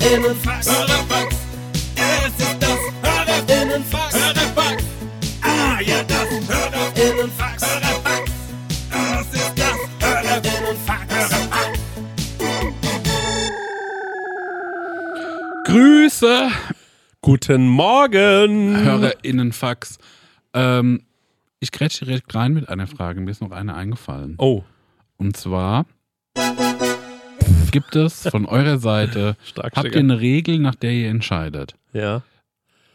Hörerinnenfax. 0.00 0.66
Hörerfax. 0.70 1.36
Es 1.94 2.42
ist 2.42 2.56
das 2.62 2.78
Hörerinnenfax. 3.02 4.14
Hörerfax. 4.14 4.84
Ah, 5.42 5.78
ja, 5.84 6.02
das 6.04 6.30
Hörerinnenfax. 6.48 7.62
Hörerfax. 7.66 8.30
Das 8.90 9.26
ist 9.34 9.52
das 9.58 9.78
Hörerinnenfax. 10.00 11.14
Hörerfax. 11.14 11.78
Grüße, 15.66 16.48
Guten 17.20 17.68
Morgen! 17.68 18.82
HörerInnenfax. 18.82 19.98
Ähm, 20.54 21.02
ich 21.60 21.70
grätsche 21.72 22.06
direkt 22.06 22.34
rein 22.34 22.54
mit 22.54 22.70
einer 22.70 22.86
Frage. 22.86 23.20
Mir 23.20 23.30
ist 23.30 23.42
noch 23.42 23.50
eine 23.50 23.74
eingefallen. 23.74 24.34
Oh, 24.38 24.64
Und 25.18 25.36
zwar 25.36 25.84
gibt 27.70 27.96
es 27.96 28.28
von 28.28 28.46
eurer 28.46 28.78
Seite, 28.78 29.36
stark, 29.44 29.76
habt 29.76 29.94
ihr 29.94 29.98
eine 29.98 30.20
Regel, 30.20 30.58
nach 30.58 30.74
der 30.74 30.92
ihr 30.92 31.08
entscheidet? 31.08 31.74
Ja. 31.92 32.22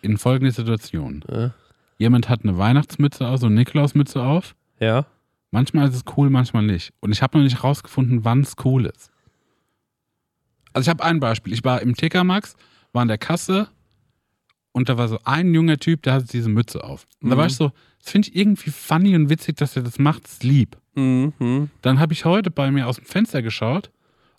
In 0.02 0.17
folgender 0.17 0.52
Situation. 0.52 1.23
Ja. 1.29 1.53
Jemand 1.97 2.29
hat 2.29 2.43
eine 2.43 2.57
Weihnachtsmütze 2.57 3.27
aus 3.27 3.41
und 3.43 3.49
eine 3.49 3.59
Nikolausmütze 3.61 4.21
auf. 4.21 4.55
Ja. 4.80 5.05
Manchmal 5.52 5.88
ist 5.88 5.95
es 5.95 6.03
cool, 6.17 6.30
manchmal 6.30 6.63
nicht. 6.63 6.93
Und 6.99 7.11
ich 7.11 7.21
habe 7.21 7.38
noch 7.38 7.43
nicht 7.43 7.63
rausgefunden, 7.63 8.25
wann 8.25 8.41
es 8.41 8.55
cool 8.66 8.85
ist. 8.85 9.11
Also 10.73 10.88
ich 10.88 10.89
habe 10.89 11.03
ein 11.03 11.19
Beispiel. 11.19 11.53
Ich 11.53 11.63
war 11.63 11.81
im 11.81 11.95
TK 11.95 12.23
Max, 12.25 12.55
war 12.91 13.02
an 13.02 13.07
der 13.07 13.17
Kasse 13.17 13.69
und 14.73 14.89
da 14.89 14.97
war 14.97 15.07
so 15.07 15.19
ein 15.23 15.53
junger 15.53 15.77
Typ, 15.77 16.02
der 16.03 16.13
hatte 16.13 16.27
diese 16.27 16.49
Mütze 16.49 16.83
auf. 16.83 17.07
Und 17.21 17.30
da 17.30 17.38
war 17.38 17.45
ich 17.45 17.55
so, 17.55 17.71
das 18.03 18.11
finde 18.11 18.27
ich 18.27 18.35
irgendwie 18.35 18.71
funny 18.71 19.16
und 19.16 19.30
witzig, 19.30 19.55
dass 19.55 19.77
er 19.77 19.83
das 19.83 19.99
macht, 19.99 20.25
ist 20.25 20.44
lieb. 20.44 20.75
Mhm. 20.95 21.69
Dann 21.81 21.99
habe 21.99 22.11
ich 22.11 22.25
heute 22.25 22.52
bei 22.52 22.69
mir 22.71 22.88
aus 22.88 22.97
dem 22.97 23.05
Fenster 23.05 23.41
geschaut 23.41 23.89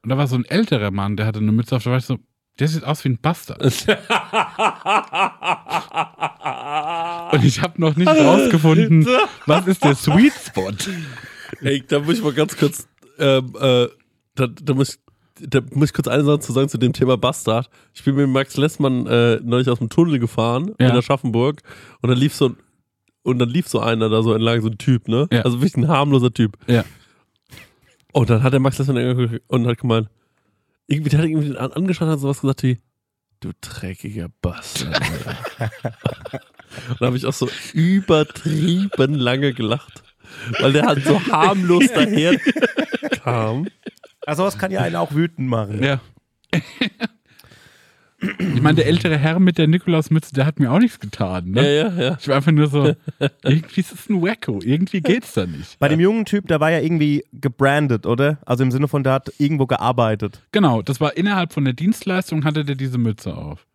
und 0.06 0.10
da 0.10 0.19
war 0.19 0.28
so 0.28 0.37
ein 0.37 0.45
älterer 0.45 0.92
Mann, 0.92 1.16
der 1.16 1.27
hatte 1.27 1.41
eine 1.41 1.51
Mütze 1.51 1.74
auf, 1.74 1.83
da 1.83 1.91
war 1.91 1.98
ich 1.98 2.05
so, 2.05 2.16
der 2.60 2.69
sieht 2.69 2.84
aus 2.84 3.02
wie 3.05 3.09
ein 3.09 3.19
Bastard. 3.20 3.61
Und 7.33 7.44
ich 7.44 7.61
habe 7.61 7.80
noch 7.80 7.97
nicht 7.97 8.06
rausgefunden, 8.08 9.05
was 9.47 9.67
ist 9.67 9.83
der 9.83 9.97
Sweet 9.97 10.33
Spot. 10.33 10.70
Ey, 11.61 11.83
da 11.89 11.98
muss 11.98 12.19
ich 12.19 12.22
mal 12.22 12.33
ganz 12.33 12.56
kurz, 12.56 12.86
ähm, 13.19 13.53
äh, 13.61 13.89
da, 14.36 14.47
da, 14.47 14.75
muss, 14.75 15.00
da 15.41 15.61
muss 15.72 15.89
ich 15.89 15.92
kurz 15.95 16.06
eine 16.06 16.23
Sache 16.25 16.39
zu 16.39 16.52
sagen 16.52 16.69
zu 16.69 16.78
dem 16.78 16.92
Thema 16.92 17.17
Bastard. 17.17 17.69
Ich 17.95 18.05
bin 18.05 18.14
mit 18.14 18.28
Max 18.28 18.56
Lessmann 18.56 19.06
äh, 19.08 19.41
neulich 19.42 19.69
aus 19.69 19.78
dem 19.80 19.89
Tunnel 19.89 20.20
gefahren 20.20 20.70
Ja. 20.78 20.91
in 20.91 20.97
Aschaffenburg 20.97 21.62
und 22.00 22.11
dann 22.11 22.19
lief 22.19 22.33
so 22.33 22.55
und 23.25 23.41
dann 23.41 23.48
lief 23.48 23.67
so 23.67 23.80
einer 23.80 24.08
da 24.08 24.23
so 24.23 24.33
entlang, 24.34 24.61
so 24.61 24.69
ein 24.69 24.78
Typ, 24.78 25.08
ne? 25.08 25.27
Ja. 25.33 25.42
Also 25.42 25.58
wirklich 25.61 25.77
ein 25.77 25.89
harmloser 25.89 26.33
Typ. 26.33 26.56
Ja. 26.69 26.84
Und 28.17 28.31
dann 28.31 28.42
hat 28.42 28.55
der 28.55 28.61
Max 28.61 28.81
angeguckt 28.81 29.42
und 29.48 29.67
hat 29.67 29.77
gemeint, 29.77 30.09
irgendwie, 30.86 31.11
der 31.11 31.19
hat 31.19 31.27
irgendwie 31.27 31.48
den 31.48 31.59
an- 31.59 31.72
angeschaut 31.72 32.06
und 32.09 32.12
hat 32.12 32.20
sowas 32.20 32.41
gesagt 32.41 32.62
wie, 32.62 32.78
du 33.41 33.53
dreckiger 33.61 34.28
Bastard. 34.41 34.95
Alter." 35.58 35.70
und 36.89 37.00
da 37.00 37.06
habe 37.06 37.17
ich 37.19 37.27
auch 37.27 37.34
so 37.34 37.47
übertrieben 37.75 39.12
lange 39.12 39.53
gelacht. 39.53 40.03
Weil 40.61 40.73
der 40.73 40.86
halt 40.86 41.05
so 41.05 41.20
harmlos 41.27 41.84
daher 41.95 42.39
kam. 43.23 43.69
Also 44.25 44.45
was 44.45 44.56
kann 44.56 44.70
ja 44.70 44.80
einen 44.80 44.97
auch 44.97 45.12
wütend 45.14 45.48
machen. 45.51 45.83
Ja. 45.83 46.01
Ich 48.19 48.62
meine, 48.62 48.77
der 48.77 48.86
ältere 48.86 49.19
Herr 49.19 49.39
mit 49.39 49.59
der 49.59 49.67
Nikolausmütze, 49.67 50.33
der 50.33 50.47
hat 50.47 50.59
mir 50.59 50.72
auch 50.72 50.78
nichts 50.78 50.98
getan. 51.00 51.53
Ja, 51.55 51.62
Ne? 51.62 51.77
ja, 51.77 51.89
ja. 51.92 52.17
Ich 52.19 52.28
war 52.28 52.36
einfach 52.36 52.53
nur 52.53 52.69
so, 52.69 52.95
irgendwie 53.45 53.81
ist 53.81 53.92
es 53.92 54.08
ein 54.08 54.23
Wacko, 54.23 54.61
irgendwie 54.64 55.00
geht's 55.03 55.34
da 55.34 55.47
nicht. 55.47 55.78
Bei 55.78 55.89
dem 55.89 56.00
jungen 56.00 56.25
Typ, 56.25 56.47
der 56.48 56.58
war 56.61 56.70
ja 56.70 56.81
irgendwie 56.81 57.25
gebrandet, 57.33 58.06
oder? 58.06 58.39
Also 58.47 58.64
im 58.64 58.70
Sinne 58.70 58.89
von, 58.89 59.05
der 59.05 59.12
hat 59.14 59.33
irgendwo 59.39 59.67
gearbeitet. 59.67 60.41
Genau, 60.53 60.81
das 60.83 61.00
war 61.00 61.17
innerhalb 61.17 61.53
von 61.53 61.64
der 61.64 61.75
Dienstleistung, 61.75 62.45
hatte 62.45 62.64
der 62.64 62.75
diese 62.77 62.97
Mütze 62.98 63.36
auf. 63.36 63.67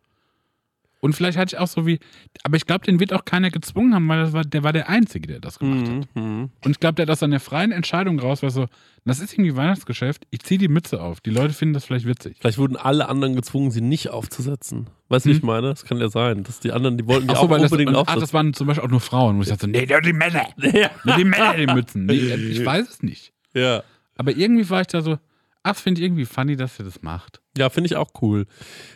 Und 1.04 1.14
vielleicht 1.14 1.36
hatte 1.36 1.56
ich 1.56 1.60
auch 1.60 1.66
so 1.66 1.84
wie, 1.84 1.98
aber 2.44 2.56
ich 2.56 2.64
glaube, 2.64 2.84
den 2.86 3.00
wird 3.00 3.12
auch 3.12 3.24
keiner 3.24 3.50
gezwungen 3.50 3.92
haben, 3.92 4.08
weil 4.08 4.20
das 4.22 4.32
war, 4.32 4.44
der 4.44 4.62
war 4.62 4.72
der 4.72 4.88
Einzige, 4.88 5.26
der 5.26 5.40
das 5.40 5.58
gemacht 5.58 5.88
hat. 5.88 6.08
Mhm. 6.14 6.50
Und 6.64 6.70
ich 6.70 6.78
glaube, 6.78 6.94
der 6.94 7.06
hat 7.06 7.10
aus 7.10 7.18
seiner 7.18 7.40
freien 7.40 7.72
Entscheidung 7.72 8.20
raus, 8.20 8.40
weil 8.44 8.50
so, 8.50 8.66
das 9.04 9.18
ist 9.18 9.32
irgendwie 9.32 9.56
Weihnachtsgeschäft, 9.56 10.28
ich 10.30 10.42
ziehe 10.44 10.58
die 10.58 10.68
Mütze 10.68 11.02
auf. 11.02 11.20
Die 11.20 11.30
Leute 11.30 11.54
finden 11.54 11.74
das 11.74 11.86
vielleicht 11.86 12.06
witzig. 12.06 12.36
Vielleicht 12.38 12.58
wurden 12.58 12.76
alle 12.76 13.08
anderen 13.08 13.34
gezwungen, 13.34 13.72
sie 13.72 13.80
nicht 13.80 14.10
aufzusetzen. 14.10 14.90
Weißt 15.08 15.26
du, 15.26 15.30
wie 15.30 15.34
ich 15.34 15.42
meine? 15.42 15.70
Das 15.70 15.84
kann 15.84 15.98
ja 15.98 16.08
sein. 16.08 16.44
Dass 16.44 16.60
die 16.60 16.70
anderen, 16.70 16.96
die 16.96 17.06
wollten 17.08 17.26
die 17.26 17.34
Ach 17.34 17.38
so, 17.38 17.46
auch 17.46 17.50
weil 17.50 17.60
das, 17.60 17.72
unbedingt 17.72 17.88
und, 17.90 17.96
ach, 17.96 18.02
aufsetzen. 18.02 18.20
das 18.20 18.32
waren 18.32 18.54
zum 18.54 18.68
Beispiel 18.68 18.86
auch 18.86 18.90
nur 18.90 19.00
Frauen, 19.00 19.38
wo 19.38 19.42
ich 19.42 19.48
dachte, 19.48 19.66
so, 19.66 19.66
nee, 19.66 19.84
nur 19.84 20.00
die 20.02 20.12
Männer. 20.12 20.46
Ja. 20.72 20.90
Nur 21.02 21.16
die 21.16 21.24
Männer, 21.24 21.56
die 21.56 21.66
Mützen. 21.66 22.06
Nee, 22.06 22.14
ich 22.14 22.64
weiß 22.64 22.88
es 22.88 23.02
nicht. 23.02 23.32
ja. 23.54 23.82
Aber 24.14 24.30
irgendwie 24.36 24.70
war 24.70 24.82
ich 24.82 24.86
da 24.86 25.02
so, 25.02 25.18
ach, 25.62 25.72
das 25.72 25.80
finde 25.80 26.00
ich 26.00 26.04
irgendwie 26.06 26.24
funny, 26.24 26.56
dass 26.56 26.78
er 26.78 26.84
das 26.84 27.02
macht. 27.02 27.40
Ja, 27.56 27.68
finde 27.70 27.86
ich 27.86 27.96
auch 27.96 28.10
cool. 28.22 28.46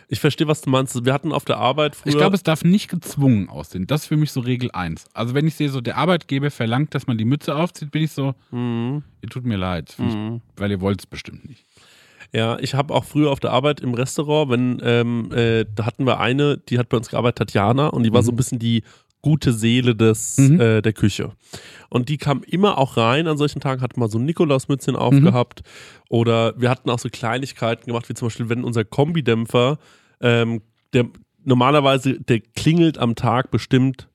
Ich 0.07 0.19
verstehe, 0.19 0.47
was 0.47 0.61
du 0.61 0.69
meinst. 0.69 1.05
Wir 1.05 1.13
hatten 1.13 1.31
auf 1.31 1.45
der 1.45 1.57
Arbeit 1.57 1.95
früher. 1.95 2.11
Ich 2.13 2.17
glaube, 2.17 2.35
es 2.35 2.43
darf 2.43 2.63
nicht 2.63 2.89
gezwungen 2.89 3.49
aussehen. 3.49 3.87
Das 3.87 4.01
ist 4.01 4.07
für 4.07 4.17
mich 4.17 4.31
so 4.31 4.39
Regel 4.41 4.71
1. 4.71 5.05
Also 5.13 5.33
wenn 5.33 5.47
ich 5.47 5.55
sehe, 5.55 5.69
so 5.69 5.79
der 5.81 5.97
Arbeitgeber 5.97 6.49
verlangt, 6.51 6.93
dass 6.95 7.07
man 7.07 7.17
die 7.17 7.25
Mütze 7.25 7.55
aufzieht, 7.55 7.91
bin 7.91 8.03
ich 8.03 8.11
so, 8.11 8.33
Mhm. 8.51 9.03
ihr 9.21 9.29
tut 9.29 9.45
mir 9.45 9.57
leid, 9.57 9.91
Find 9.91 10.09
ich, 10.11 10.41
weil 10.59 10.71
ihr 10.71 10.81
wollt 10.81 10.99
es 11.01 11.05
bestimmt 11.07 11.47
nicht. 11.47 11.63
Ja, 12.33 12.57
ich 12.59 12.73
habe 12.73 12.93
auch 12.93 13.05
früher 13.05 13.31
auf 13.31 13.39
der 13.39 13.51
Arbeit 13.51 13.79
im 13.79 13.93
Restaurant, 13.93 14.51
wenn, 14.51 14.81
ähm, 14.83 15.31
äh, 15.31 15.65
da 15.73 15.85
hatten 15.85 16.05
wir 16.05 16.19
eine, 16.19 16.57
die 16.57 16.77
hat 16.77 16.89
bei 16.89 16.97
uns 16.97 17.07
gearbeitet, 17.09 17.37
Tatjana, 17.47 17.87
und 17.87 18.03
die 18.03 18.11
war 18.11 18.21
so 18.21 18.31
ein 18.33 18.35
bisschen 18.35 18.59
die 18.59 18.83
gute 19.21 19.51
Seele 19.53 19.95
des, 19.95 20.37
Mhm. 20.37 20.59
äh, 20.61 20.81
der 20.81 20.93
Küche. 20.93 21.31
Und 21.89 22.09
die 22.09 22.17
kam 22.17 22.43
immer 22.43 22.77
auch 22.77 22.97
rein 22.97 23.27
an 23.27 23.37
solchen 23.37 23.59
Tagen, 23.59 23.81
hat 23.81 23.97
mal 23.97 24.09
so 24.09 24.19
ein 24.19 24.25
Nikolausmützchen 24.25 24.95
aufgehabt. 24.95 25.61
Oder 26.09 26.53
wir 26.59 26.69
hatten 26.69 26.89
auch 26.89 26.99
so 26.99 27.09
Kleinigkeiten 27.09 27.85
gemacht, 27.87 28.07
wie 28.09 28.13
zum 28.13 28.27
Beispiel, 28.27 28.49
wenn 28.49 28.63
unser 28.63 28.85
Kombidämpfer, 28.85 29.79
ähm, 30.21 30.61
der 30.93 31.05
normalerweise, 31.43 32.19
der 32.21 32.41
klingelt 32.41 32.97
am 32.97 33.15
Tag 33.15 33.51
bestimmt, 33.51 34.07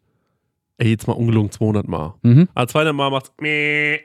ey, 0.78 0.90
jetzt 0.90 1.06
mal 1.06 1.14
ungelogen 1.14 1.50
200 1.50 1.88
Mal. 1.88 2.14
Mhm. 2.22 2.48
Aber 2.54 2.68
200 2.68 2.94
Mal 2.94 3.10
macht's 3.10 3.32
meh. 3.40 3.98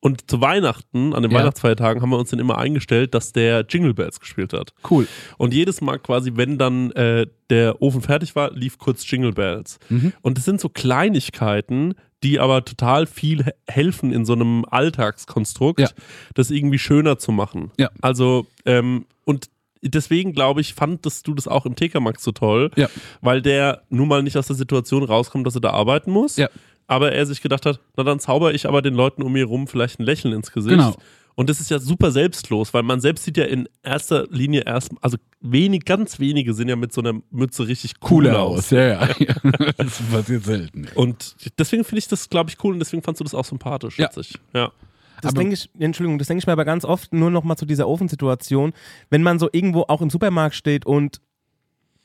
Und 0.00 0.30
zu 0.30 0.40
Weihnachten, 0.40 1.14
an 1.14 1.22
den 1.22 1.32
Ja. 1.32 1.38
Weihnachtsfeiertagen, 1.38 2.00
haben 2.02 2.10
wir 2.10 2.18
uns 2.18 2.30
dann 2.30 2.38
immer 2.38 2.58
eingestellt, 2.58 3.14
dass 3.14 3.32
der 3.32 3.64
Jingle 3.68 3.94
Bells 3.94 4.20
gespielt 4.20 4.52
hat. 4.52 4.72
Cool. 4.88 5.08
Und 5.38 5.52
jedes 5.54 5.80
Mal 5.80 5.98
quasi, 5.98 6.32
wenn 6.34 6.58
dann 6.58 6.90
äh, 6.92 7.26
der 7.50 7.80
Ofen 7.82 8.02
fertig 8.02 8.36
war, 8.36 8.52
lief 8.52 8.78
kurz 8.78 9.10
Jingle 9.10 9.32
Bells. 9.32 9.78
Mhm. 9.88 10.12
Und 10.22 10.38
es 10.38 10.44
sind 10.44 10.60
so 10.60 10.68
Kleinigkeiten, 10.68 11.94
die 12.22 12.38
aber 12.40 12.64
total 12.64 13.06
viel 13.06 13.44
he- 13.44 13.50
helfen 13.68 14.12
in 14.12 14.24
so 14.24 14.32
einem 14.34 14.64
Alltagskonstrukt, 14.70 15.80
Ja. 15.80 15.88
das 16.34 16.50
irgendwie 16.50 16.78
schöner 16.78 17.18
zu 17.18 17.32
machen. 17.32 17.70
Ja. 17.78 17.90
Also, 18.00 18.46
ähm, 18.64 19.06
und 19.24 19.48
deswegen 19.82 20.32
glaube 20.32 20.60
ich, 20.60 20.74
fandest 20.74 21.26
du 21.26 21.34
das 21.34 21.46
auch 21.48 21.66
im 21.66 21.76
TK 21.76 22.00
Max 22.00 22.22
so 22.24 22.32
toll, 22.32 22.70
Ja. 22.76 22.88
weil 23.20 23.42
der 23.42 23.82
nun 23.90 24.08
mal 24.08 24.22
nicht 24.22 24.36
aus 24.36 24.46
der 24.46 24.56
Situation 24.56 25.02
rauskommt, 25.04 25.46
dass 25.46 25.54
er 25.54 25.60
da 25.60 25.70
arbeiten 25.70 26.10
muss. 26.10 26.36
Ja. 26.36 26.48
Aber 26.86 27.12
er 27.12 27.26
sich 27.26 27.40
gedacht 27.42 27.66
hat, 27.66 27.80
na 27.96 28.04
dann 28.04 28.20
zauber 28.20 28.54
ich 28.54 28.66
aber 28.68 28.80
den 28.82 28.94
Leuten 28.94 29.22
um 29.22 29.32
mir 29.32 29.44
rum 29.46 29.66
vielleicht 29.66 29.98
ein 29.98 30.04
Lächeln 30.04 30.32
ins 30.34 30.52
Gesicht. 30.52 30.76
Genau. 30.76 30.94
Und 31.34 31.50
das 31.50 31.60
ist 31.60 31.70
ja 31.70 31.78
super 31.78 32.12
selbstlos, 32.12 32.72
weil 32.72 32.82
man 32.82 33.00
selbst 33.00 33.24
sieht 33.24 33.36
ja 33.36 33.44
in 33.44 33.68
erster 33.82 34.26
Linie 34.30 34.62
erst, 34.64 34.92
also 35.02 35.18
wenig, 35.42 35.84
ganz 35.84 36.18
wenige 36.18 36.54
sind 36.54 36.68
ja 36.68 36.76
mit 36.76 36.94
so 36.94 37.02
einer 37.02 37.20
Mütze 37.30 37.68
richtig 37.68 37.94
cool 38.02 38.08
Cooler 38.24 38.38
aus. 38.40 38.58
aus. 38.58 38.70
Ja, 38.70 39.06
ja. 39.18 39.34
das 39.76 40.00
passiert 40.10 40.44
selten. 40.44 40.88
Und 40.94 41.36
deswegen 41.58 41.84
finde 41.84 41.98
ich 41.98 42.08
das, 42.08 42.30
glaube 42.30 42.48
ich, 42.50 42.56
cool 42.64 42.72
und 42.72 42.78
deswegen 42.78 43.02
fandst 43.02 43.20
du 43.20 43.24
das 43.24 43.34
auch 43.34 43.44
sympathisch, 43.44 43.98
Ja. 43.98 44.08
ich. 44.16 44.38
Ja. 44.54 44.72
Das 45.22 45.34
denke 45.34 45.54
ich, 45.54 45.68
Entschuldigung, 45.78 46.18
das 46.18 46.28
denke 46.28 46.40
ich 46.40 46.46
mir 46.46 46.52
aber 46.52 46.64
ganz 46.66 46.84
oft 46.84 47.12
nur 47.12 47.30
noch 47.30 47.42
mal 47.42 47.56
zu 47.56 47.64
dieser 47.66 47.88
Ofensituation, 47.88 48.72
wenn 49.10 49.22
man 49.22 49.38
so 49.38 49.48
irgendwo 49.50 49.84
auch 49.88 50.00
im 50.02 50.10
Supermarkt 50.10 50.54
steht 50.54 50.86
und 50.86 51.20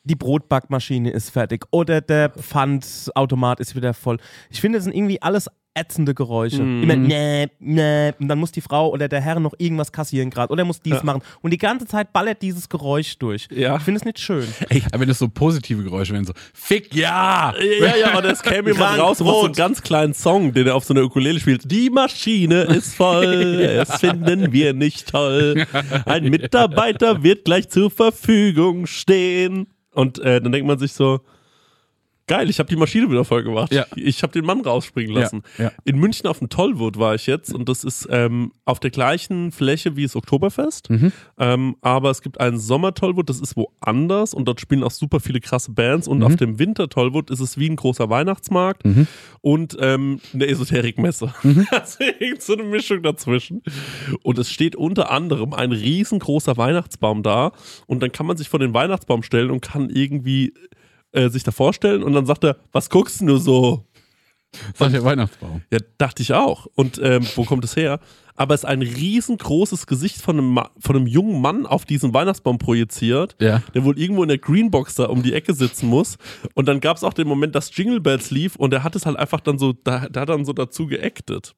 die 0.03 0.15
Brotbackmaschine 0.15 1.11
ist 1.11 1.29
fertig 1.29 1.65
oder 1.71 2.01
der 2.01 2.29
Pfandautomat 2.29 3.59
ist 3.59 3.75
wieder 3.75 3.93
voll. 3.93 4.17
Ich 4.49 4.61
finde, 4.61 4.77
das 4.79 4.85
sind 4.85 4.95
irgendwie 4.95 5.21
alles 5.21 5.47
ätzende 5.73 6.13
Geräusche. 6.13 6.63
Mhm. 6.63 6.83
Immer 6.83 6.95
nee, 6.97 7.47
nee, 7.59 8.11
und 8.19 8.27
dann 8.27 8.39
muss 8.39 8.51
die 8.51 8.59
Frau 8.59 8.89
oder 8.91 9.07
der 9.07 9.21
Herr 9.21 9.39
noch 9.39 9.53
irgendwas 9.57 9.91
kassieren 9.91 10.29
gerade 10.29 10.51
oder 10.51 10.65
muss 10.65 10.81
dies 10.81 10.95
Ja. 10.95 11.03
machen 11.03 11.21
und 11.41 11.51
die 11.51 11.57
ganze 11.57 11.85
Zeit 11.85 12.11
ballert 12.11 12.41
dieses 12.41 12.67
Geräusch 12.67 13.17
durch. 13.19 13.47
Ja. 13.51 13.77
Ich 13.77 13.83
finde 13.83 13.99
es 13.99 14.05
nicht 14.05 14.19
schön. 14.19 14.45
Aber 14.91 14.99
wenn 15.01 15.09
es 15.09 15.19
so 15.19 15.29
positive 15.29 15.81
Geräusche 15.83 16.13
wären, 16.13 16.25
so, 16.25 16.33
Fick 16.53 16.93
ja! 16.93 17.53
Ja, 17.79 17.95
ja, 17.95 18.11
aber 18.11 18.21
das 18.21 18.41
käme 18.43 18.71
jemand 18.71 18.99
raus 18.99 19.21
und 19.21 19.27
macht 19.27 19.37
so 19.37 19.45
einen 19.45 19.53
ganz 19.53 19.81
kleinen 19.81 20.13
Song, 20.13 20.51
den 20.51 20.67
er 20.67 20.75
auf 20.75 20.83
so 20.83 20.93
einer 20.93 21.03
Ukulele 21.03 21.39
spielt. 21.39 21.71
Die 21.71 21.89
Maschine 21.89 22.63
ist 22.63 22.95
voll, 22.95 23.61
es 23.61 23.95
finden 23.95 24.51
wir 24.51 24.73
nicht 24.73 25.07
toll. 25.09 25.65
Ein 26.05 26.25
Mitarbeiter 26.25 27.23
wird 27.23 27.45
gleich 27.45 27.69
zur 27.69 27.89
Verfügung 27.89 28.87
stehen. 28.87 29.67
Und 29.93 30.19
äh, 30.19 30.41
dann 30.41 30.51
denkt 30.51 30.67
man 30.67 30.79
sich 30.79 30.93
so, 30.93 31.21
Geil, 32.31 32.49
ich 32.49 32.59
habe 32.59 32.69
die 32.69 32.77
Maschine 32.77 33.09
wieder 33.11 33.25
voll 33.25 33.43
gemacht. 33.43 33.73
Ja. 33.73 33.85
Ich 33.97 34.23
habe 34.23 34.31
den 34.31 34.45
Mann 34.45 34.61
rausspringen 34.61 35.13
lassen. 35.13 35.43
Ja, 35.57 35.65
ja. 35.65 35.71
In 35.83 35.97
München 35.99 36.27
auf 36.27 36.39
dem 36.39 36.47
Tollwood 36.47 36.97
war 36.97 37.13
ich 37.13 37.27
jetzt 37.27 37.53
und 37.53 37.67
das 37.67 37.83
ist 37.83 38.07
ähm, 38.09 38.53
auf 38.63 38.79
der 38.79 38.89
gleichen 38.89 39.51
Fläche 39.51 39.97
wie 39.97 40.03
das 40.03 40.15
Oktoberfest. 40.15 40.89
Mhm. 40.89 41.11
Ähm, 41.37 41.75
aber 41.81 42.09
es 42.09 42.21
gibt 42.21 42.39
einen 42.39 42.57
Sommer-Tollwood, 42.57 43.29
das 43.29 43.41
ist 43.41 43.57
woanders 43.57 44.33
und 44.33 44.45
dort 44.45 44.61
spielen 44.61 44.83
auch 44.83 44.91
super 44.91 45.19
viele 45.19 45.41
krasse 45.41 45.71
Bands. 45.71 46.07
Und 46.07 46.19
Mhm. 46.19 46.23
auf 46.23 46.35
dem 46.37 46.57
Winter-Tollwood 46.57 47.29
ist 47.31 47.41
es 47.41 47.57
wie 47.57 47.69
ein 47.69 47.75
großer 47.75 48.09
Weihnachtsmarkt 48.09 48.85
Mhm. 48.85 49.07
und 49.41 49.75
ähm, 49.81 50.19
eine 50.33 50.47
Esoterikmesse. 50.47 51.33
Also 51.71 52.03
irgend 52.19 52.41
so 52.41 52.53
eine 52.53 52.63
Mischung 52.63 53.03
dazwischen. 53.03 53.61
Und 54.23 54.37
es 54.39 54.49
steht 54.49 54.75
unter 54.77 55.11
anderem 55.11 55.53
ein 55.53 55.71
riesengroßer 55.73 56.55
Weihnachtsbaum 56.55 57.23
da 57.23 57.51
und 57.87 58.01
dann 58.01 58.11
kann 58.13 58.25
man 58.25 58.37
sich 58.37 58.47
vor 58.47 58.59
den 58.59 58.73
Weihnachtsbaum 58.73 59.21
stellen 59.23 59.51
und 59.51 59.61
kann 59.61 59.89
irgendwie 59.89 60.53
äh, 61.11 61.29
sich 61.29 61.43
da 61.43 61.51
vorstellen 61.51 62.03
und 62.03 62.13
dann 62.13 62.25
sagt 62.25 62.43
er, 62.43 62.57
was 62.71 62.89
guckst 62.89 63.21
du 63.21 63.25
nur 63.25 63.39
so? 63.39 63.85
Sag 64.75 64.91
der 64.91 65.03
Weihnachtsbaum. 65.03 65.61
Ja, 65.71 65.79
dachte 65.97 66.21
ich 66.21 66.33
auch. 66.33 66.67
Und 66.75 66.99
ähm, 67.01 67.25
wo 67.35 67.45
kommt 67.45 67.63
es 67.63 67.75
her? 67.77 67.99
Aber 68.35 68.53
es 68.53 68.61
ist 68.63 68.69
ein 68.69 68.81
riesengroßes 68.81 69.87
Gesicht 69.87 70.21
von 70.21 70.37
einem, 70.37 70.49
Ma 70.49 70.71
von 70.77 70.95
einem 70.97 71.07
jungen 71.07 71.41
Mann 71.41 71.65
auf 71.65 71.85
diesen 71.85 72.13
Weihnachtsbaum 72.13 72.57
projiziert, 72.57 73.35
Ja. 73.39 73.61
der 73.73 73.85
wohl 73.85 73.97
irgendwo 73.97 74.23
in 74.23 74.29
der 74.29 74.39
Greenbox 74.39 74.95
da 74.95 75.05
um 75.05 75.23
die 75.23 75.33
Ecke 75.33 75.53
sitzen 75.53 75.87
muss. 75.87 76.17
Und 76.53 76.67
dann 76.67 76.81
gab 76.81 76.97
es 76.97 77.03
auch 77.05 77.13
den 77.13 77.27
Moment, 77.29 77.55
dass 77.55 77.75
Jingle 77.75 78.01
Bells 78.01 78.29
lief 78.31 78.57
und 78.57 78.73
er 78.73 78.83
hat 78.83 78.95
es 78.95 79.05
halt 79.05 79.15
einfach 79.17 79.39
dann 79.39 79.57
so, 79.57 79.71
da, 79.71 80.01
hat 80.01 80.15
dann 80.15 80.43
so 80.43 80.51
dazu 80.53 80.87
geactet. 80.87 81.55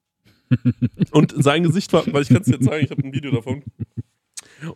und 1.10 1.34
sein 1.36 1.62
Gesicht 1.64 1.92
war, 1.92 2.04
weil 2.12 2.22
ich 2.22 2.28
kann 2.28 2.42
es 2.42 2.46
dir 2.46 2.60
zeigen, 2.60 2.84
ich 2.84 2.90
habe 2.92 3.02
ein 3.02 3.12
Video 3.12 3.32
davon. 3.32 3.64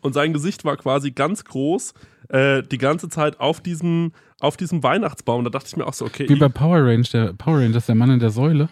Und 0.01 0.13
sein 0.13 0.33
Gesicht 0.33 0.65
war 0.65 0.77
quasi 0.77 1.13
ganz 1.13 1.45
groß, 1.45 1.95
äh, 2.31 2.63
die 2.63 2.79
ganze 2.79 3.09
Zeit 3.09 3.39
auf 3.39 3.61
diesem, 3.61 4.13
auf 4.41 4.57
diesem 4.57 4.83
Weihnachtsbaum. 4.83 5.45
Da 5.45 5.51
dachte 5.51 5.69
ich 5.69 5.77
mir 5.77 5.87
auch 5.87 5.95
so, 5.95 6.05
okay, 6.05 6.29
Wie 6.29 6.37
bei 6.37 6.49
Power 6.49 6.85
Range, 6.85 7.07
der 7.13 7.33
Power 7.33 7.59
Rangers, 7.59 7.87
der 7.87 7.95
Mann 7.95 8.11
in 8.11 8.21
der 8.21 8.31
Säule. 8.31 8.69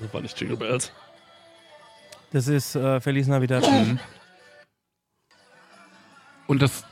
das 0.00 0.12
war 0.12 0.20
nicht 0.20 0.38
Jingle 0.38 0.56
Bells. 0.56 0.92
Das 2.32 2.48
ist 2.48 2.74
äh, 2.74 3.00
Feliz 3.00 3.26
Navidad. 3.26 3.64
Und 6.46 6.62
das. 6.62 6.84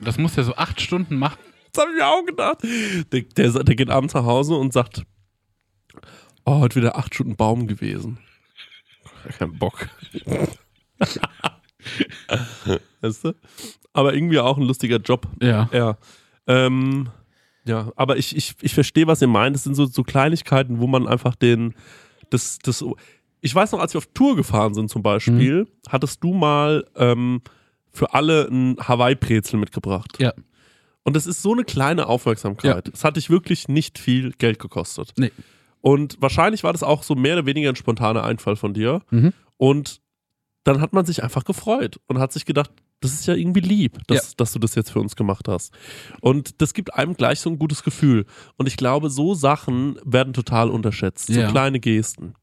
Das 0.00 0.18
muss 0.18 0.36
er 0.36 0.44
so 0.44 0.54
acht 0.54 0.80
Stunden 0.80 1.16
machen. 1.16 1.38
Das 1.72 1.82
habe 1.82 1.92
ich 1.92 1.98
mir 1.98 2.06
auch 2.06 2.24
gedacht. 2.24 2.58
Der, 3.12 3.22
der, 3.22 3.64
der 3.64 3.74
geht 3.74 3.90
abends 3.90 4.14
nach 4.14 4.24
Hause 4.24 4.54
und 4.54 4.72
sagt, 4.72 5.02
oh, 6.44 6.60
heute 6.60 6.76
wieder 6.76 6.96
acht 6.96 7.14
Stunden 7.14 7.36
Baum 7.36 7.66
gewesen. 7.66 8.18
Kein 9.36 9.58
Bock. 9.58 9.88
weißt 13.00 13.24
du? 13.24 13.34
Aber 13.92 14.14
irgendwie 14.14 14.38
auch 14.38 14.56
ein 14.56 14.64
lustiger 14.64 14.96
Job. 14.98 15.26
Ja. 15.42 15.68
Ja. 15.72 15.96
Ähm, 16.46 17.08
ja, 17.64 17.92
aber 17.96 18.16
ich, 18.16 18.34
ich, 18.36 18.54
ich 18.62 18.74
verstehe, 18.74 19.06
was 19.06 19.20
ihr 19.20 19.28
meint. 19.28 19.54
Das 19.56 19.64
sind 19.64 19.74
so, 19.74 19.86
so 19.86 20.02
Kleinigkeiten, 20.02 20.80
wo 20.80 20.86
man 20.86 21.06
einfach 21.06 21.34
den, 21.34 21.74
das, 22.30 22.58
das, 22.58 22.84
ich 23.40 23.54
weiß 23.54 23.72
noch, 23.72 23.80
als 23.80 23.94
wir 23.94 23.98
auf 23.98 24.06
Tour 24.14 24.36
gefahren 24.36 24.74
sind 24.74 24.88
zum 24.90 25.02
Beispiel, 25.02 25.64
Mhm. 25.64 25.68
hattest 25.88 26.22
du 26.24 26.32
mal 26.32 26.86
ähm, 26.96 27.42
für 27.92 28.14
alle 28.14 28.48
ein 28.50 28.76
Hawaii-Brezel 28.80 29.58
mitgebracht. 29.58 30.16
Ja. 30.20 30.32
Und 31.04 31.16
das 31.16 31.26
ist 31.26 31.42
so 31.42 31.52
eine 31.52 31.64
kleine 31.64 32.06
Aufmerksamkeit. 32.06 32.88
Es 32.92 33.02
hat 33.04 33.16
dich 33.16 33.30
wirklich 33.30 33.68
nicht 33.68 33.98
viel 33.98 34.32
Geld 34.32 34.58
gekostet. 34.58 35.12
Nee. 35.16 35.32
Und 35.80 36.16
wahrscheinlich 36.20 36.64
war 36.64 36.72
das 36.72 36.82
auch 36.82 37.02
so 37.02 37.14
mehr 37.14 37.34
oder 37.36 37.46
weniger 37.46 37.68
ein 37.70 37.76
spontaner 37.76 38.24
Einfall 38.24 38.56
von 38.56 38.74
dir. 38.74 39.00
Mhm. 39.10 39.32
Und 39.56 40.00
dann 40.64 40.80
hat 40.80 40.92
man 40.92 41.06
sich 41.06 41.22
einfach 41.22 41.44
gefreut 41.44 41.98
und 42.06 42.18
hat 42.18 42.32
sich 42.32 42.44
gedacht, 42.44 42.70
das 43.00 43.12
ist 43.14 43.26
ja 43.26 43.34
irgendwie 43.34 43.60
lieb, 43.60 43.98
dass, 44.08 44.28
Ja. 44.28 44.32
dass 44.38 44.52
du 44.52 44.58
das 44.58 44.74
jetzt 44.74 44.90
für 44.90 44.98
uns 45.00 45.14
gemacht 45.14 45.46
hast. 45.46 45.72
Und 46.20 46.60
das 46.60 46.74
gibt 46.74 46.94
einem 46.94 47.14
gleich 47.14 47.38
so 47.40 47.48
ein 47.48 47.58
gutes 47.58 47.84
Gefühl. 47.84 48.26
Und 48.56 48.66
ich 48.66 48.76
glaube, 48.76 49.08
so 49.08 49.34
Sachen 49.34 49.98
werden 50.04 50.32
total 50.32 50.68
unterschätzt. 50.68 51.28
So 51.28 51.40
Ja. 51.40 51.48
kleine 51.50 51.78
Gesten. 51.78 52.34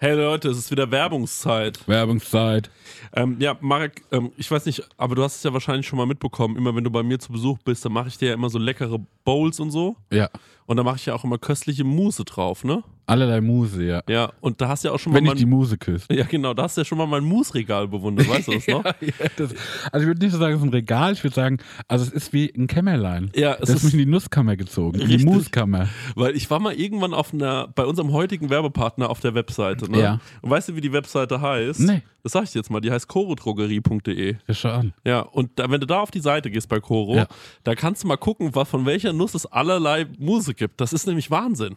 Hey 0.00 0.14
Leute, 0.14 0.48
es 0.48 0.56
ist 0.58 0.70
wieder 0.70 0.90
Werbungszeit. 0.92 1.86
Werbungszeit. 1.88 2.70
Ähm, 3.14 3.36
ja, 3.40 3.56
Marek, 3.60 4.04
ähm, 4.12 4.30
ich 4.36 4.48
weiß 4.48 4.64
nicht, 4.66 4.88
aber 4.96 5.16
du 5.16 5.24
hast 5.24 5.36
es 5.36 5.42
ja 5.42 5.52
wahrscheinlich 5.52 5.88
schon 5.88 5.96
mal 5.96 6.06
mitbekommen. 6.06 6.56
Immer 6.56 6.74
wenn 6.76 6.84
du 6.84 6.90
bei 6.90 7.02
mir 7.02 7.18
zu 7.18 7.32
Besuch 7.32 7.58
bist, 7.64 7.84
dann 7.84 7.92
mache 7.92 8.06
ich 8.08 8.16
dir 8.16 8.28
ja 8.28 8.34
immer 8.34 8.48
so 8.48 8.58
leckere 8.60 8.98
Bowls 9.24 9.58
und 9.58 9.72
so. 9.72 9.96
Ja. 10.12 10.30
Und 10.68 10.76
da 10.76 10.84
mache 10.84 10.96
ich 10.96 11.06
ja 11.06 11.14
auch 11.14 11.24
immer 11.24 11.38
köstliche 11.38 11.82
Mousse 11.82 12.26
drauf, 12.26 12.62
ne? 12.62 12.82
Allerlei 13.06 13.40
Muse, 13.40 13.82
ja. 13.84 14.02
Ja, 14.06 14.30
und 14.42 14.60
da 14.60 14.68
hast 14.68 14.84
du 14.84 14.88
ja 14.88 14.94
auch 14.94 14.98
schon 14.98 15.12
mal 15.12 15.16
Wenn 15.16 15.24
ich 15.24 15.30
mein, 15.30 15.36
die 15.38 15.46
Muse 15.46 15.78
küsse. 15.78 16.04
Ja, 16.12 16.26
genau, 16.26 16.52
da 16.52 16.64
hast 16.64 16.76
du 16.76 16.82
ja 16.82 16.84
schon 16.84 16.98
mal 16.98 17.06
mein 17.06 17.24
Mousse-Regal 17.24 17.88
bewundert, 17.88 18.28
weißt 18.28 18.48
du 18.48 18.52
das 18.52 18.66
noch? 18.68 18.84
Ja, 18.84 18.92
das, 19.38 19.54
also 19.90 20.02
ich 20.04 20.06
würde 20.06 20.22
nicht 20.22 20.32
so 20.32 20.38
sagen, 20.38 20.52
es 20.52 20.60
ist 20.60 20.66
ein 20.66 20.68
Regal, 20.74 21.14
ich 21.14 21.24
würde 21.24 21.34
sagen, 21.34 21.56
also 21.88 22.04
es 22.04 22.10
ist 22.10 22.34
wie 22.34 22.52
ein 22.54 22.66
Kämmerlein. 22.66 23.30
Ja, 23.34 23.54
es 23.54 23.60
Das 23.60 23.70
ist 23.76 23.84
mich 23.84 23.92
in 23.94 24.00
die 24.00 24.04
Nusskammer 24.06 24.56
gezogen, 24.56 25.00
in 25.00 25.08
die 25.08 25.14
Richtig. 25.14 25.32
Muskammer. 25.32 25.88
weil 26.16 26.36
ich 26.36 26.50
war 26.50 26.60
mal 26.60 26.74
irgendwann 26.74 27.14
auf 27.14 27.32
einer, 27.32 27.68
bei 27.68 27.86
unserem 27.86 28.12
heutigen 28.12 28.50
Werbepartner 28.50 29.08
auf 29.08 29.20
der 29.20 29.32
Webseite, 29.34 29.90
ne? 29.90 30.00
Ja. 30.00 30.20
Und 30.42 30.50
weißt 30.50 30.68
du, 30.68 30.76
wie 30.76 30.82
die 30.82 30.92
Webseite 30.92 31.40
heißt? 31.40 31.80
Nee. 31.80 32.02
Das 32.28 32.34
sag 32.34 32.44
ich 32.44 32.52
jetzt 32.52 32.70
mal, 32.70 32.80
die 32.82 32.90
heißt 32.90 33.08
chorodrogerie.de. 33.08 34.36
Ja, 34.46 34.54
schau 34.54 34.68
an. 34.68 34.92
Ja, 35.02 35.20
und 35.20 35.50
da, 35.58 35.70
wenn 35.70 35.80
du 35.80 35.86
da 35.86 36.00
auf 36.00 36.10
die 36.10 36.20
Seite 36.20 36.50
gehst 36.50 36.68
bei 36.68 36.78
Coro, 36.78 37.16
Ja. 37.16 37.26
da 37.64 37.74
kannst 37.74 38.04
du 38.04 38.06
mal 38.06 38.18
gucken, 38.18 38.54
was, 38.54 38.68
von 38.68 38.84
welcher 38.84 39.14
Nuss 39.14 39.34
es 39.34 39.46
allerlei 39.46 40.06
Muse 40.18 40.52
gibt. 40.52 40.78
Das 40.78 40.92
ist 40.92 41.06
nämlich 41.06 41.30
Wahnsinn. 41.30 41.76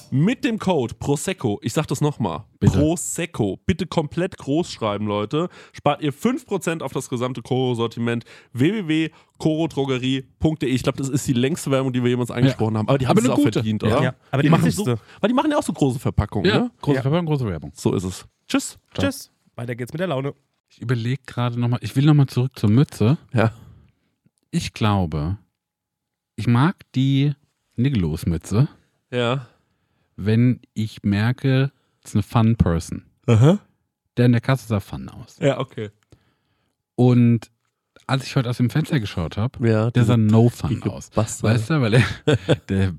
mit 0.11 0.43
dem 0.43 0.59
Code 0.59 0.93
Prosecco, 0.95 1.59
ich 1.63 1.73
sag 1.73 1.87
das 1.87 2.01
nochmal. 2.01 2.43
Prosecco, 2.59 3.57
bitte 3.65 3.87
komplett 3.87 4.37
groß 4.37 4.71
schreiben, 4.71 5.07
Leute, 5.07 5.49
spart 5.73 6.01
ihr 6.01 6.13
5% 6.13 6.81
auf 6.81 6.91
das 6.93 7.09
gesamte 7.09 7.41
Koro-Sortiment 7.41 8.25
www.korodrogerie.de. 8.53 10.69
Ich 10.69 10.83
glaube, 10.83 10.97
das 10.97 11.09
ist 11.09 11.27
die 11.27 11.33
längste 11.33 11.71
Werbung, 11.71 11.93
die 11.93 12.03
wir 12.03 12.09
jemals 12.09 12.31
angesprochen 12.31 12.77
haben, 12.77 12.87
aber 12.89 12.97
die 12.97 13.07
haben 13.07 13.17
Aber 13.17 13.25
es 13.25 13.31
auch 13.31 13.35
gute. 13.37 13.53
verdient, 13.53 13.83
Ja. 13.83 13.89
oder? 13.95 14.03
Ja, 14.03 14.13
aber 14.31 14.43
die 14.43 14.49
machen 14.49 14.65
wichtigste. 14.65 14.97
so, 14.97 15.01
Weil 15.21 15.27
die 15.29 15.33
machen 15.33 15.51
ja 15.51 15.57
auch 15.57 15.63
so 15.63 15.73
große 15.73 15.99
Verpackungen, 15.99 16.49
Ja, 16.49 16.59
ne? 16.59 16.71
große 16.81 16.95
Ja. 16.97 17.01
Verpackung, 17.01 17.25
große 17.25 17.45
Werbung. 17.47 17.71
So 17.75 17.93
ist 17.95 18.03
es. 18.03 18.25
Tschüss. 18.47 18.77
Ciao. 18.93 19.05
Tschüss. 19.07 19.31
Weiter 19.55 19.75
geht's 19.75 19.93
mit 19.93 19.99
der 19.99 20.07
Laune. 20.07 20.33
Ich 20.69 20.81
überlege 20.81 21.21
gerade 21.25 21.59
nochmal, 21.59 21.79
ich 21.81 21.95
will 21.95 22.05
nochmal 22.05 22.27
zurück 22.27 22.51
zur 22.57 22.69
Mütze. 22.69 23.17
Ja. 23.33 23.51
Ich 24.51 24.73
glaube, 24.73 25.37
ich 26.35 26.47
mag 26.47 26.75
die 26.95 27.33
Niggelos-Mütze, 27.75 28.67
Ja. 29.11 29.47
Wenn 30.25 30.61
ich 30.73 31.03
merke, 31.03 31.71
es 32.03 32.11
ist 32.11 32.15
eine 32.15 32.23
Fun 32.23 32.55
Person. 32.55 33.03
Aha. 33.27 33.59
Der 34.17 34.25
in 34.25 34.31
der 34.33 34.41
Kasse 34.41 34.67
sah 34.67 34.79
fun 34.79 35.07
aus. 35.09 35.37
Ja, 35.39 35.59
okay. 35.59 35.89
Und 36.95 37.49
als 38.07 38.25
ich 38.25 38.35
heute 38.35 38.49
aus 38.49 38.57
dem 38.57 38.69
Fenster 38.69 38.99
geschaut 38.99 39.37
habe, 39.37 39.67
Ja, 39.67 39.89
der 39.91 40.03
sah 40.03 40.17
no 40.17 40.49
fun 40.49 40.81
aus. 40.83 41.09
Bastard. 41.11 41.53
Weißt 41.53 41.69
du, 41.69 41.81
weil 41.81 41.93
er, 41.95 42.03
der 42.69 42.93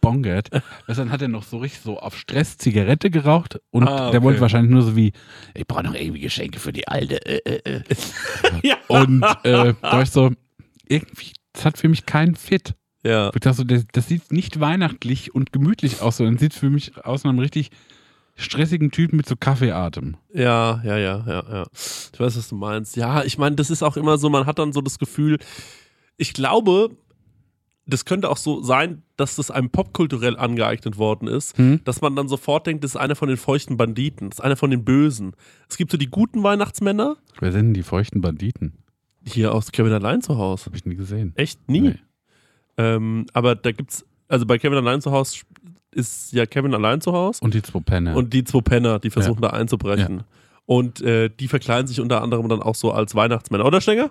bongert, 0.00 0.50
weißt, 0.52 0.62
du, 0.88 0.94
dann 0.94 1.10
hat 1.12 1.22
er 1.22 1.28
noch 1.28 1.44
so 1.44 1.58
richtig 1.58 1.80
so 1.82 1.98
auf 1.98 2.16
Stress 2.18 2.58
Zigarette 2.58 3.08
geraucht 3.10 3.60
und 3.70 3.86
Ah, 3.88 4.10
der 4.10 4.18
okay. 4.18 4.22
wollte 4.22 4.40
wahrscheinlich 4.40 4.72
nur 4.72 4.82
so 4.82 4.96
wie, 4.96 5.12
ich 5.54 5.66
brauche 5.66 5.84
noch 5.84 5.94
irgendwie 5.94 6.20
Geschenke 6.20 6.58
für 6.58 6.72
die 6.72 6.86
Alte. 6.88 7.24
Äh, 7.24 7.60
äh, 7.60 7.76
äh. 7.78 7.82
Ja. 8.62 8.76
Und 8.88 9.22
äh, 9.44 9.74
da 9.80 9.82
war 9.82 10.02
ich 10.02 10.10
so, 10.10 10.32
irgendwie, 10.86 11.32
das 11.52 11.64
hat 11.64 11.78
für 11.78 11.88
mich 11.88 12.04
keinen 12.04 12.34
Fit. 12.34 12.74
Ja. 13.04 13.30
Ich 13.34 13.40
dachte 13.40 13.56
so, 13.58 13.64
das, 13.64 13.84
das 13.92 14.06
sieht 14.08 14.30
nicht 14.32 14.60
weihnachtlich 14.60 15.34
und 15.34 15.52
gemütlich 15.52 16.00
aus, 16.02 16.18
sondern 16.18 16.38
sieht 16.38 16.54
für 16.54 16.70
mich 16.70 16.96
aus 17.04 17.24
einem 17.24 17.38
richtig 17.38 17.70
stressigen 18.36 18.90
Typen 18.90 19.16
mit 19.16 19.26
so 19.28 19.36
Kaffeeatem. 19.36 20.16
Ja, 20.32 20.80
ja, 20.84 20.96
ja, 20.96 21.24
ja, 21.26 21.44
ja. 21.50 21.66
Ich 22.12 22.18
weiß, 22.18 22.36
was 22.38 22.48
du 22.48 22.54
meinst. 22.56 22.96
Ja, 22.96 23.24
ich 23.24 23.38
meine, 23.38 23.56
das 23.56 23.70
ist 23.70 23.82
auch 23.82 23.96
immer 23.96 24.18
so, 24.18 24.30
man 24.30 24.46
hat 24.46 24.58
dann 24.58 24.72
so 24.72 24.80
das 24.80 24.98
Gefühl, 24.98 25.38
ich 26.16 26.32
glaube, 26.32 26.90
das 27.84 28.04
könnte 28.04 28.30
auch 28.30 28.36
so 28.36 28.62
sein, 28.62 29.02
dass 29.16 29.34
das 29.36 29.50
einem 29.50 29.68
popkulturell 29.70 30.36
angeeignet 30.36 30.96
worden 30.96 31.26
ist, 31.28 31.58
Hm? 31.58 31.80
dass 31.84 32.00
man 32.00 32.14
dann 32.16 32.28
sofort 32.28 32.66
denkt, 32.66 32.84
das 32.84 32.92
ist 32.92 32.96
einer 32.96 33.16
von 33.16 33.28
den 33.28 33.36
feuchten 33.36 33.76
Banditen, 33.76 34.30
das 34.30 34.38
ist 34.38 34.44
einer 34.44 34.56
von 34.56 34.70
den 34.70 34.84
Bösen. 34.84 35.32
Es 35.68 35.76
gibt 35.76 35.90
so 35.90 35.98
die 35.98 36.06
guten 36.08 36.42
Weihnachtsmänner, 36.42 37.16
Wer 37.40 37.50
sind 37.52 37.66
denn 37.66 37.74
die 37.74 37.82
feuchten 37.82 38.20
Banditen? 38.20 38.74
hier 39.24 39.52
aus 39.54 39.72
Kevin 39.72 39.92
allein 39.92 40.20
zu 40.22 40.38
Hause. 40.38 40.66
Hab 40.66 40.74
ich 40.76 40.84
nie 40.84 40.94
gesehen. 40.96 41.32
Echt 41.36 41.68
nie. 41.68 41.80
Nee. 41.80 41.94
Ähm, 42.76 43.26
aber 43.32 43.54
da 43.54 43.72
gibt's, 43.72 44.04
also 44.28 44.46
bei 44.46 44.58
Kevin 44.58 44.78
allein 44.78 45.00
zu 45.00 45.12
Hause 45.12 45.42
ist 45.90 46.32
ja 46.32 46.46
Kevin 46.46 46.74
allein 46.74 47.00
zu 47.00 47.12
Hause. 47.12 47.40
Und 47.42 47.54
die 47.54 47.62
zwei 47.62 47.80
Penner. 47.80 48.16
Und 48.16 48.32
die 48.32 48.44
zwei 48.44 48.60
Penner, 48.60 48.98
die 48.98 49.10
versuchen 49.10 49.42
da 49.42 49.50
einzubrechen. 49.50 50.24
Und 50.64 51.00
äh, 51.02 51.28
die 51.28 51.48
verkleiden 51.48 51.86
sich 51.86 52.00
unter 52.00 52.22
anderem 52.22 52.48
dann 52.48 52.62
auch 52.62 52.74
so 52.74 52.92
als 52.92 53.14
Weihnachtsmänner, 53.14 53.66
oder 53.66 53.80
Stenger? 53.80 54.10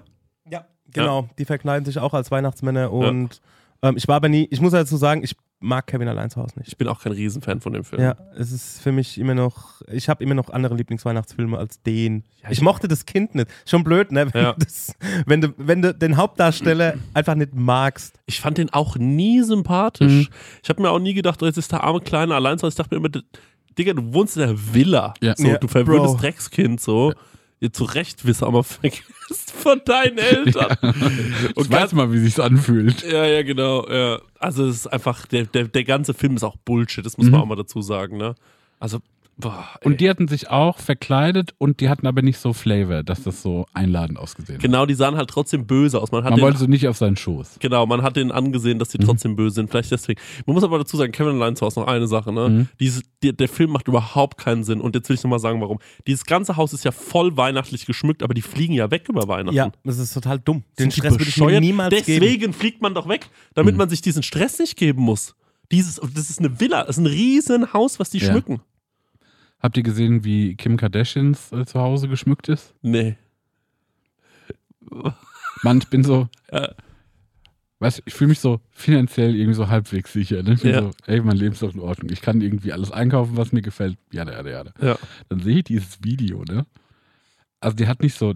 Ja, 0.50 0.66
genau. 0.94 1.30
Die 1.38 1.46
verkleiden 1.46 1.86
sich 1.86 1.98
auch 1.98 2.14
als 2.14 2.30
Weihnachtsmänner 2.30 2.92
und 2.92 3.42
ähm, 3.82 3.98
ich 3.98 4.08
war 4.08 4.18
aber 4.18 4.30
nie, 4.30 4.48
ich 4.52 4.62
muss 4.62 4.74
dazu 4.74 4.98
sagen, 4.98 5.24
ich 5.24 5.36
mag 5.62 5.88
Kevin 5.88 6.08
allein 6.08 6.30
zu 6.30 6.42
Hause 6.42 6.58
nicht. 6.58 6.68
Ich 6.70 6.78
bin 6.78 6.88
auch 6.88 7.02
kein 7.02 7.12
Riesenfan 7.14 7.62
von 7.62 7.72
dem 7.74 7.84
Film. 7.84 8.02
Ja, 8.02 8.16
es 8.36 8.52
ist 8.52 8.82
für 8.82 8.92
mich 8.92 9.18
immer 9.18 9.36
noch, 9.36 9.82
ich 9.92 10.10
habe 10.10 10.24
immer 10.24 10.34
noch 10.34 10.50
andere 10.50 10.76
Lieblingsweihnachtsfilme 10.76 11.58
als 11.58 11.82
den. 11.84 12.24
Ja, 12.44 12.50
ich 12.52 12.58
ich- 12.58 12.62
mochte 12.64 12.88
das 12.88 13.06
Kind 13.06 13.36
nicht. 13.36 13.48
Schon 13.66 13.84
blöd, 13.84 14.12
ne? 14.12 14.34
Wenn, 14.34 14.44
Ja. 14.44 14.56
das, 14.58 14.94
wenn, 15.26 15.42
du, 15.42 15.54
wenn 15.58 15.82
du 15.82 15.94
den 15.94 16.18
Hauptdarsteller 16.18 16.96
einfach 17.14 17.36
nicht 17.36 17.54
magst. 17.54 18.20
Ich 18.26 18.42
fand 18.42 18.58
den 18.58 18.72
auch 18.74 18.98
nie 18.98 19.42
sympathisch. 19.44 20.12
Mhm. 20.30 20.36
Ich 20.64 20.70
habe 20.70 20.82
mir 20.82 20.90
auch 20.90 21.00
nie 21.00 21.14
gedacht, 21.14 21.42
oh, 21.44 21.46
jetzt 21.46 21.58
ist 21.58 21.72
der 21.72 21.84
arme 21.84 22.02
kleine 22.02 22.36
allein. 22.36 22.58
Ich 22.62 22.76
dachte 22.76 22.94
mir 22.94 22.98
immer, 23.08 23.22
Digga, 23.78 23.94
du 23.94 24.14
wohnst 24.14 24.36
in 24.38 24.42
der 24.48 24.74
Villa. 24.74 25.14
Ja. 25.22 25.34
So, 25.38 25.48
Ja, 25.48 25.58
du 25.58 25.68
verwöhntes. 25.68 26.18
Dreckskind 26.18 26.82
so. 26.82 27.14
Ihr 27.62 27.72
zu 27.72 27.84
Recht 27.86 28.26
wisst, 28.26 28.44
aber 28.44 28.64
vergisst 28.66 29.52
von 29.56 29.80
deinen 29.86 30.18
Eltern. 30.18 30.76
ich 31.56 31.70
weiß 31.72 31.94
mal, 31.94 32.12
wie 32.12 32.18
sich's 32.20 32.40
anfühlt. 32.40 33.04
Ja, 33.10 33.26
ja, 33.26 33.44
genau. 33.44 33.88
Ja. 33.90 34.20
Also 34.40 34.66
es 34.68 34.78
ist 34.78 34.88
einfach, 34.88 35.26
der, 35.28 35.46
der, 35.46 35.68
der 35.70 35.84
ganze 35.86 36.14
Film 36.14 36.36
ist 36.36 36.44
auch 36.44 36.58
Bullshit, 36.58 37.06
das 37.06 37.18
muss 37.18 37.28
man 37.28 37.36
Mhm. 37.40 37.42
auch 37.44 37.46
mal 37.48 37.56
dazu 37.56 37.82
sagen, 37.82 38.18
ne? 38.18 38.36
Also, 38.80 39.00
boah. 39.42 39.68
Und 39.84 40.00
die 40.02 40.10
hatten 40.10 40.28
sich 40.28 40.50
auch 40.50 40.80
verkleidet 40.80 41.54
und 41.58 41.80
die 41.82 41.90
hatten 41.90 42.08
aber 42.08 42.22
nicht 42.22 42.38
so 42.38 42.54
Flavor, 42.54 43.04
dass 43.04 43.24
das 43.24 43.42
so 43.42 43.66
einladend 43.74 44.18
ausgesehen 44.18 44.58
hat. 44.58 44.64
genau, 44.64 44.86
die 44.86 44.94
sahen 44.94 45.16
halt 45.18 45.30
trotzdem 45.30 45.68
böse 45.68 46.00
aus. 46.02 46.12
Man 46.12 46.24
hat 46.24 46.30
Man 46.32 46.40
den, 46.40 46.44
wollte 46.44 46.60
so 46.60 46.68
nicht 46.68 46.88
auf 46.88 46.98
seinen 46.98 47.18
Schoß. 47.18 47.58
genau, 47.60 47.86
man 47.86 48.02
hat 48.02 48.16
denen 48.16 48.32
angesehen, 48.32 48.80
dass 48.80 48.90
die 48.90 49.00
Mhm. 49.00 49.06
trotzdem 49.06 49.36
böse 49.36 49.56
sind. 49.56 49.70
Vielleicht 49.70 49.92
deswegen. 49.92 50.20
Man 50.46 50.54
muss 50.54 50.64
aber 50.64 50.78
dazu 50.78 50.96
sagen, 50.98 51.12
Kevin 51.12 51.56
zu 51.56 51.66
Hause 51.66 51.80
noch 51.82 51.88
eine 51.88 52.08
Sache, 52.08 52.32
ne? 52.32 52.50
Mhm. 52.50 52.68
Dieses, 52.80 53.04
der, 53.24 53.34
der 53.34 53.50
Film 53.50 53.72
macht 53.72 53.88
überhaupt 53.88 54.38
keinen 54.38 54.64
Sinn. 54.64 54.80
Und 54.82 54.96
jetzt 54.96 55.10
will 55.10 55.16
ich 55.16 55.24
nochmal 55.24 55.40
sagen, 55.40 55.60
warum. 55.62 55.80
Dieses 56.08 56.26
ganze 56.26 56.56
Haus 56.58 56.74
ist 56.74 56.86
ja 56.86 56.92
voll 56.92 57.36
weihnachtlich 57.38 57.86
geschmückt, 57.86 58.24
aber 58.24 58.34
die 58.34 58.42
fliegen 58.42 58.74
ja 58.74 58.90
weg 58.92 59.10
über 59.10 59.28
Weihnachten. 59.28 59.56
Ja, 59.56 59.72
das 59.84 59.98
ist 59.98 60.14
total 60.14 60.40
dumm. 60.40 60.64
Den 60.80 60.92
Stress 60.92 61.14
würde 61.14 61.24
ich 61.26 61.38
mir 61.38 61.60
niemals 61.60 61.94
Deswegen 61.96 62.40
geben. 62.40 62.54
fliegt 62.54 62.82
man 62.82 62.94
doch 62.94 63.08
weg, 63.10 63.28
damit 63.54 63.74
Mhm. 63.74 63.80
man 63.80 63.90
sich 63.90 64.02
diesen 64.02 64.24
Stress 64.24 64.60
nicht 64.60 64.78
geben 64.78 65.02
muss. 65.02 65.36
Dieses, 65.72 65.96
das 66.14 66.30
ist 66.30 66.40
eine 66.40 66.60
Villa, 66.60 66.82
das 66.84 66.98
ist 66.98 67.04
ein 67.04 67.08
riesen 67.08 67.72
Haus, 67.74 68.00
was 68.00 68.10
die 68.10 68.18
Ja. 68.20 68.32
schmücken. 68.32 68.60
Habt 69.62 69.78
ihr 69.78 69.84
gesehen, 69.84 70.24
wie 70.24 70.56
Kim 70.56 70.78
Kardashians 70.78 71.52
äh, 71.52 71.66
zu 71.66 71.80
Hause 71.80 72.08
geschmückt 72.08 72.50
ist? 72.50 72.74
Nee. 72.82 73.16
Mann, 75.64 75.78
ich 75.80 75.88
bin 75.90 76.04
so, 76.04 76.28
Ja. 76.52 76.70
weißt 77.80 78.00
du, 78.00 78.04
ich 78.06 78.14
fühle 78.14 78.30
mich 78.30 78.40
so 78.40 78.60
finanziell 78.72 79.36
irgendwie 79.36 79.54
so 79.56 79.68
halbwegs 79.70 80.12
sicher. 80.14 80.42
Ne? 80.44 80.54
Ich 80.54 80.62
bin 80.64 80.72
Ja. 80.74 80.82
so, 80.82 80.92
ey, 81.06 81.22
mein 81.22 81.38
Leben 81.38 81.54
ist 81.54 81.62
doch 81.62 81.74
in 81.74 81.80
Ordnung. 81.80 82.12
Ich 82.12 82.22
kann 82.22 82.42
irgendwie 82.42 82.74
alles 82.74 82.92
einkaufen, 82.92 83.38
was 83.38 83.52
mir 83.52 83.62
gefällt. 83.62 83.98
Jada, 84.12 84.34
jada, 84.34 84.50
jada. 84.50 84.74
Ja. 84.82 84.98
Dann 85.30 85.40
sehe 85.42 85.58
ich 85.58 85.64
dieses 85.66 86.04
Video, 86.04 86.44
ne? 86.44 86.66
Also 87.60 87.76
die 87.78 87.88
hat 87.88 88.02
nicht 88.02 88.18
so, 88.18 88.34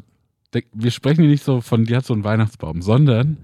der, 0.53 0.62
wir 0.74 0.91
sprechen 0.91 1.22
hier 1.22 1.32
nicht 1.32 1.44
so 1.44 1.62
von, 1.62 1.86
die 1.86 1.96
hat 1.96 2.05
so 2.05 2.13
einen 2.13 2.24
Weihnachtsbaum, 2.24 2.82
sondern 2.84 3.38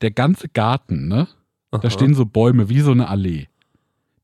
der 0.00 0.10
ganze 0.10 0.48
Garten, 0.48 1.08
ne? 1.08 1.28
Da 1.70 1.78
Aha. 1.78 1.90
stehen 1.90 2.14
so 2.14 2.24
Bäume 2.24 2.68
wie 2.70 2.80
so 2.80 2.90
eine 2.92 3.08
Allee. 3.08 3.46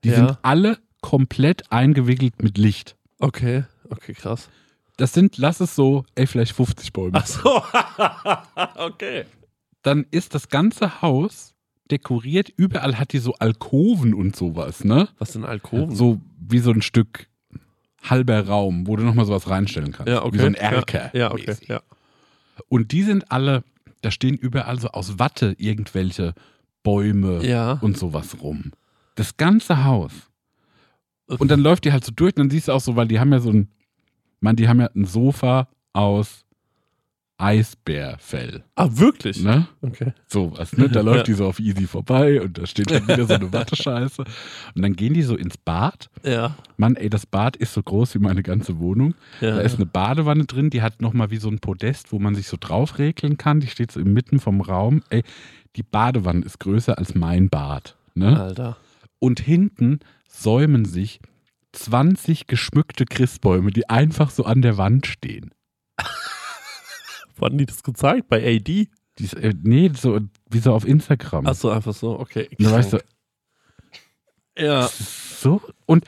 Die 0.04 0.08
Ja. 0.08 0.16
sind 0.16 0.38
alle 0.42 0.78
komplett 1.06 1.70
eingewickelt 1.70 2.42
mit 2.42 2.58
Licht. 2.58 2.96
Okay, 3.20 3.62
okay, 3.90 4.12
krass. 4.12 4.48
Das 4.96 5.12
sind, 5.12 5.38
lass 5.38 5.60
es 5.60 5.76
so, 5.76 6.04
ey, 6.16 6.26
vielleicht 6.26 6.50
50 6.50 6.92
Bäume. 6.92 7.12
Ach 7.12 7.26
so. 7.26 7.62
okay. 8.84 9.24
Dann 9.82 10.04
ist 10.10 10.34
das 10.34 10.48
ganze 10.48 11.02
Haus 11.02 11.54
dekoriert, 11.92 12.48
überall 12.56 12.98
hat 12.98 13.12
die 13.12 13.20
so 13.20 13.34
Alkoven 13.34 14.14
und 14.14 14.34
sowas, 14.34 14.82
ne? 14.82 15.08
Was 15.18 15.34
sind 15.34 15.44
Alkoven? 15.44 15.94
So 15.94 16.20
wie 16.40 16.58
so 16.58 16.72
ein 16.72 16.82
Stück 16.82 17.28
halber 18.02 18.44
Raum, 18.44 18.88
wo 18.88 18.96
du 18.96 19.04
nochmal 19.04 19.26
sowas 19.26 19.48
reinstellen 19.48 19.92
kannst. 19.92 20.10
ja, 20.10 20.24
okay. 20.24 20.34
Wie 20.34 20.40
so 20.40 20.46
ein 20.46 20.54
Erker. 20.54 21.10
Ja, 21.14 21.20
ja 21.20 21.30
okay. 21.30 21.44
mäßig. 21.46 21.68
Ja. 21.68 21.82
Und 22.68 22.90
die 22.90 23.04
sind 23.04 23.30
alle, 23.30 23.62
da 24.02 24.10
stehen 24.10 24.34
überall 24.34 24.80
so 24.80 24.88
aus 24.88 25.20
Watte 25.20 25.54
irgendwelche 25.56 26.34
Bäume 26.82 27.46
ja. 27.46 27.78
und 27.80 27.96
sowas 27.96 28.38
rum. 28.42 28.72
Das 29.14 29.36
ganze 29.36 29.84
Haus. 29.84 30.10
Und 31.28 31.50
dann 31.50 31.60
läuft 31.60 31.84
die 31.84 31.92
halt 31.92 32.04
so 32.04 32.12
durch 32.14 32.34
und 32.36 32.38
dann 32.40 32.50
siehst 32.50 32.68
du 32.68 32.72
auch 32.72 32.80
so, 32.80 32.96
weil 32.96 33.08
die 33.08 33.18
haben 33.20 33.32
ja 33.32 33.40
so 33.40 33.50
ein, 33.50 33.68
man, 34.40 34.56
die 34.56 34.68
haben 34.68 34.80
ja 34.80 34.88
ein 34.94 35.04
Sofa 35.04 35.68
aus 35.92 36.44
Eisbärfell, 37.38 38.64
Ah, 38.76 38.88
wirklich? 38.92 39.42
ne? 39.44 39.68
Okay. 39.82 40.14
Sowas, 40.26 40.74
ne? 40.76 40.88
Da 40.88 41.00
läuft 41.02 41.18
Ja. 41.18 41.22
die 41.24 41.32
so 41.34 41.46
auf 41.46 41.60
easy 41.60 41.86
vorbei 41.86 42.40
und 42.40 42.56
da 42.56 42.64
steht 42.66 42.90
dann 42.90 43.06
wieder 43.06 43.26
so 43.26 43.34
eine 43.34 43.52
Wattescheiße. 43.52 44.24
Und 44.74 44.82
dann 44.82 44.96
gehen 44.96 45.12
die 45.12 45.22
so 45.22 45.36
ins 45.36 45.58
Bad. 45.58 46.08
Ja. 46.24 46.56
Mann, 46.78 46.96
ey, 46.96 47.10
das 47.10 47.26
Bad 47.26 47.56
ist 47.56 47.74
so 47.74 47.82
groß 47.82 48.14
wie 48.14 48.20
meine 48.20 48.42
ganze 48.42 48.78
Wohnung. 48.78 49.14
ja. 49.42 49.56
Da 49.56 49.60
ist 49.60 49.76
eine 49.76 49.84
Badewanne 49.84 50.46
drin, 50.46 50.70
die 50.70 50.80
hat 50.80 51.02
nochmal 51.02 51.30
wie 51.30 51.36
so 51.36 51.50
ein 51.50 51.58
Podest, 51.58 52.10
wo 52.10 52.18
man 52.18 52.34
sich 52.34 52.48
so 52.48 52.56
drauf 52.58 52.98
regeln 52.98 53.36
kann. 53.36 53.60
Die 53.60 53.66
steht 53.68 53.92
so 53.92 54.00
inmitten 54.00 54.40
vom 54.40 54.62
Raum. 54.62 55.02
Ey, 55.10 55.22
die 55.76 55.82
Badewanne 55.82 56.42
ist 56.42 56.58
größer 56.58 56.96
als 56.96 57.14
mein 57.14 57.50
Bad. 57.50 57.96
Ne? 58.14 58.40
Alter. 58.40 58.78
Und 59.18 59.40
hinten 59.40 60.00
säumen 60.36 60.84
sich 60.84 61.20
20 61.72 62.46
geschmückte 62.46 63.04
Christbäume, 63.04 63.70
die 63.70 63.88
einfach 63.88 64.30
so 64.30 64.44
an 64.44 64.62
der 64.62 64.78
Wand 64.78 65.06
stehen. 65.06 65.52
Wo 67.36 67.46
hatten 67.46 67.58
die 67.58 67.66
das 67.66 67.82
gezeigt? 67.82 68.28
Bei 68.28 68.44
AD? 68.44 68.88
Dies, 69.18 69.32
äh, 69.32 69.54
nee, 69.62 69.90
so, 69.94 70.20
wie 70.50 70.58
so 70.58 70.72
auf 70.72 70.86
Instagram. 70.86 71.46
Achso, 71.46 71.70
einfach 71.70 71.94
so, 71.94 72.18
okay. 72.18 72.48
da 72.58 72.70
weißt 72.70 72.94
du, 72.94 72.98
ja. 74.58 74.88
so 74.88 75.62
und 75.86 76.04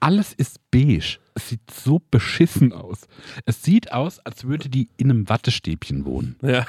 alles 0.00 0.32
ist 0.32 0.60
beige. 0.70 1.18
Es 1.34 1.48
sieht 1.50 1.70
so 1.70 2.00
beschissen 2.10 2.72
aus. 2.72 3.08
Es 3.44 3.62
sieht 3.62 3.92
aus, 3.92 4.20
als 4.20 4.44
würde 4.44 4.68
die 4.68 4.88
in 4.96 5.10
einem 5.10 5.28
Wattestäbchen 5.28 6.04
wohnen. 6.04 6.36
Ja. 6.42 6.66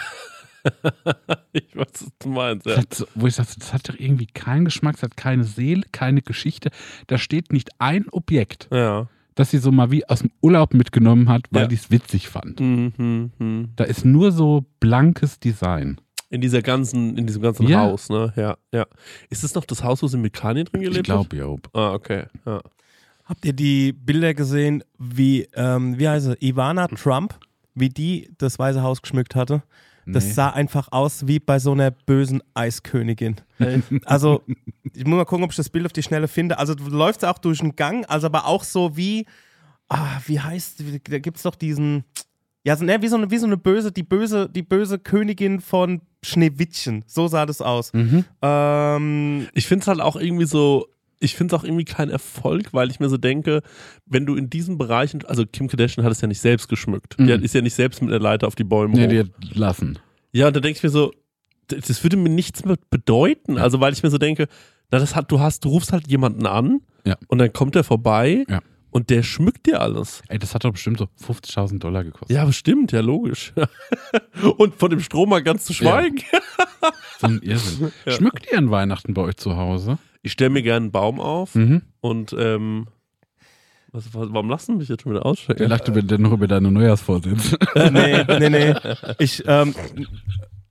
ich 1.53 1.75
weiß, 1.75 1.87
was 1.91 2.11
du 2.19 2.29
meinst, 2.29 2.65
Das 2.65 2.75
ja. 2.75 2.81
hat 2.81 2.93
so, 2.93 3.05
wo 3.15 3.27
ich 3.27 3.35
dachte, 3.35 3.55
das 3.59 3.73
hat 3.73 3.89
doch 3.89 3.95
irgendwie 3.97 4.27
keinen 4.27 4.65
Geschmack, 4.65 4.95
es 4.95 5.03
hat 5.03 5.17
keine 5.17 5.43
Seele, 5.43 5.83
keine 5.91 6.21
Geschichte. 6.21 6.69
Da 7.07 7.17
steht 7.17 7.51
nicht 7.51 7.69
ein 7.79 8.07
Objekt, 8.09 8.67
Ja. 8.71 9.07
das 9.35 9.51
sie 9.51 9.57
so 9.59 9.71
mal 9.71 9.91
wie 9.91 10.07
aus 10.07 10.19
dem 10.19 10.31
Urlaub 10.41 10.73
mitgenommen 10.73 11.29
hat, 11.29 11.43
weil 11.51 11.63
Ja. 11.63 11.67
die 11.67 11.75
es 11.75 11.91
witzig 11.91 12.27
fand. 12.29 12.59
Mhm, 12.59 13.31
mhm. 13.37 13.69
Da 13.75 13.83
ist 13.83 14.05
nur 14.05 14.31
so 14.31 14.65
blankes 14.79 15.39
Design. 15.39 15.99
In 16.29 16.41
dieser 16.41 16.61
ganzen, 16.61 17.17
in 17.17 17.25
diesem 17.25 17.41
ganzen 17.41 17.67
Ja. 17.67 17.81
Haus, 17.81 18.09
ne? 18.09 18.33
Ja, 18.35 18.57
ja. 18.73 18.85
Ist 19.29 19.43
das 19.45 19.55
noch 19.55 19.63
das 19.65 19.83
Haus, 19.83 20.03
wo 20.03 20.07
sie 20.07 20.17
mit 20.17 20.33
Kanye 20.33 20.65
drin 20.65 20.81
Ich 20.81 20.89
gelebt 20.89 21.07
hat? 21.09 21.29
glaube, 21.29 21.37
ja. 21.37 21.55
Ah, 21.73 21.93
okay. 21.93 22.25
Ja. 22.45 22.59
Habt 23.23 23.45
ihr 23.45 23.53
die 23.53 23.93
Bilder 23.93 24.33
gesehen, 24.33 24.83
wie, 24.97 25.47
ähm, 25.53 25.97
wie 25.99 26.07
heißt 26.09 26.25
sie, 26.25 26.35
Ivana 26.41 26.87
Trump, 26.87 27.35
wie 27.75 27.89
die 27.89 28.29
das 28.37 28.57
Weiße 28.59 28.81
Haus 28.81 29.01
geschmückt 29.01 29.35
hatte? 29.35 29.63
Das 30.09 30.25
Nee. 30.25 30.31
sah 30.31 30.49
einfach 30.51 30.87
aus 30.91 31.27
wie 31.27 31.39
bei 31.39 31.59
so 31.59 31.73
einer 31.73 31.91
bösen 31.91 32.41
Eiskönigin. 32.53 33.35
Also, 34.05 34.41
ich 34.93 35.05
muss 35.05 35.17
mal 35.17 35.25
gucken, 35.25 35.43
ob 35.43 35.51
ich 35.51 35.57
das 35.57 35.69
Bild 35.69 35.85
auf 35.85 35.93
die 35.93 36.03
Schnelle 36.03 36.27
finde. 36.27 36.57
Also, 36.59 36.75
du 36.75 36.85
läufst 36.85 37.25
auch 37.25 37.37
durch 37.37 37.59
den 37.59 37.75
Gang, 37.75 38.05
also 38.09 38.27
aber 38.27 38.45
auch 38.45 38.63
so 38.63 38.95
wie, 38.95 39.25
ah, 39.89 40.19
wie 40.25 40.39
heißt, 40.39 40.83
da 41.09 41.19
gibt 41.19 41.37
es 41.37 41.43
doch 41.43 41.55
diesen, 41.55 42.03
ja, 42.63 42.75
so, 42.75 42.85
ne, 42.85 43.01
wie, 43.01 43.07
so 43.07 43.15
eine, 43.17 43.29
wie 43.31 43.37
so 43.37 43.45
eine 43.47 43.57
böse, 43.57 43.91
die 43.91 44.03
böse, 44.03 44.49
die 44.49 44.63
böse 44.63 44.99
Königin 44.99 45.59
von 45.61 46.01
Schneewittchen. 46.23 47.03
So 47.07 47.27
sah 47.27 47.45
das 47.45 47.61
aus. 47.61 47.93
Mhm. 47.93 48.25
Ähm, 48.41 49.47
Ich 49.53 49.67
finde 49.67 49.83
es 49.83 49.87
halt 49.87 50.01
auch 50.01 50.15
irgendwie 50.15 50.45
so, 50.45 50.87
ich 51.19 51.35
finde 51.35 51.55
es 51.55 51.59
auch 51.59 51.63
irgendwie 51.63 51.85
kein 51.85 52.09
Erfolg, 52.09 52.73
weil 52.73 52.91
ich 52.91 52.99
mir 52.99 53.09
so 53.09 53.17
denke, 53.17 53.61
wenn 54.05 54.25
du 54.25 54.35
in 54.35 54.49
diesen 54.49 54.77
Bereichen, 54.77 55.25
also 55.25 55.45
Kim 55.45 55.67
Kardashian 55.67 56.05
hat 56.05 56.11
es 56.11 56.21
ja 56.21 56.27
nicht 56.27 56.41
selbst 56.41 56.69
geschmückt. 56.69 57.15
Die 57.17 57.23
Mhm. 57.23 57.31
hat, 57.31 57.41
ist 57.41 57.55
ja 57.55 57.61
nicht 57.61 57.73
selbst 57.73 58.01
mit 58.01 58.11
einer 58.11 58.19
Leiter 58.21 58.47
auf 58.47 58.55
die 58.55 58.63
Bäume 58.63 58.93
Nee, 58.95 59.23
hoch. 59.23 59.27
die 59.43 59.57
lassen. 59.59 59.97
Ja, 60.31 60.47
und 60.47 60.55
da 60.55 60.59
denke 60.59 60.77
ich 60.77 60.83
mir 60.83 60.89
so, 60.89 61.11
das 61.67 62.03
würde 62.03 62.17
mir 62.17 62.29
nichts 62.29 62.63
mehr 62.65 62.77
bedeuten. 62.89 63.57
Also, 63.57 63.79
weil 63.79 63.93
ich 63.93 64.03
mir 64.03 64.09
so 64.09 64.17
denke, 64.17 64.47
na, 64.91 64.99
das 64.99 65.15
hat, 65.15 65.31
du 65.31 65.39
hast, 65.39 65.65
du 65.65 65.69
rufst 65.69 65.91
halt 65.91 66.07
jemanden 66.07 66.45
an 66.45 66.81
Ja. 67.05 67.17
und 67.27 67.39
dann 67.39 67.51
kommt 67.51 67.75
der 67.75 67.83
vorbei 67.83 68.45
Ja. 68.47 68.61
und 68.91 69.09
der 69.09 69.23
schmückt 69.23 69.65
dir 69.65 69.81
alles. 69.81 70.21
Ey, 70.29 70.37
das 70.39 70.53
hat 70.53 70.63
doch 70.63 70.71
bestimmt 70.71 70.97
so 70.99 71.07
50.000 71.21 71.79
Dollar 71.79 72.03
gekostet. 72.03 72.29
Ja, 72.29 72.45
bestimmt, 72.45 72.91
ja, 72.93 73.01
logisch. 73.01 73.53
und 74.57 74.75
von 74.75 74.89
dem 74.91 74.99
Strom 75.01 75.29
mal 75.29 75.41
ganz 75.43 75.65
zu 75.65 75.73
schweigen. 75.73 76.19
So 77.19 77.27
ein 77.27 77.39
Irrsinn. 77.41 77.91
Schmückt 78.07 78.47
ihr 78.51 78.57
an 78.59 78.69
Weihnachten 78.71 79.13
bei 79.13 79.23
euch 79.23 79.37
zu 79.37 79.57
Hause? 79.57 79.97
Ich 80.27 80.33
stelle 80.33 80.49
mir 80.51 80.61
gerne 80.61 80.83
einen 80.85 80.91
Baum 80.91 81.19
auf 81.19 81.55
Mhm. 81.55 81.81
und, 82.01 82.35
ähm, 82.37 82.87
was, 83.91 84.13
warum 84.13 84.49
lassen 84.49 84.73
Sie 84.73 84.77
mich 84.79 84.89
jetzt 84.89 85.03
schon 85.03 85.13
wieder 85.13 85.21
Der 85.21 85.25
aussteigen? 85.31 85.69
lacht 85.69 85.87
über, 85.87 86.01
der 86.01 86.17
noch 86.19 86.33
über 86.33 86.47
deine 86.47 86.69
Neujahrsvorsätze. 86.69 87.57
nee, 87.91 88.23
nee, 88.39 88.49
nee. 88.49 88.73
Ich, 89.19 89.43
ähm, 89.47 89.73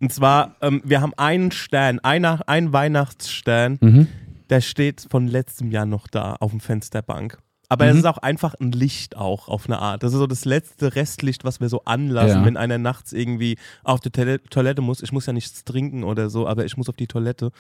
und 0.01 0.13
zwar, 0.13 0.57
ähm, 0.61 0.83
wir 0.85 1.01
haben 1.01 1.15
einen 1.17 1.51
Stern, 1.53 1.99
einen 2.01 2.73
Weihnachtsstern, 2.73 3.79
mhm. 3.81 4.09
der 4.51 4.61
steht 4.61 5.07
von 5.11 5.27
letztem 5.27 5.71
Jahr 5.71 5.87
noch 5.87 6.07
da 6.07 6.37
auf 6.39 6.51
dem 6.51 6.61
Fensterbank. 6.61 7.39
Aber 7.69 7.87
es 7.87 7.95
Mhm. 7.95 7.99
ist 8.01 8.05
auch 8.07 8.19
einfach 8.19 8.55
ein 8.61 8.71
Licht 8.73 9.17
auch 9.17 9.49
auf 9.49 9.67
eine 9.67 9.79
Art. 9.81 10.03
Das 10.03 10.13
ist 10.13 10.19
so 10.19 10.27
das 10.29 10.45
letzte 10.45 10.95
Restlicht, 10.95 11.45
was 11.45 11.61
wir 11.61 11.69
so 11.69 11.83
anlassen, 11.85 12.41
Ja. 12.41 12.45
wenn 12.45 12.57
einer 12.57 12.79
nachts 12.79 13.13
irgendwie 13.13 13.59
auf 13.83 14.01
die 14.01 14.11
Toilette, 14.11 14.49
Toilette 14.49 14.83
muss. 14.83 15.03
Ich 15.03 15.11
muss 15.13 15.27
ja 15.27 15.33
nichts 15.33 15.65
trinken 15.65 16.05
oder 16.05 16.31
so, 16.31 16.47
aber 16.47 16.65
ich 16.65 16.77
muss 16.77 16.89
auf 16.89 16.97
die 16.97 17.09
Toilette. 17.09 17.51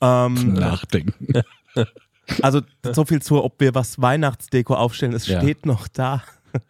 Ähm, 0.00 0.34
Nachdenken. 0.54 1.42
also 2.42 2.62
so 2.82 3.04
viel 3.04 3.22
zu, 3.22 3.44
ob 3.44 3.60
wir 3.60 3.74
was 3.74 4.00
Weihnachtsdeko 4.00 4.74
aufstellen. 4.74 5.12
Es 5.12 5.26
Ja. 5.28 5.40
steht 5.40 5.66
noch 5.66 5.86
da. 5.88 6.22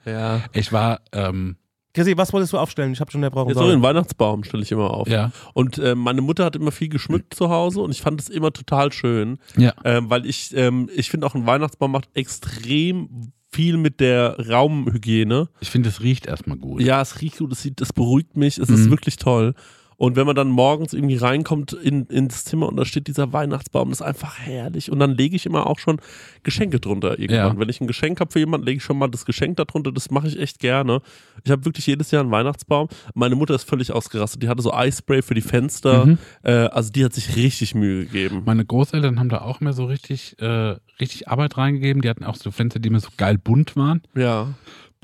Ja. 0.04 0.42
Ich 0.52 0.72
war, 0.72 1.00
ähm, 1.12 1.56
Chrissy, 1.94 2.16
was 2.18 2.32
wolltest 2.32 2.52
du 2.52 2.58
aufstellen? 2.58 2.92
Ich 2.92 3.00
habe 3.00 3.10
schon 3.10 3.20
unterbrochen. 3.24 3.48
Jetzt 3.48 3.56
so 3.58 3.62
sorry. 3.64 3.76
den 3.76 3.82
Weihnachtsbaum 3.82 4.44
stelle 4.44 4.62
ich 4.64 4.72
immer 4.72 4.90
auf. 4.90 5.08
ja, 5.08 5.30
Und 5.54 5.78
äh, 5.78 5.94
meine 5.94 6.20
Mutter 6.20 6.44
hat 6.44 6.56
immer 6.56 6.72
viel 6.72 6.88
geschmückt 6.88 7.34
zu 7.34 7.48
Hause 7.48 7.80
und 7.80 7.90
ich 7.92 8.02
fand 8.02 8.20
es 8.20 8.28
immer 8.28 8.52
total 8.52 8.92
schön, 8.92 9.38
ja. 9.56 9.72
ähm, 9.84 10.10
weil 10.10 10.26
ich, 10.26 10.54
ähm, 10.56 10.90
ich 10.94 11.08
finde 11.10 11.26
auch 11.26 11.34
ein 11.34 11.46
Weihnachtsbaum 11.46 11.92
macht 11.92 12.08
extrem 12.14 13.30
viel 13.52 13.76
mit 13.76 14.00
der 14.00 14.36
Raumhygiene. 14.50 15.48
Ich 15.60 15.70
finde, 15.70 15.88
es 15.88 16.00
riecht 16.00 16.26
erstmal 16.26 16.56
gut. 16.58 16.82
Ja, 16.82 17.00
es 17.00 17.20
riecht 17.20 17.38
gut, 17.38 17.52
es, 17.52 17.62
sieht, 17.62 17.80
es 17.80 17.92
beruhigt 17.92 18.36
mich, 18.36 18.58
es 18.58 18.68
Mhm. 18.68 18.74
ist 18.74 18.90
wirklich 18.90 19.16
toll. 19.16 19.54
Und 19.96 20.16
wenn 20.16 20.26
man 20.26 20.36
dann 20.36 20.48
morgens 20.48 20.92
irgendwie 20.92 21.16
reinkommt 21.16 21.72
in, 21.72 22.06
ins 22.06 22.44
Zimmer 22.44 22.68
und 22.68 22.76
da 22.76 22.84
steht 22.84 23.06
dieser 23.06 23.32
Weihnachtsbaum, 23.32 23.90
das 23.90 24.00
ist 24.00 24.06
einfach 24.06 24.38
herrlich. 24.38 24.90
Und 24.90 24.98
dann 24.98 25.12
lege 25.12 25.36
ich 25.36 25.46
immer 25.46 25.66
auch 25.66 25.78
schon 25.78 26.00
Geschenke 26.42 26.80
drunter 26.80 27.18
irgendwann. 27.18 27.54
Ja. 27.54 27.58
Wenn 27.58 27.68
ich 27.68 27.80
ein 27.80 27.86
Geschenk 27.86 28.20
habe 28.20 28.32
für 28.32 28.38
jemanden, 28.38 28.66
lege 28.66 28.78
ich 28.78 28.84
schon 28.84 28.98
mal 28.98 29.08
das 29.08 29.24
Geschenk 29.24 29.56
darunter. 29.56 29.92
Das 29.92 30.10
mache 30.10 30.28
ich 30.28 30.38
echt 30.38 30.58
gerne. 30.58 31.00
Ich 31.44 31.50
habe 31.50 31.64
wirklich 31.64 31.86
jedes 31.86 32.10
Jahr 32.10 32.22
einen 32.22 32.30
Weihnachtsbaum. 32.30 32.88
Meine 33.14 33.34
Mutter 33.34 33.54
ist 33.54 33.68
völlig 33.68 33.92
ausgerastet. 33.92 34.42
Die 34.42 34.48
hatte 34.48 34.62
so 34.62 34.72
Eispray 34.72 35.22
für 35.22 35.34
die 35.34 35.40
Fenster. 35.40 36.06
Mhm. 36.06 36.18
Äh, 36.42 36.52
also 36.52 36.90
die 36.90 37.04
hat 37.04 37.12
sich 37.12 37.36
richtig 37.36 37.74
Mühe 37.74 38.04
gegeben. 38.04 38.42
Meine 38.44 38.64
Großeltern 38.64 39.18
haben 39.18 39.28
da 39.28 39.42
auch 39.42 39.60
mehr 39.60 39.72
so 39.72 39.84
richtig, 39.84 40.38
äh, 40.40 40.76
richtig 41.00 41.28
Arbeit 41.28 41.56
reingegeben. 41.56 42.02
Die 42.02 42.08
hatten 42.08 42.24
auch 42.24 42.36
so 42.36 42.50
Fenster, 42.50 42.80
die 42.80 42.88
immer 42.88 43.00
so 43.00 43.10
geil 43.16 43.38
bunt 43.38 43.76
waren. 43.76 44.02
Ja. 44.14 44.54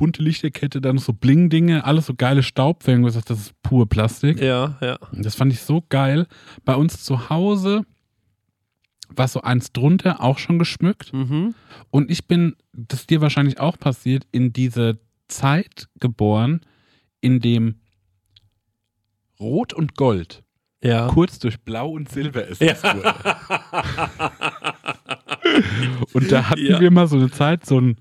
Bunte 0.00 0.22
Lichterkette, 0.22 0.80
dann 0.80 0.96
so 0.96 1.12
Bling-Dinge, 1.12 1.84
alles 1.84 2.06
so 2.06 2.14
geile 2.14 2.42
Staubfänge. 2.42 3.10
Das 3.10 3.16
ist 3.28 3.52
pur 3.62 3.86
Plastik. 3.86 4.40
Ja, 4.40 4.78
ja. 4.80 4.98
Das 5.12 5.34
fand 5.34 5.52
ich 5.52 5.60
so 5.60 5.84
geil. 5.90 6.26
Bei 6.64 6.74
uns 6.74 7.04
zu 7.04 7.28
Hause 7.28 7.82
war 9.10 9.28
so 9.28 9.42
eins 9.42 9.72
drunter 9.72 10.22
auch 10.22 10.38
schon 10.38 10.58
geschmückt. 10.58 11.12
Mhm. 11.12 11.54
Und 11.90 12.10
ich 12.10 12.26
bin, 12.26 12.56
das 12.72 13.00
ist 13.00 13.10
dir 13.10 13.20
wahrscheinlich 13.20 13.60
auch 13.60 13.78
passiert, 13.78 14.24
in 14.32 14.54
diese 14.54 14.98
Zeit 15.28 15.88
geboren, 16.00 16.62
in 17.20 17.40
dem 17.40 17.80
Rot 19.38 19.74
und 19.74 19.96
Gold 19.96 20.42
Ja. 20.82 21.08
kurz 21.08 21.38
durch 21.40 21.60
Blau 21.60 21.90
und 21.90 22.08
Silber 22.08 22.46
ersetzt 22.48 22.84
Ja. 22.84 22.94
Und 26.14 26.32
da 26.32 26.48
hatten 26.48 26.64
Ja. 26.64 26.80
wir 26.80 26.90
mal 26.90 27.06
so 27.06 27.16
eine 27.16 27.30
Zeit, 27.30 27.66
so 27.66 27.78
ein 27.80 27.96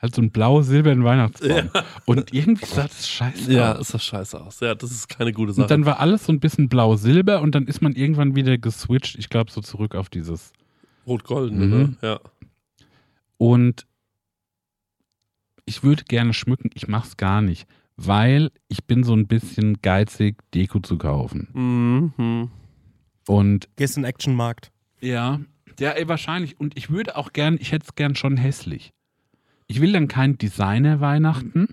halt 0.00 0.14
so 0.14 0.22
ein 0.22 0.30
blau-silbernen 0.30 1.04
Weihnachtsbaum. 1.04 1.70
Und 2.06 2.32
irgendwie 2.32 2.64
sah 2.66 2.84
das 2.84 3.06
scheiße 3.08 3.52
Ja, 3.52 3.72
aus. 3.74 3.80
ist 3.80 3.94
das 3.94 4.04
scheiße 4.04 4.40
aus. 4.40 4.60
Ja, 4.60 4.74
das 4.74 4.90
ist 4.90 5.08
keine 5.08 5.32
gute 5.32 5.52
Sache. 5.52 5.64
Und 5.64 5.70
dann 5.70 5.84
war 5.84 6.00
alles 6.00 6.24
so 6.24 6.32
ein 6.32 6.40
bisschen 6.40 6.68
blau-silber 6.68 7.40
und 7.42 7.54
dann 7.54 7.66
ist 7.66 7.82
man 7.82 7.92
irgendwann 7.94 8.34
wieder 8.34 8.56
geswitcht, 8.58 9.16
ich 9.18 9.28
glaube 9.28 9.50
so 9.50 9.60
zurück 9.60 9.94
auf 9.94 10.08
dieses. 10.08 10.52
Rot-Golden, 11.06 11.58
Mhm. 11.58 11.70
ne? 11.70 11.96
Ja. 12.02 12.20
Und 13.36 13.86
ich 15.64 15.82
würde 15.82 16.04
gerne 16.04 16.32
schmücken, 16.34 16.70
ich 16.74 16.88
mach's 16.88 17.16
gar 17.16 17.42
nicht, 17.42 17.66
weil 17.96 18.50
ich 18.68 18.84
bin 18.84 19.04
so 19.04 19.14
ein 19.14 19.26
bisschen 19.26 19.80
geizig, 19.82 20.36
Deko 20.54 20.80
zu 20.80 20.98
kaufen. 20.98 21.48
Mhm. 22.16 22.50
Und 23.26 23.68
Gehst 23.76 23.96
in 23.96 24.02
den 24.02 24.08
Actionmarkt. 24.08 24.70
ja, 25.00 25.40
ja, 25.78 25.90
ey, 25.92 26.08
wahrscheinlich. 26.08 26.60
Und 26.60 26.76
ich 26.76 26.90
würde 26.90 27.16
auch 27.16 27.32
gern, 27.32 27.56
ich 27.58 27.72
hätte 27.72 27.86
es 27.88 27.94
gern 27.94 28.14
schon 28.14 28.36
hässlich. 28.36 28.92
Ich 29.70 29.80
will 29.80 29.92
dann 29.92 30.08
kein 30.08 30.36
Designer-Weihnachten, 30.36 31.68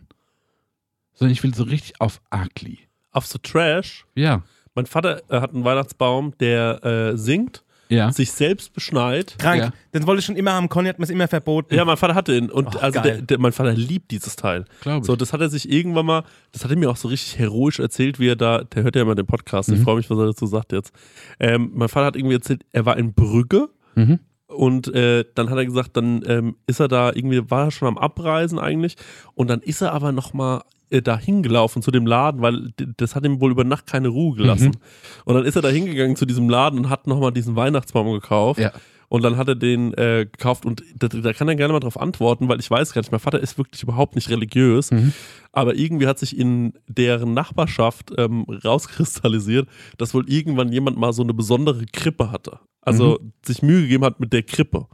sondern 1.16 1.32
ich 1.32 1.42
will 1.42 1.56
so 1.56 1.64
richtig 1.64 2.00
auf 2.00 2.22
ugly. 2.32 2.78
Auf 3.12 3.26
so 3.26 3.40
Trash. 3.42 4.06
Ja, 4.14 4.44
Mein 4.76 4.86
Vater 4.86 5.24
äh, 5.32 5.42
hat 5.42 5.56
einen 5.56 5.64
Weihnachtsbaum, 5.64 6.38
der 6.40 6.84
äh, 6.86 7.18
singt, 7.18 7.64
ja. 7.90 8.12
sich 8.12 8.32
selbst 8.32 8.74
beschneit. 8.74 9.36
Krank. 9.40 9.60
Ja. 9.62 9.72
Den 9.96 10.06
wollte 10.06 10.20
ich 10.20 10.26
schon 10.26 10.36
immer 10.36 10.54
haben. 10.54 10.70
Conny 10.70 10.90
hat 10.90 11.00
mir 11.00 11.06
es 11.06 11.10
immer 11.10 11.28
verboten. 11.28 11.74
Ja, 11.74 11.86
mein 11.86 11.98
Vater 11.98 12.14
hatte 12.14 12.36
ihn. 12.38 12.52
Und 12.52 12.68
Ach, 12.76 12.84
also 12.84 13.02
der, 13.02 13.24
der, 13.24 13.40
mein 13.40 13.52
Vater 13.52 13.74
liebt 13.74 14.12
dieses 14.12 14.36
Teil. 14.36 14.66
Glaube 14.82 15.00
ich. 15.00 15.06
So, 15.06 15.16
das 15.16 15.34
hat 15.34 15.42
er 15.42 15.50
sich 15.50 15.68
irgendwann 15.68 16.06
mal, 16.06 16.24
das 16.52 16.64
hat 16.64 16.70
er 16.70 16.78
mir 16.78 16.92
auch 16.92 16.98
so 16.98 17.08
richtig 17.08 17.40
heroisch 17.40 17.80
erzählt, 17.80 18.20
wie 18.20 18.28
er 18.28 18.36
da, 18.36 18.64
der 18.64 18.84
hört 18.84 18.96
ja 18.96 19.02
immer 19.02 19.16
den 19.16 19.26
Podcast, 19.26 19.70
ich 19.70 19.80
Mhm. 19.80 19.84
freue 19.84 19.96
mich, 19.96 20.08
was 20.12 20.20
er 20.20 20.26
dazu 20.28 20.46
sagt 20.46 20.72
jetzt. 20.72 20.94
Ähm, 21.40 21.72
mein 21.74 21.90
Vater 21.90 22.06
hat 22.06 22.16
irgendwie 22.16 22.36
erzählt, 22.36 22.64
er 22.72 22.86
war 22.86 22.96
in 22.98 23.14
Brügge 23.16 23.70
mhm. 23.96 24.20
Und 24.48 24.94
äh, 24.94 25.26
dann 25.36 25.50
hat 25.50 25.58
er 25.58 25.66
gesagt, 25.66 25.98
dann 25.98 26.24
ähm, 26.26 26.56
ist 26.68 26.80
er 26.80 26.88
da 26.88 27.12
irgendwie, 27.14 27.50
war 27.50 27.66
er 27.66 27.72
schon 27.72 27.88
am 27.88 27.98
Abreisen 27.98 28.60
eigentlich 28.60 28.96
und 29.36 29.50
dann 29.50 29.62
ist 29.62 29.82
er 29.82 29.92
aber 29.94 30.12
nochmal 30.12 30.62
äh, 30.90 31.02
da 31.02 31.18
hingelaufen 31.18 31.82
zu 31.82 31.92
dem 31.92 32.06
Laden, 32.06 32.42
weil 32.42 32.72
das 32.96 33.16
hat 33.16 33.26
ihm 33.26 33.42
wohl 33.42 33.52
über 33.52 33.66
Nacht 33.66 33.88
keine 33.88 34.08
Ruhe 34.08 34.38
gelassen. 34.38 34.68
Mhm. 34.68 35.26
Und 35.26 35.36
dann 35.36 35.46
ist 35.46 35.58
er 35.58 35.62
da 35.62 35.70
hingegangen 35.70 36.16
zu 36.16 36.26
diesem 36.26 36.50
Laden 36.50 36.80
und 36.80 36.90
hat 36.90 37.08
nochmal 37.08 37.34
diesen 37.34 37.56
Weihnachtsbaum 37.58 38.12
gekauft. 38.14 38.60
Ja. 38.60 38.72
Und 39.10 39.24
dann 39.24 39.38
hat 39.38 39.48
er 39.48 39.56
den 39.56 39.94
äh, 39.94 40.28
gekauft 40.30 40.66
und 40.66 40.84
da, 40.96 41.08
da 41.08 41.32
kann 41.32 41.48
er 41.48 41.56
gerne 41.56 41.72
mal 41.72 41.80
drauf 41.80 41.98
antworten, 42.00 42.50
weil 42.50 42.60
ich 42.60 42.70
weiß 42.70 42.92
gar 42.94 43.00
nicht, 43.02 43.12
mein 43.12 43.22
Vater 43.22 43.40
ist 43.40 43.58
wirklich 43.58 43.82
überhaupt 43.84 44.16
nicht 44.16 44.30
religiös, 44.30 44.92
Mhm. 44.92 45.14
aber 45.54 45.76
irgendwie 45.76 46.08
hat 46.08 46.20
sich 46.20 46.38
in 46.38 46.74
deren 46.88 47.34
Nachbarschaft 47.34 48.12
ähm, 48.18 48.44
rauskristallisiert, 48.66 49.70
dass 49.98 50.14
wohl 50.14 50.30
irgendwann 50.30 50.72
jemand 50.72 50.98
mal 50.98 51.14
so 51.14 51.24
eine 51.24 51.34
besondere 51.34 51.86
Krippe 51.94 52.32
hatte. 52.32 52.60
Also 52.82 53.20
sich 53.46 53.62
Mühe 53.62 53.82
gegeben 53.84 54.04
hat 54.04 54.20
mit 54.20 54.34
der 54.34 54.44
Krippe. 54.44 54.88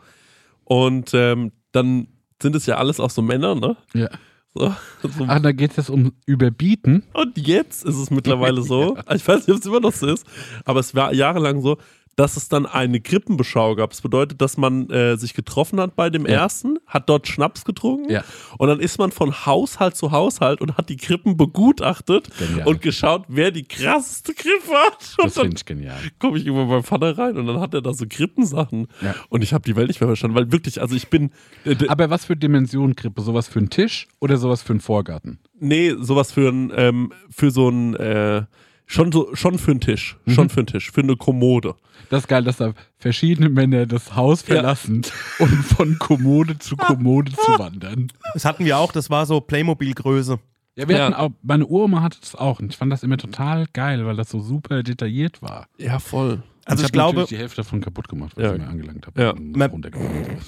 Und 0.64 1.12
ähm, 1.14 1.52
dann 1.72 2.08
sind 2.42 2.56
es 2.56 2.66
ja 2.66 2.78
alles 2.78 3.00
auch 3.00 3.10
so 3.10 3.22
Männer, 3.22 3.56
ne? 3.56 3.78
Ja. 3.94 4.10
So, 4.56 4.72
so. 5.02 5.26
Ach, 5.28 5.40
da 5.42 5.52
geht 5.52 5.76
es 5.80 5.90
um 5.90 6.14
Überbieten. 6.28 7.04
Und 7.14 7.38
jetzt 7.40 7.84
ist 7.84 7.98
es 7.98 8.12
mittlerweile 8.12 8.62
so, 8.62 8.96
ich 9.14 9.28
weiß 9.28 9.48
nicht, 9.48 9.56
ob 9.56 9.60
es 9.62 9.66
immer 9.66 9.80
noch 9.80 9.94
so 9.94 10.06
ist, 10.08 10.26
aber 10.66 10.80
es 10.80 10.94
war 10.94 11.14
jahrelang 11.14 11.62
so, 11.62 11.78
dass 12.16 12.38
es 12.38 12.48
dann 12.48 12.66
eine 12.68 13.02
Krippenbeschau 13.02 13.76
gab. 13.76 13.90
Das 13.90 14.02
bedeutet, 14.02 14.40
dass 14.42 14.56
man 14.58 14.90
äh, 14.92 15.18
sich 15.18 15.34
getroffen 15.34 15.80
hat 15.80 15.96
bei 15.96 16.10
dem 16.10 16.26
Ja. 16.28 16.34
ersten, 16.44 16.78
hat 16.86 17.10
dort 17.10 17.28
Schnaps 17.28 17.66
getrunken 17.66 18.12
Ja. 18.12 18.24
und 18.60 18.68
dann 18.68 18.80
ist 18.80 19.00
man 19.00 19.12
von 19.12 19.46
Haushalt 19.46 19.96
zu 19.96 20.12
Haushalt 20.12 20.62
und 20.62 20.78
hat 20.78 20.90
die 20.90 20.98
Krippen 20.98 21.38
begutachtet 21.38 22.30
Genial. 22.38 22.68
und 22.68 22.82
geschaut, 22.82 23.26
wer 23.30 23.50
die 23.52 23.64
krasseste 23.64 24.34
Krippe 24.34 24.74
hat. 24.86 24.98
Das 25.00 25.18
Und 25.18 25.26
dann 25.38 25.44
finde 25.44 25.56
ich 25.58 25.66
genial. 25.66 25.98
komme 26.20 26.38
ich 26.38 26.46
immer 26.46 26.66
beim 26.68 26.84
Vater 26.84 27.18
rein 27.18 27.38
und 27.38 27.48
dann 27.48 27.60
hat 27.60 27.74
er 27.74 27.82
da 27.82 27.94
so 27.94 28.06
Krippensachen. 28.08 28.88
Ja. 29.02 29.16
Und 29.30 29.44
ich 29.44 29.54
habe 29.54 29.64
die 29.64 29.76
Welt 29.76 29.88
nicht 29.88 30.00
mehr 30.02 30.08
verstanden, 30.10 30.36
weil 30.36 30.52
wirklich, 30.52 30.82
also 30.82 30.96
ich 30.96 31.08
bin, 31.08 31.32
äh, 31.66 31.76
Aber 31.88 32.10
was 32.10 32.26
für 32.26 32.36
Dimension 32.36 32.96
Krippe? 32.96 33.22
Sowas 33.22 33.48
für 33.48 33.60
einen 33.60 33.70
Tisch 33.70 34.08
oder 34.20 34.38
sowas 34.38 34.62
für 34.62 34.74
einen 34.74 34.82
Vorgarten? 34.82 35.40
nee, 35.60 35.94
sowas 35.98 36.32
für 36.32 36.50
ein, 36.50 36.72
ähm, 36.76 37.14
für 37.30 37.50
so 37.50 37.70
ein, 37.70 37.96
äh, 37.96 38.44
schon 38.86 39.12
so, 39.12 39.34
schon 39.36 39.58
für 39.58 39.72
einen 39.72 39.80
Tisch, 39.82 40.18
Mhm. 40.26 40.32
schon 40.34 40.50
für 40.50 40.60
einen 40.62 40.68
Tisch, 40.68 40.92
für 40.92 41.02
eine 41.02 41.16
Kommode. 41.16 41.76
Das 42.10 42.22
ist 42.24 42.28
geil, 42.28 42.44
dass 42.44 42.58
da 42.58 42.74
verschiedene 43.00 43.50
Männer 43.50 43.86
das 43.86 44.16
Haus 44.16 44.42
verlassen, 44.42 45.02
um 45.40 45.48
von 45.50 45.98
Kommode 46.00 46.60
zu 46.60 46.76
Kommode 46.76 47.32
zu 47.32 47.58
wandern. 47.60 48.12
Das 48.34 48.46
hatten 48.46 48.66
wir 48.66 48.78
auch, 48.78 48.92
das 48.92 49.10
war 49.10 49.26
so 49.26 49.40
Playmobil-Größe. 49.42 50.40
Ja, 50.76 50.88
wir 50.88 50.98
Ja. 50.98 51.04
hatten 51.06 51.14
auch, 51.14 51.30
meine 51.44 51.66
Uroma 51.66 52.02
hatte 52.02 52.18
das 52.20 52.36
auch 52.36 52.60
und 52.60 52.72
ich 52.72 52.78
fand 52.78 52.92
das 52.92 53.04
immer 53.04 53.18
total 53.18 53.66
geil, 53.74 54.06
weil 54.06 54.16
das 54.16 54.30
so 54.30 54.40
super 54.40 54.82
detailliert 54.84 55.42
war. 55.42 55.68
Ja, 55.78 56.00
voll. 56.00 56.42
Also 56.66 56.82
ich 56.82 56.88
ich 56.88 56.92
glaube, 56.94 57.20
natürlich 57.20 57.30
die 57.30 57.38
Hälfte 57.38 57.58
davon 57.58 57.82
kaputt 57.82 58.08
gemacht, 58.08 58.34
was 58.36 58.44
Ja. 58.46 58.54
ich 58.54 58.62
mir 58.62 58.68
angelangt 58.68 59.06
habe. 59.06 59.22
Ja. 59.22 59.32
und 59.32 59.56
Man- 59.56 59.70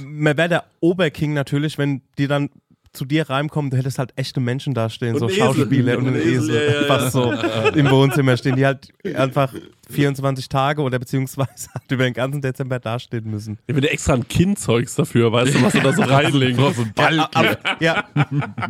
man 0.03 0.37
wäre 0.37 0.49
der 0.49 0.63
Oberking 0.79 1.33
natürlich, 1.33 1.77
wenn 1.77 2.01
die 2.17 2.27
dann 2.27 2.49
zu 2.95 3.05
dir 3.05 3.29
reinkommen, 3.29 3.71
du 3.71 3.77
hättest 3.77 3.99
halt 3.99 4.13
echte 4.15 4.39
Menschen 4.39 4.73
da 4.73 4.89
stehen, 4.89 5.13
Und 5.13 5.19
so. 5.19 5.29
Schauspieler 5.29 5.97
und 5.97 6.07
Und 6.07 6.15
ein 6.15 6.15
ein 6.15 6.21
Esel, 6.21 6.33
Esel, 6.35 6.55
ja, 6.55 6.73
ja, 6.73 6.81
ja. 6.81 6.87
fast 6.87 7.11
so 7.11 7.33
im 7.75 7.89
Wohnzimmer 7.89 8.37
stehen, 8.37 8.55
die 8.55 8.65
halt 8.65 8.87
einfach 9.15 9.53
24 9.89 10.49
Tage 10.49 10.81
oder 10.81 10.99
beziehungsweise 10.99 11.69
halt 11.73 11.83
über 11.91 12.03
den 12.03 12.13
ganzen 12.13 12.41
Dezember 12.41 12.79
dastehen 12.79 13.29
müssen. 13.29 13.57
Ich 13.67 13.75
bin 13.75 13.83
extra 13.83 14.13
ein 14.13 14.27
Kindzeugs 14.27 14.95
dafür, 14.95 15.31
weißt 15.31 15.55
du, 15.55 15.61
was 15.63 15.73
du 15.73 15.79
da 15.81 15.93
so 15.93 16.01
reinlegen 16.03 16.57
So 16.73 16.81
ein 16.81 16.93
Balken. 16.93 17.17
Ja, 17.17 17.29
aber, 17.33 17.57
ja. 17.81 18.03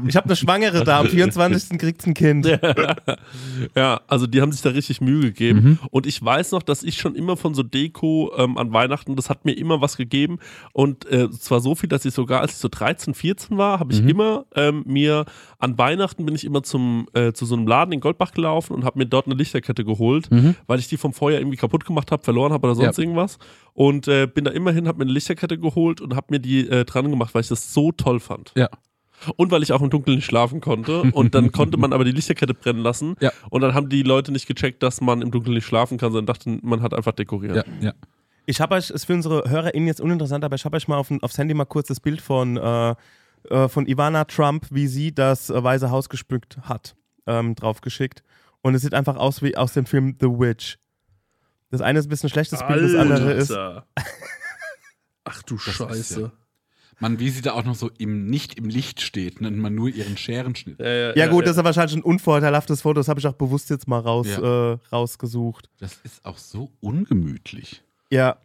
ich 0.08 0.16
habe 0.16 0.26
eine 0.26 0.36
Schwangere 0.36 0.84
da, 0.84 1.00
am 1.00 1.08
24. 1.08 1.78
kriegt's 1.78 2.06
ein 2.06 2.14
Kind. 2.14 2.46
Ja, 3.76 4.02
also 4.08 4.28
die 4.28 4.42
haben 4.42 4.52
sich 4.52 4.62
da 4.62 4.70
richtig 4.70 5.02
Mühe 5.02 5.22
gegeben. 5.22 5.80
Und 5.92 6.06
ich 6.06 6.24
weiß 6.24 6.52
noch, 6.52 6.64
dass 6.64 6.84
ich 6.84 6.98
schon 6.98 7.16
immer 7.16 7.38
von 7.38 7.54
so 7.54 7.64
Deko 7.64 8.32
ähm, 8.38 8.58
an 8.58 8.74
Weihnachten, 8.74 9.16
das 9.16 9.30
hat 9.30 9.46
mir 9.46 9.54
immer 9.54 9.82
was 9.82 9.98
gegeben. 9.98 10.40
Und 10.74 11.10
äh, 11.12 11.30
zwar 11.32 11.60
so 11.60 11.76
viel, 11.76 11.90
dass 11.90 12.06
ich 12.06 12.14
sogar, 12.14 12.42
als 12.42 12.54
ich 12.54 12.58
so 12.58 12.68
13, 12.68 13.14
14 13.14 13.58
war, 13.58 13.80
habe 13.80 13.94
ich 13.94 14.06
immer 14.06 14.46
ähm, 14.56 14.84
mir 14.86 15.26
an 15.60 15.78
Weihnachten 15.78 16.26
bin 16.26 16.36
ich 16.36 16.46
immer 16.46 16.64
zum, 16.64 17.08
äh, 17.14 17.34
zu 17.34 17.46
so 17.46 17.56
einem 17.56 17.68
Laden 17.68 17.92
in 17.92 18.00
Goldbach 18.00 18.34
gelaufen 18.34 18.74
und 18.74 18.84
habe 18.86 19.00
mir 19.00 19.06
dort 19.06 19.26
eine 19.26 19.36
Lichterkette 19.36 19.84
geholt, 19.84 20.30
weil 20.68 20.80
ich 20.80 20.88
die 20.88 20.98
vom 21.06 21.14
Vorjahr 21.14 21.42
irgendwie 21.42 21.58
kaputt 21.58 21.86
gemacht 21.86 22.12
habe, 22.12 22.24
verloren 22.24 22.52
habe 22.54 22.68
oder 22.68 22.76
sonst 22.76 22.98
Ja. 22.98 23.04
irgendwas. 23.04 23.38
Und 23.74 24.08
äh, 24.08 24.28
bin 24.28 24.44
da 24.46 24.52
immerhin, 24.52 24.88
habe 24.88 24.98
mir 24.98 25.04
eine 25.06 25.12
Lichterkette 25.14 25.58
geholt 25.58 26.02
und 26.02 26.16
habe 26.16 26.28
mir 26.32 26.40
die 26.40 26.68
äh, 26.68 26.86
dran 26.86 27.10
gemacht, 27.10 27.34
weil 27.34 27.42
ich 27.42 27.48
das 27.48 27.74
so 27.74 27.92
toll 27.92 28.20
fand. 28.20 28.52
Ja. 28.56 28.70
Und 29.38 29.50
weil 29.52 29.64
ich 29.64 29.72
auch 29.72 29.82
im 29.82 29.90
Dunkeln 29.90 30.18
nicht 30.18 30.26
schlafen 30.26 30.60
konnte. 30.62 31.04
Und 31.14 31.36
dann 31.36 31.52
konnte 31.58 31.78
man 31.78 31.94
aber 31.94 32.04
die 32.04 32.12
Lichterkette 32.12 32.54
brennen 32.54 32.82
lassen. 32.82 33.16
Ja. 33.22 33.32
Und 33.50 33.62
dann 33.62 33.74
haben 33.74 33.88
die 33.90 34.04
Leute 34.04 34.32
nicht 34.32 34.46
gecheckt, 34.48 34.84
dass 34.84 35.00
man 35.02 35.22
im 35.22 35.32
Dunkeln 35.32 35.54
nicht 35.54 35.66
schlafen 35.66 35.98
kann, 35.98 36.12
sondern 36.12 36.26
dachten, 36.26 36.60
man 36.64 36.82
hat 36.82 36.94
einfach 36.94 37.14
dekoriert. 37.14 37.56
Ja, 37.56 37.64
ja. 37.82 37.94
Ich 38.46 38.60
habe 38.62 38.76
euch, 38.76 38.90
ist 38.90 39.06
für 39.06 39.14
unsere 39.14 39.50
HörerInnen 39.50 39.88
jetzt 39.88 40.02
uninteressant, 40.02 40.44
aber 40.44 40.56
ich 40.56 40.66
habe 40.66 40.76
euch 40.78 40.88
mal 40.88 40.98
auf, 40.98 41.10
aufs 41.22 41.38
Handy 41.38 41.54
mal 41.54 41.66
kurz 41.66 41.88
das 41.88 42.00
Bild 42.00 42.22
von, 42.22 42.58
äh, 42.58 42.96
äh, 43.50 43.68
von 43.70 43.88
Ivana 43.88 44.26
Trump, 44.26 44.68
wie 44.70 44.88
sie 44.88 45.14
das 45.16 45.50
Weiße 45.50 45.90
Haus 45.90 46.10
gespückt 46.10 46.58
hat, 46.64 46.96
ähm, 47.26 47.56
draufgeschickt. 47.56 48.22
Und 48.62 48.76
es 48.76 48.82
sieht 48.82 48.94
einfach 48.94 49.16
aus 49.16 49.42
wie 49.42 49.56
aus 49.58 49.74
dem 49.74 49.86
Film 49.86 50.16
The 50.20 50.28
Witch. 50.28 50.78
Das 51.72 51.82
eine 51.82 52.00
ist 52.00 52.06
ein 52.06 52.10
bisschen 52.10 52.30
schlechtes 52.30 52.60
Bild, 52.68 52.84
das 52.84 52.96
andere 52.96 53.34
ist. 53.34 53.52
Ach 55.24 55.42
du 55.44 55.56
ist 55.56 55.62
Scheiße. 55.64 56.22
ja- 56.22 56.32
Man, 57.00 57.20
wie 57.20 57.30
sie 57.30 57.42
da 57.42 57.54
auch 57.54 57.64
noch 57.66 57.76
so 57.76 57.90
im, 57.98 58.28
nicht 58.28 58.54
im 58.58 58.66
Licht 58.70 59.02
steht, 59.02 59.42
nennt 59.42 59.58
man 59.58 59.74
nur 59.76 59.90
ihren 59.90 60.16
Scherenschnitt. 60.18 60.80
Ja, 60.80 61.28
gut, 61.28 61.46
das 61.48 61.58
ist 61.58 61.64
wahrscheinlich 61.64 61.96
ein 61.98 62.04
unvorteilhaftes 62.04 62.82
Foto, 62.84 63.00
das 63.00 63.08
habe 63.10 63.20
ich 63.20 63.28
auch 63.28 63.34
bewusst 63.34 63.70
jetzt 63.70 63.88
mal 63.88 64.00
raus, 64.00 64.28
Ja. 64.28 64.74
äh, 64.74 64.78
rausgesucht. 64.92 65.70
Das 65.80 66.00
ist 66.04 66.24
auch 66.24 66.38
so 66.38 66.72
ungemütlich. 66.80 67.82
Ja, 68.12 68.38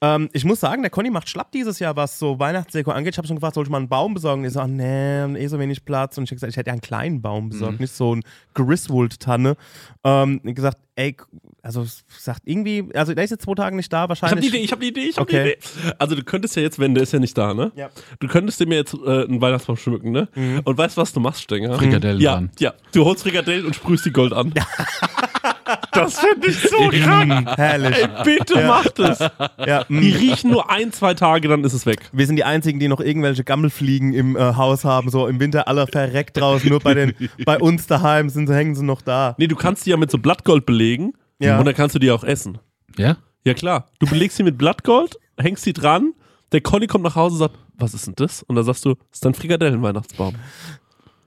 ähm, 0.00 0.28
ich 0.32 0.44
muss 0.44 0.58
sagen, 0.58 0.82
der 0.82 0.90
Conny 0.90 1.08
macht 1.08 1.28
schlapp 1.28 1.52
dieses 1.52 1.78
Jahr, 1.78 1.94
was 1.94 2.18
so 2.18 2.40
Weihnachtsdeko 2.40 2.90
angeht. 2.90 3.14
Ich 3.14 3.18
habe 3.18 3.28
schon 3.28 3.36
gefragt, 3.36 3.54
soll 3.54 3.62
ich 3.64 3.70
mal 3.70 3.78
einen 3.78 3.88
Baum 3.88 4.12
besorgen? 4.12 4.42
Die 4.42 4.48
so, 4.50 4.58
ah, 4.58 4.66
nee, 4.66 5.22
eh 5.40 5.46
so 5.46 5.58
wenig 5.60 5.84
Platz. 5.84 6.18
Und 6.18 6.24
ich 6.24 6.30
habe 6.30 6.34
gesagt, 6.36 6.50
ich 6.50 6.56
hätte 6.56 6.68
ja 6.68 6.72
einen 6.72 6.80
kleinen 6.82 7.22
Baum 7.22 7.48
besorgt, 7.48 7.78
nicht 7.78 7.94
so 7.94 8.10
einen 8.12 8.24
Griswold-Tanne. 8.54 9.56
Ähm, 10.02 10.40
gesagt, 10.42 10.78
ey, 10.96 11.16
also 11.64 11.86
sagt 12.08 12.42
irgendwie, 12.44 12.84
also 12.94 13.14
der 13.14 13.24
ist 13.24 13.30
jetzt 13.30 13.42
zwei 13.44 13.54
Tage 13.54 13.74
nicht 13.74 13.92
da, 13.92 13.96
Ich 13.96 14.00
habe 14.02 14.08
wahrscheinlich. 14.10 14.50
die 14.50 14.56
Idee, 14.56 14.64
ich 14.64 14.70
habe 14.72 14.80
die 14.82 14.88
Idee, 14.88 15.00
ich 15.08 15.16
habe 15.16 15.22
Okay. 15.28 15.56
die 15.72 15.82
Idee. 15.86 15.94
Also 15.98 16.14
du 16.14 16.22
könntest 16.22 16.54
ja 16.56 16.62
jetzt, 16.62 16.78
wenn 16.78 16.94
der 16.94 17.02
ist 17.02 17.12
ja 17.12 17.18
nicht 17.18 17.36
da, 17.36 17.54
ne? 17.54 17.72
Ja. 17.74 17.88
Du 18.20 18.28
könntest 18.28 18.60
dir 18.60 18.66
mir 18.66 18.76
jetzt 18.76 18.94
äh, 18.94 19.24
einen 19.24 19.40
Weihnachtsbaum 19.40 19.76
schmücken, 19.76 20.12
ne? 20.12 20.28
Und 20.64 20.76
weißt 20.78 20.96
du, 20.96 21.00
was 21.00 21.12
du 21.12 21.20
machst, 21.20 21.42
Stenger? 21.42 21.74
Frikadellen 21.78 22.20
Ja, 22.20 22.32
dran. 22.34 22.50
ja. 22.58 22.74
Du 22.92 23.04
holst 23.04 23.22
Frikadellen 23.22 23.64
und 23.66 23.74
sprühst 23.74 24.04
die 24.06 24.12
Gold 24.12 24.32
an. 24.32 24.52
das 25.92 26.18
finde 26.20 26.48
ich 26.48 26.58
so 26.60 26.88
krank. 26.90 27.48
Herrlich. 27.56 27.96
Ey, 27.96 28.08
bitte 28.24 28.64
mach 28.66 28.86
das. 28.90 29.18
Ja, 29.66 29.84
mm. 29.88 30.00
Die 30.00 30.10
riechen 30.12 30.50
nur 30.50 30.70
ein, 30.70 30.92
zwei 30.92 31.14
Tage, 31.14 31.48
dann 31.48 31.64
ist 31.64 31.72
es 31.72 31.86
weg. 31.86 32.00
Wir 32.12 32.26
sind 32.26 32.36
die 32.36 32.44
Einzigen, 32.44 32.78
die 32.80 32.88
noch 32.88 33.00
irgendwelche 33.00 33.44
Gammelfliegen 33.44 34.12
im 34.12 34.36
äh, 34.36 34.40
Haus 34.56 34.84
haben. 34.84 35.08
So 35.10 35.26
im 35.26 35.40
Winter 35.40 35.68
alle 35.68 35.86
verreckt 35.86 36.36
draußen. 36.36 36.68
Nur 36.68 36.80
bei, 36.80 36.94
den, 36.94 37.14
bei 37.44 37.58
uns 37.58 37.86
daheim 37.86 38.28
sind, 38.28 38.46
sie- 38.48 38.54
hängen 38.54 38.74
sie 38.74 38.84
noch 38.84 39.02
da. 39.02 39.34
Nee, 39.38 39.46
du 39.46 39.56
kannst 39.56 39.86
die 39.86 39.90
ja 39.90 39.96
mit 39.96 40.10
so 40.10 40.18
Blattgold 40.18 40.66
belegen 40.66 41.14
Ja. 41.38 41.58
und 41.58 41.64
dann 41.64 41.74
kannst 41.74 41.94
du 41.94 41.98
die 41.98 42.10
auch 42.10 42.24
essen. 42.24 42.58
Ja? 42.96 43.16
Ja 43.44 43.54
klar, 43.54 43.90
du 43.98 44.06
belegst 44.06 44.36
sie 44.36 44.42
mit 44.42 44.56
Blattgold, 44.56 45.18
hängst 45.38 45.64
sie 45.64 45.72
dran, 45.72 46.14
der 46.52 46.60
Conny 46.60 46.86
kommt 46.86 47.04
nach 47.04 47.16
Hause 47.16 47.34
und 47.34 47.38
sagt, 47.40 47.58
was 47.76 47.92
ist 47.94 48.06
denn 48.06 48.14
das? 48.16 48.42
Und 48.44 48.54
dann 48.56 48.64
sagst 48.64 48.84
du, 48.84 48.94
das 48.94 49.04
ist 49.12 49.24
dein 49.24 49.34
Frikadellen-Weihnachtsbaum. 49.34 50.36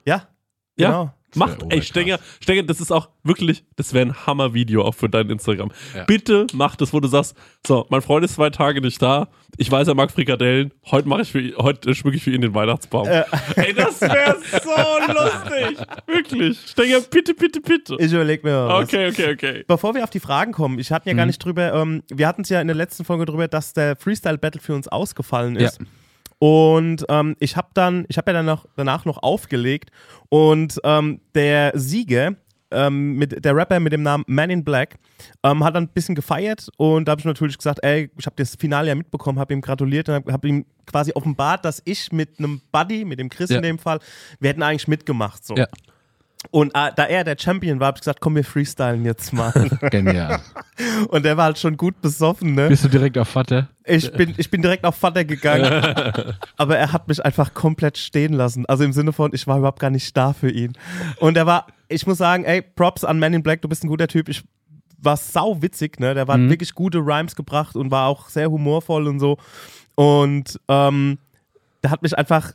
Ja, 0.06 0.28
Ja, 0.78 0.88
genau. 0.90 1.14
Macht, 1.38 1.64
ey. 1.70 1.82
Stenger, 1.82 2.20
Stenger, 2.42 2.64
das 2.64 2.82
ist 2.82 2.92
auch 2.92 3.10
wirklich, 3.24 3.64
das 3.76 3.94
wäre 3.94 4.08
ein 4.08 4.26
Hammer-Video 4.26 4.84
auch 4.84 4.96
für 4.96 5.10
dein 5.10 5.30
Instagram. 5.30 5.72
Ja. 5.96 6.04
Bitte 6.06 6.48
mach 6.54 6.76
das, 6.76 6.94
wo 6.94 7.00
du 7.00 7.08
sagst, 7.08 7.36
so, 7.66 7.86
mein 7.90 8.02
Freund 8.02 8.26
ist 8.26 8.36
zwei 8.36 8.50
Tage 8.50 8.82
nicht 8.82 9.02
da, 9.02 9.30
ich 9.58 9.72
weiß, 9.72 9.88
er 9.88 9.96
mag 9.96 10.12
Frikadellen, 10.12 10.74
heute 10.92 11.08
mache 11.08 11.22
ich 11.22 11.32
für 11.32 11.42
ihn, 11.42 11.56
heute 11.58 11.90
äh, 11.90 11.96
schmücke 11.96 12.18
ich 12.18 12.24
für 12.24 12.32
ihn 12.32 12.42
den 12.42 12.54
Weihnachtsbaum. 12.54 13.08
Ey, 13.56 13.74
das 13.74 14.02
wäre 14.02 14.38
so 14.64 15.14
lustig. 15.14 15.88
Wirklich. 16.06 16.60
Stenger, 16.68 17.02
bitte, 17.02 17.34
bitte, 17.34 17.62
bitte. 17.62 17.96
Ich 18.00 18.12
überlege 18.12 18.46
mir 18.46 18.68
was. 18.68 18.84
Okay, 18.84 19.10
okay, 19.10 19.34
okay. 19.34 19.66
Bevor 19.68 19.96
wir 19.96 20.04
auf 20.04 20.10
die 20.10 20.20
Fragen 20.20 20.52
kommen, 20.52 20.80
ich 20.80 20.92
hatte 20.92 21.10
ja 21.10 21.16
gar 21.16 21.26
nicht 21.26 21.44
drüber, 21.44 21.74
ähm, 21.74 22.04
wir 22.10 22.28
hatten 22.28 22.42
es 22.42 22.50
ja 22.50 22.62
in 22.62 22.68
der 22.68 22.76
letzten 22.76 23.06
Folge 23.06 23.26
drüber, 23.26 23.48
dass 23.48 23.74
der 23.74 23.96
Freestyle 23.96 24.38
Battle 24.38 24.62
für 24.62 24.76
uns 24.76 24.88
ausgefallen 24.88 25.56
ist. 25.56 25.80
Ja. 25.80 25.86
Und 26.40 27.06
ähm, 27.10 27.36
ich 27.40 27.56
habe 27.58 27.70
dann, 27.74 28.06
ich 28.10 28.18
habe 28.18 28.32
ja 28.32 28.38
dann 28.38 28.46
noch, 28.46 28.66
danach 28.76 29.06
noch 29.06 29.24
aufgelegt 29.24 29.90
und 30.30 30.80
ähm, 30.84 31.22
der 31.34 31.72
Sieger, 31.76 32.36
ähm, 32.70 33.14
mit, 33.16 33.44
der 33.44 33.56
Rapper 33.56 33.80
mit 33.80 33.94
dem 33.94 34.04
Namen 34.04 34.24
Man 34.28 34.50
in 34.50 34.64
Black, 34.64 34.98
ähm, 35.44 35.64
hat 35.64 35.76
dann 35.76 35.86
ein 35.86 35.90
bisschen 35.90 36.16
gefeiert 36.16 36.68
und 36.78 37.08
da 37.08 37.12
habe 37.12 37.20
ich 37.22 37.26
natürlich 37.26 37.58
gesagt, 37.58 37.80
ey, 37.82 38.12
ich 38.18 38.26
habe 38.26 38.36
das 38.36 38.56
Finale 38.56 38.90
ja 38.90 38.96
mitbekommen, 38.96 39.40
habe 39.40 39.54
ihm 39.54 39.62
gratuliert 39.62 40.10
und 40.10 40.16
habe 40.16 40.34
hab 40.34 40.46
ihm 40.46 40.66
quasi 40.86 41.12
offenbart, 41.14 41.66
dass 41.66 41.82
ich 41.86 42.12
mit 42.12 42.40
einem 42.40 42.62
Buddy, 42.72 43.06
mit 43.06 43.20
dem 43.20 43.30
Chris 43.30 43.50
Ja. 43.50 43.58
in 43.58 43.64
dem 43.64 43.80
Fall, 43.80 44.00
wir 44.40 44.50
hätten 44.50 44.64
eigentlich 44.64 44.88
mitgemacht. 44.88 45.46
So. 45.46 45.56
Ja. 45.56 45.68
Und 46.52 46.70
äh, 46.76 46.92
da 46.96 47.04
er 47.06 47.24
der 47.24 47.36
Champion 47.38 47.80
war, 47.80 47.88
habe 47.88 47.98
ich 47.98 48.02
gesagt, 48.02 48.22
komm, 48.22 48.36
wir 48.36 48.44
freestylen 48.44 49.04
jetzt 49.04 49.34
mal. 49.34 49.52
Genial. 49.92 50.40
Und 51.10 51.26
der 51.26 51.36
war 51.36 51.46
halt 51.46 51.58
schon 51.60 51.76
gut 51.78 52.00
besoffen, 52.02 52.54
ne? 52.54 52.70
Bist 52.70 52.84
du 52.86 52.90
direkt 52.90 53.18
auf 53.18 53.28
Vater? 53.28 53.68
Ich 53.84 54.12
bin, 54.14 54.34
ich 54.38 54.50
bin 54.50 54.62
direkt 54.62 54.86
auf 54.86 54.96
Vater 54.96 55.26
gegangen. 55.26 56.36
aber 56.58 56.78
er 56.78 56.94
hat 56.94 57.08
mich 57.08 57.24
einfach 57.26 57.54
komplett 57.54 57.98
stehen 57.98 58.34
lassen. 58.34 58.66
Also 58.68 58.84
im 58.84 58.94
Sinne 58.94 59.14
von, 59.14 59.34
ich 59.34 59.48
war 59.48 59.58
überhaupt 59.58 59.80
gar 59.80 59.90
nicht 59.90 60.16
da 60.16 60.32
für 60.34 60.50
ihn. 60.52 60.74
Und 61.20 61.36
er 61.38 61.48
war, 61.48 61.68
ich 61.90 62.06
muss 62.06 62.20
sagen, 62.20 62.46
ey, 62.46 62.62
Props 62.62 63.04
an 63.04 63.20
Man 63.20 63.34
in 63.34 63.44
Black, 63.44 63.62
du 63.62 63.68
bist 63.68 63.84
ein 63.84 63.88
guter 63.90 64.08
Typ. 64.08 64.30
Ich 64.30 64.44
war 65.00 65.18
sau 65.18 65.62
witzig, 65.62 66.00
ne? 66.00 66.14
Der 66.14 66.28
war 66.28 66.38
Mhm. 66.38 66.50
wirklich 66.50 66.74
gute 66.76 67.00
Rhymes 67.00 67.36
gebracht 67.36 67.76
und 67.76 67.92
war 67.92 68.08
auch 68.08 68.30
sehr 68.30 68.50
humorvoll 68.50 69.08
und 69.08 69.20
so. 69.20 69.38
Und 69.96 70.60
ähm, 70.68 71.18
der 71.84 71.92
hat 71.92 72.04
mich 72.04 72.18
einfach. 72.18 72.54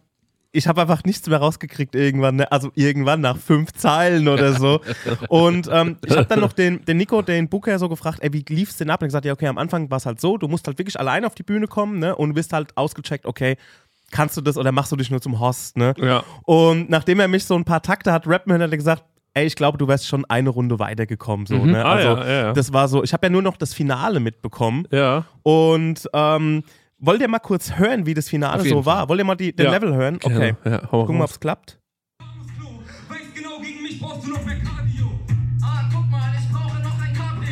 Ich 0.55 0.69
habe 0.69 0.83
einfach 0.83 1.03
nichts 1.05 1.27
mehr 1.29 1.39
rausgekriegt 1.39 1.95
irgendwann, 1.95 2.37
ne? 2.37 2.53
also 2.53 2.71
irgendwann 2.75 3.23
nach 3.23 3.39
fünf 3.39 3.73
Zeilen 3.73 4.29
oder 4.29 4.53
so. 4.53 4.81
Und 5.29 5.69
ähm, 5.73 5.97
ich 6.05 6.13
habe 6.15 6.27
dann 6.27 6.41
noch 6.41 6.53
den, 6.53 6.85
den 6.85 6.99
Nico, 6.99 7.23
den 7.23 7.49
Booker, 7.49 7.79
so 7.79 7.89
gefragt, 7.89 8.19
ey, 8.21 8.33
wie 8.35 8.45
lief's 8.49 8.77
denn 8.77 8.91
ab? 8.91 9.01
Und 9.01 9.05
er 9.05 9.07
hat 9.07 9.09
gesagt, 9.09 9.25
ja, 9.25 9.33
okay, 9.33 9.47
am 9.47 9.57
Anfang 9.57 9.91
war 9.91 9.97
es 9.97 10.05
halt 10.07 10.21
so, 10.21 10.37
du 10.37 10.49
musst 10.49 10.67
halt 10.67 10.79
wirklich 10.79 11.01
allein 11.01 11.25
auf 11.25 11.35
die 11.35 11.43
Bühne 11.43 11.67
kommen, 11.69 11.99
ne? 11.99 12.15
Und 12.15 12.31
du 12.31 12.35
bist 12.35 12.53
halt 12.53 12.77
ausgecheckt, 12.77 13.25
okay, 13.25 13.57
kannst 14.11 14.37
du 14.37 14.43
das 14.43 14.59
oder 14.59 14.73
machst 14.73 14.93
du 14.93 14.97
dich 14.97 15.11
nur 15.11 15.23
zum 15.23 15.41
Host, 15.41 15.79
ne? 15.79 15.95
Ja. 15.97 16.23
Und 16.45 16.91
nachdem 16.91 17.19
er 17.21 17.29
mich 17.29 17.45
so 17.47 17.55
ein 17.55 17.65
paar 17.65 17.81
Takte 17.81 18.13
hat 18.13 18.27
rappen 18.27 18.53
hören, 18.53 18.63
hat 18.63 18.71
er 18.71 18.77
gesagt, 18.77 19.05
ey, 19.35 19.47
ich 19.47 19.57
glaube, 19.57 19.79
du 19.79 19.89
wärst 19.89 20.07
schon 20.07 20.27
eine 20.27 20.51
Runde 20.51 20.79
weitergekommen. 20.79 21.47
So, 21.47 21.65
ne? 21.65 21.83
Ah, 21.83 21.93
Also, 21.95 22.09
ja, 22.09 22.27
ja, 22.27 22.43
ja. 22.43 22.53
das 22.53 22.75
war 22.75 22.89
so, 22.89 23.03
ich 23.03 23.15
habe 23.15 23.27
ja 23.27 23.31
nur 23.31 23.41
noch 23.41 23.57
das 23.57 23.73
Finale 23.73 24.21
mitbekommen. 24.21 24.87
Ja. 24.91 25.25
Und 25.43 26.09
ähm, 26.13 26.63
wollt 27.03 27.21
ihr 27.21 27.29
mal 27.29 27.41
kurz 27.41 27.77
hören, 27.77 28.07
wie 28.07 28.15
das 28.15 28.29
Finale 28.29 28.63
so 28.69 28.87
war? 28.87 28.99
Fall. 29.01 29.09
Wollt 29.11 29.21
ihr 29.21 29.25
mal 29.25 29.35
die, 29.35 29.55
den 29.55 29.67
Ja. 29.67 29.73
Level 29.73 29.95
hören? 29.95 30.19
Okay. 30.23 30.55
Ja, 30.65 30.71
mal 30.71 30.81
Gucken 30.81 31.09
wir, 31.09 31.15
ob 31.17 31.21
raus. 31.23 31.31
es 31.33 31.41
klappt. 31.41 31.79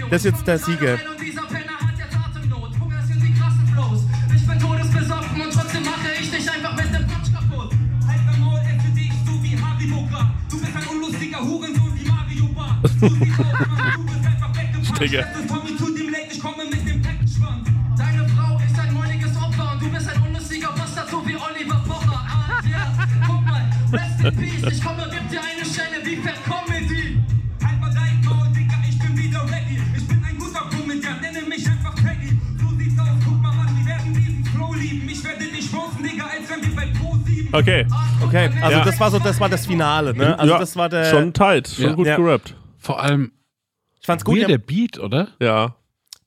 mal. 0.06 0.10
Das 0.10 0.24
ist 0.24 0.32
jetzt 0.32 0.46
der 0.46 0.58
Ich 14.82 15.80
rest 23.92 24.24
in 24.24 24.36
peace. 24.36 24.72
Ich 24.72 24.84
komme, 24.84 25.08
gib 25.10 25.28
dir 25.30 25.40
eine 25.40 25.64
Stelle 25.64 26.04
wie 26.04 26.16
Fat 26.16 26.42
Comedy. 26.44 27.18
Halt 27.64 27.80
mal 27.80 27.92
dein 27.94 28.20
Maul, 28.24 28.48
Digga, 28.54 28.74
ich 28.88 28.98
bin 28.98 29.16
wieder 29.16 29.42
ready. 29.44 29.80
Ich 29.96 30.06
bin 30.08 30.22
ein 30.24 30.38
guter 30.38 30.60
Komödiant, 30.70 31.20
nenne 31.22 31.42
mich 31.48 31.66
einfach 31.68 31.94
Teddy. 31.94 32.38
So 32.60 32.68
sieht's 32.78 32.98
aus, 33.00 33.08
guck 33.24 33.40
mal, 33.42 33.52
Mann, 33.54 33.76
wir 33.78 33.86
werden 33.86 34.14
diesen 34.14 34.44
Flow 34.46 34.74
lieben. 34.74 35.08
Ich 35.08 35.24
werde 35.24 35.44
dich 35.44 35.72
roasten, 35.74 36.02
Digga, 36.04 36.24
als 36.24 36.48
wenn 36.50 36.62
wir 36.68 36.76
bei 36.76 36.86
Pro 36.98 37.16
7. 37.24 37.48
Okay. 37.52 37.86
Okay, 38.22 38.50
also 38.62 38.78
Ja. 38.78 38.84
das 38.84 39.00
war 39.00 39.10
so, 39.10 39.18
das 39.18 39.40
war 39.40 39.48
das 39.48 39.66
Finale, 39.66 40.14
ne? 40.14 40.38
Also 40.38 40.52
ja, 40.54 40.58
das 40.60 40.76
war 40.76 40.88
der. 40.88 41.04
schon 41.06 41.32
tight, 41.32 41.68
schon 41.68 41.84
Ja. 41.84 41.92
gut 41.94 42.06
Ja. 42.06 42.16
gerappt. 42.16 42.54
Vor 42.78 43.02
allem 43.02 43.32
ich 44.00 44.06
fand's 44.06 44.24
gut. 44.24 44.34
gut 44.36 44.42
Die 44.42 44.46
der 44.46 44.58
Beat, 44.58 44.98
oder? 44.98 45.28
Ja. 45.40 45.74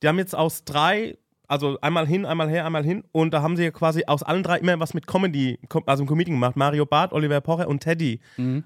die 0.01 0.07
haben 0.07 0.17
jetzt 0.17 0.35
aus 0.35 0.63
drei, 0.65 1.17
also 1.47 1.77
einmal 1.81 2.07
hin, 2.07 2.25
einmal 2.25 2.49
her, 2.49 2.65
einmal 2.65 2.83
hin, 2.83 3.03
und 3.11 3.33
da 3.33 3.41
haben 3.41 3.57
sie 3.57 3.69
quasi 3.71 4.03
aus 4.07 4.23
allen 4.23 4.43
drei 4.43 4.57
immer 4.59 4.79
was 4.79 4.93
mit 4.93 5.05
Comedy, 5.07 5.59
com- 5.69 5.83
also 5.85 6.05
Comedian 6.05 6.35
gemacht. 6.37 6.55
Mario 6.55 6.85
Barth, 6.85 7.13
Oliver 7.13 7.41
Pocher 7.41 7.67
und 7.67 7.79
Teddy. 7.81 8.19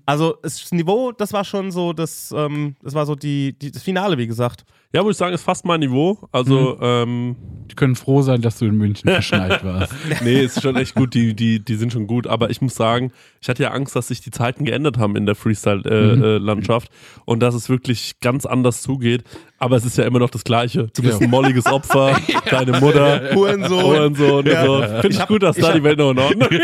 Also 0.05 0.37
das 0.41 0.71
Niveau, 0.71 1.11
das 1.11 1.33
war 1.33 1.43
schon 1.43 1.71
so, 1.71 1.93
das, 1.93 2.31
ähm, 2.35 2.75
das 2.81 2.93
war 2.93 3.05
so 3.05 3.15
die, 3.15 3.57
die, 3.57 3.71
das 3.71 3.83
Finale, 3.83 4.17
wie 4.17 4.27
gesagt. 4.27 4.63
Ja, 4.93 5.01
würde 5.01 5.11
ich 5.11 5.17
sagen, 5.17 5.33
ist 5.33 5.43
fast 5.43 5.65
mein 5.65 5.81
Niveau. 5.81 6.17
Also, 6.31 6.77
ähm, 6.81 7.35
Die 7.69 7.75
können 7.75 7.95
froh 7.95 8.21
sein, 8.21 8.41
dass 8.41 8.57
du 8.59 8.65
in 8.65 8.75
München 8.77 9.09
verschneit 9.11 9.63
warst. 9.63 9.93
nee, 10.23 10.41
ist 10.43 10.61
schon 10.61 10.75
echt 10.77 10.95
gut. 10.95 11.13
Die, 11.13 11.35
die, 11.35 11.59
die 11.63 11.75
sind 11.75 11.91
schon 11.91 12.07
gut. 12.07 12.25
Aber 12.25 12.49
ich 12.49 12.61
muss 12.61 12.75
sagen, 12.75 13.11
ich 13.41 13.49
hatte 13.49 13.63
ja 13.63 13.71
Angst, 13.71 13.95
dass 13.95 14.07
sich 14.07 14.21
die 14.21 14.31
Zeiten 14.31 14.63
geändert 14.65 14.97
haben 14.97 15.15
in 15.17 15.25
der 15.25 15.35
Freestyle-Landschaft 15.35 16.89
und 17.25 17.41
dass 17.41 17.53
es 17.53 17.69
wirklich 17.69 18.19
ganz 18.21 18.45
anders 18.45 18.81
zugeht. 18.81 19.23
Aber 19.59 19.75
es 19.75 19.85
ist 19.85 19.97
ja 19.97 20.05
immer 20.05 20.19
noch 20.19 20.29
das 20.29 20.43
Gleiche. 20.43 20.87
Du 20.95 21.01
bist 21.01 21.19
Ja. 21.19 21.25
ein 21.27 21.31
molliges 21.31 21.65
Opfer, 21.65 22.15
deine 22.49 22.79
Mutter, 22.79 23.33
Hurensohn. 23.35 23.83
Hurensohn 23.83 24.31
und 24.39 24.47
Ja. 24.47 24.65
so. 24.65 24.81
Finde 25.01 25.07
ich, 25.09 25.19
hab- 25.19 25.27
gut, 25.27 25.43
dass 25.43 25.57
ich 25.57 25.65
da 25.65 25.73
die 25.73 25.83
Welt 25.83 25.97
noch 25.97 26.11
in 26.11 26.19
Ordnung 26.19 26.49
ist. 26.51 26.61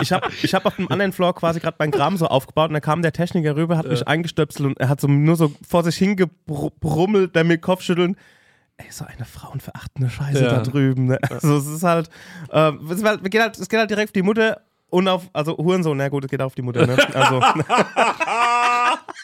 Ich 0.00 0.12
habe 0.12 0.28
ich 0.42 0.54
hab 0.54 0.64
auf 0.66 0.76
dem 0.76 0.90
anderen 0.90 1.12
Floor 1.12 1.34
quasi 1.34 1.60
gerade 1.60 1.76
meinen 1.78 1.90
Graben 1.90 2.16
so 2.16 2.26
aufgebaut 2.26 2.68
und 2.70 2.74
da 2.74 2.80
kam 2.80 3.02
der 3.02 3.12
Techniker 3.12 3.56
rüber, 3.56 3.76
hat 3.76 3.86
mich 3.86 4.08
eingestöpselt 4.08 4.66
und 4.66 4.80
er 4.80 4.88
hat 4.88 5.00
so 5.00 5.06
nur 5.08 5.36
so 5.36 5.52
vor 5.68 5.82
sich 5.84 5.96
hingebrummelt, 6.80 7.36
dann 7.36 7.46
mit 7.46 7.62
Kopfschütteln. 7.62 8.16
Ey, 8.76 8.86
so 8.90 9.04
eine 9.04 9.24
frauenverachtende 9.26 10.08
Scheiße 10.10 10.42
Ja. 10.42 10.50
da 10.54 10.60
drüben. 10.62 11.06
Ne? 11.06 11.18
Also 11.30 11.56
es 11.58 11.66
ist 11.66 11.82
halt, 11.82 12.08
äh, 12.50 12.72
es, 12.90 13.04
halt, 13.04 13.30
geht 13.30 13.40
halt, 13.42 13.58
es 13.58 13.68
geht 13.68 13.78
halt 13.78 13.90
direkt 13.90 14.08
auf 14.10 14.12
die 14.12 14.22
Mutter 14.22 14.62
und 14.88 15.06
auf, 15.06 15.28
also 15.32 15.56
Hurensohn, 15.56 15.96
na 15.98 16.08
gut, 16.08 16.24
es 16.24 16.30
geht 16.30 16.40
auf 16.42 16.54
die 16.54 16.62
Mutter. 16.62 16.86
Ne? 16.86 16.96
Also, 17.14 17.40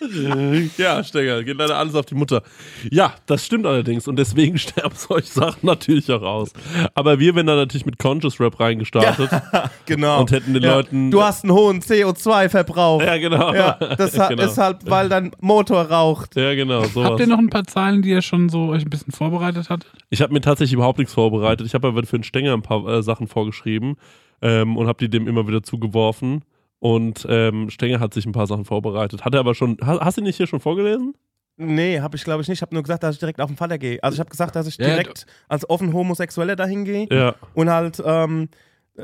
Ja, 0.76 1.02
Stenger, 1.04 1.42
geht 1.44 1.56
leider 1.56 1.76
alles 1.78 1.94
auf 1.94 2.06
die 2.06 2.14
Mutter. 2.14 2.42
Ja, 2.90 3.14
das 3.26 3.44
stimmt 3.44 3.66
allerdings 3.66 4.06
und 4.08 4.16
deswegen 4.16 4.58
sterben 4.58 4.94
solche 4.96 5.28
Sachen 5.32 5.60
natürlich 5.66 6.10
auch 6.12 6.22
aus. 6.22 6.52
Aber 6.94 7.18
wir 7.18 7.34
wären 7.34 7.46
da 7.46 7.56
natürlich 7.56 7.86
mit 7.86 7.98
Conscious 7.98 8.40
Rap 8.40 8.58
reingestartet. 8.60 9.30
genau. 9.86 10.20
Und 10.20 10.30
hätten 10.32 10.54
den 10.54 10.62
ja. 10.62 10.74
Leuten- 10.76 11.10
Du 11.10 11.22
hast 11.22 11.44
einen 11.44 11.52
hohen 11.52 11.80
CO2-Verbrauch. 11.80 13.02
Ja, 13.02 13.16
genau. 13.18 13.54
Ja, 13.54 13.72
das 13.96 14.18
ha- 14.18 14.28
Genau. 14.28 14.56
halt, 14.56 14.88
weil 14.90 15.08
dein 15.08 15.30
Motor 15.40 15.82
raucht. 15.82 16.36
Ja, 16.36 16.54
genau. 16.54 16.84
Sowas. 16.84 17.10
Habt 17.10 17.20
ihr 17.20 17.26
noch 17.26 17.38
ein 17.38 17.50
paar 17.50 17.64
Zahlen, 17.64 18.02
die 18.02 18.10
ihr 18.10 18.22
schon 18.22 18.48
so 18.48 18.68
euch 18.68 18.82
ein 18.84 18.90
bisschen 18.90 19.12
vorbereitet 19.12 19.70
hat? 19.70 19.86
Ich 20.10 20.20
habe 20.22 20.32
mir 20.32 20.40
tatsächlich 20.40 20.74
überhaupt 20.74 20.98
nichts 20.98 21.14
vorbereitet. 21.14 21.66
Ich 21.66 21.74
habe 21.74 21.88
aber 21.88 22.02
für 22.04 22.18
den 22.18 22.24
Stenger 22.24 22.52
ein 22.54 22.62
paar 22.62 22.86
äh, 22.86 23.02
Sachen 23.02 23.28
vorgeschrieben 23.28 23.96
ähm, 24.42 24.76
und 24.76 24.86
habe 24.88 24.98
die 24.98 25.08
dem 25.08 25.26
immer 25.28 25.46
wieder 25.48 25.62
zugeworfen. 25.62 26.42
Und 26.78 27.26
ähm, 27.28 27.70
Stenger 27.70 28.00
hat 28.00 28.12
sich 28.14 28.26
ein 28.26 28.32
paar 28.32 28.46
Sachen 28.46 28.64
vorbereitet. 28.64 29.24
Hat 29.24 29.34
er 29.34 29.40
aber 29.40 29.54
schon. 29.54 29.78
Hast, 29.82 30.00
hast 30.00 30.16
du 30.16 30.20
ihn 30.20 30.24
nicht 30.26 30.36
hier 30.36 30.46
schon 30.46 30.60
vorgelesen? 30.60 31.14
Nee, 31.56 32.00
habe 32.00 32.16
ich 32.16 32.24
glaube 32.24 32.42
ich 32.42 32.48
nicht. 32.48 32.58
Ich 32.58 32.62
habe 32.62 32.74
nur 32.74 32.82
gesagt, 32.82 33.02
dass 33.02 33.14
ich 33.14 33.18
direkt 33.18 33.40
auf 33.40 33.48
den 33.48 33.56
Vater 33.56 33.78
gehe. 33.78 33.98
Also 34.02 34.16
ich 34.16 34.20
habe 34.20 34.28
gesagt, 34.28 34.54
dass 34.56 34.66
ich 34.66 34.76
Ja, 34.76 34.88
direkt 34.88 35.24
als 35.48 35.68
offen 35.70 35.92
Homosexueller 35.94 36.54
dahin 36.54 36.84
gehe. 36.84 37.08
Ja. 37.10 37.34
Und 37.54 37.70
halt, 37.70 38.02
ähm, 38.04 38.50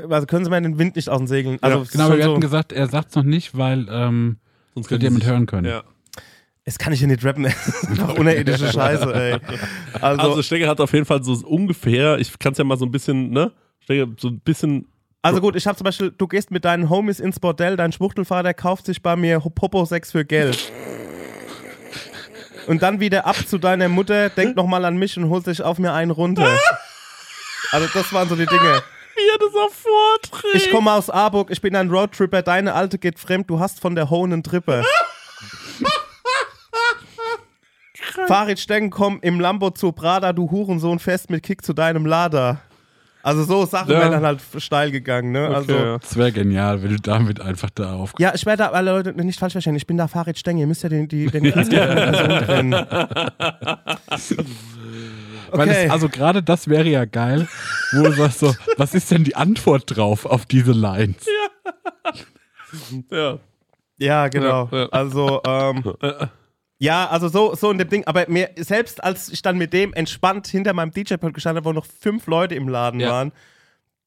also 0.09 0.27
können 0.27 0.45
Sie 0.45 0.51
mir 0.51 0.61
den 0.61 0.77
Wind 0.77 0.95
nicht 0.95 1.09
aus 1.09 1.17
den 1.17 1.27
Segeln. 1.27 1.57
Also 1.61 1.81
ist 1.81 1.91
Genau, 1.93 2.11
wir 2.15 2.23
so, 2.23 2.31
hatten 2.31 2.41
gesagt, 2.41 2.71
er 2.71 2.87
sagt 2.87 3.09
es 3.09 3.15
noch 3.15 3.23
nicht, 3.23 3.57
weil 3.57 3.87
ähm, 3.89 4.37
Sonst 4.75 4.91
wir 4.91 4.99
damit 4.99 5.21
sich- 5.23 5.25
hören 5.31 5.47
können. 5.47 5.65
Ja. 5.67 5.83
es 6.63 6.77
kann 6.77 6.93
ich 6.93 6.99
hier 6.99 7.07
nicht 7.07 7.25
rappen. 7.25 7.45
Einfach 7.47 8.15
unerirdische 8.19 8.71
Scheiße, 8.71 9.13
ey. 9.15 9.37
Also, 9.99 10.21
Also 10.21 10.41
Stenger 10.43 10.67
hat 10.67 10.79
auf 10.79 10.93
jeden 10.93 11.05
Fall 11.05 11.23
so 11.23 11.33
ungefähr, 11.47 12.19
ich 12.19 12.37
kann 12.37 12.51
es 12.51 12.59
ja 12.59 12.63
mal 12.65 12.77
so 12.77 12.85
ein 12.85 12.91
bisschen, 12.91 13.31
ne? 13.31 13.51
Stenger, 13.79 14.13
so 14.19 14.27
ein 14.27 14.39
bisschen. 14.41 14.85
Also 15.23 15.41
gut, 15.41 15.55
ich 15.55 15.65
habe 15.65 15.77
zum 15.77 15.85
Beispiel, 15.85 16.11
du 16.11 16.27
gehst 16.27 16.51
mit 16.51 16.65
deinen 16.65 16.89
Homies 16.89 17.19
ins 17.19 17.39
Bordell, 17.39 17.77
dein 17.77 17.91
Schwuchtelvater 17.93 18.53
kauft 18.53 18.85
sich 18.85 19.01
bei 19.01 19.15
mir 19.15 19.39
Popo-Sex 19.39 20.11
für 20.11 20.25
Geld. 20.25 20.71
Und 22.67 22.83
dann 22.83 22.99
wieder 22.99 23.25
ab 23.25 23.37
zu 23.47 23.57
deiner 23.57 23.89
Mutter, 23.89 24.29
denk 24.29 24.55
nochmal 24.55 24.85
an 24.85 24.97
mich 24.97 25.17
und 25.17 25.29
holt 25.29 25.45
sich 25.45 25.61
auf 25.61 25.79
mir 25.79 25.93
einen 25.93 26.11
runter. 26.11 26.57
Also 27.71 27.87
das 27.93 28.11
waren 28.13 28.27
so 28.29 28.35
die 28.35 28.45
Dinge. 28.45 28.83
Wie 29.15 29.29
er 29.31 29.37
das 29.39 29.55
auch 29.55 29.71
vorträgt. 29.71 30.55
Ich 30.55 30.71
komme 30.71 30.91
aus 30.91 31.09
Aarburg, 31.09 31.51
ich 31.51 31.61
bin 31.61 31.75
ein 31.75 31.89
Roadtripper, 31.89 32.41
deine 32.41 32.73
Alte 32.73 32.97
geht 32.97 33.17
fremd, 33.17 33.49
du 33.49 33.59
hast 33.59 33.79
von 33.79 33.95
der 33.95 34.09
Hohen 34.09 34.33
einen 34.33 34.43
Tripper. 34.43 34.83
Farid 38.27 38.59
Stecken, 38.59 38.89
komm 38.89 39.19
im 39.21 39.39
Lambo 39.39 39.71
zu 39.71 39.93
Prada, 39.93 40.33
du 40.33 40.51
Hurensohn, 40.51 40.99
fest 40.99 41.29
mit 41.29 41.43
Kick 41.43 41.63
zu 41.63 41.73
deinem 41.73 42.05
Lader. 42.05 42.59
Also 43.23 43.43
so 43.45 43.65
Sachen 43.65 43.91
Ja. 43.91 43.99
wären 44.01 44.11
dann 44.11 44.25
halt 44.25 44.41
steil 44.57 44.91
gegangen, 44.91 45.31
ne? 45.31 45.47
Also, 45.47 45.73
ja. 45.73 45.97
Das 45.97 46.15
wäre 46.17 46.31
genial, 46.33 46.83
wenn 46.83 46.89
du 46.89 46.97
damit 46.97 47.39
einfach 47.39 47.69
da 47.69 47.93
auf. 47.93 48.13
ja, 48.19 48.33
ich 48.35 48.45
werde 48.45 48.71
alle 48.73 48.91
Leute 48.91 49.13
nicht 49.23 49.39
falsch 49.39 49.53
verstehen, 49.53 49.75
ich 49.75 49.87
bin 49.87 49.95
da 49.97 50.07
Farid 50.09 50.37
Stecken, 50.37 50.57
ihr 50.59 50.67
müsst 50.67 50.83
ja 50.83 50.89
den, 50.89 51.07
die, 51.07 51.27
den 51.27 51.51
Künstler 51.51 51.87
von 51.87 51.95
der 51.95 52.11
Person 52.11 52.45
trennen. 52.45 52.73
Okay. 55.51 55.85
es, 55.85 55.91
also 55.91 56.09
gerade 56.09 56.41
das 56.41 56.67
wäre 56.67 56.87
ja 56.89 57.05
geil, 57.05 57.47
wo 57.93 58.03
du 58.03 58.11
sagst 58.11 58.39
so, 58.39 58.53
was 58.77 58.93
ist 58.95 59.09
denn 59.11 59.23
die 59.23 59.35
Antwort 59.35 59.83
drauf 59.95 60.25
auf 60.25 60.45
diese 60.45 60.71
Lines? 60.71 61.25
Ja. 63.11 63.37
Ja, 63.99 64.27
genau. 64.27 64.67
Ja, 64.71 64.77
ja. 64.79 64.89
Also, 64.89 65.41
ähm, 65.45 65.83
ja, 66.83 67.07
also 67.07 67.29
so, 67.29 67.55
so 67.55 67.71
in 67.71 67.77
dem 67.77 67.89
Ding. 67.89 68.03
Aber 68.05 68.25
mir, 68.27 68.49
selbst 68.57 69.03
als 69.03 69.29
ich 69.29 69.41
dann 69.41 69.57
mit 69.57 69.71
dem 69.71 69.93
entspannt 69.93 70.47
hinter 70.47 70.73
meinem 70.73 70.91
DJ-Pult 70.91 71.33
gestanden 71.33 71.63
habe, 71.63 71.69
wo 71.69 71.73
noch 71.73 71.85
fünf 71.85 72.27
Leute 72.27 72.55
im 72.55 72.67
Laden 72.67 72.99
Ja. 72.99 73.09
waren, 73.09 73.31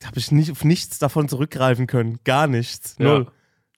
habe 0.04 0.18
ich 0.18 0.30
nicht, 0.30 0.50
auf 0.50 0.62
nichts 0.62 0.98
davon 0.98 1.28
zurückgreifen 1.28 1.86
können. 1.86 2.18
Gar 2.24 2.46
nichts. 2.48 2.96
Ja. 2.98 3.24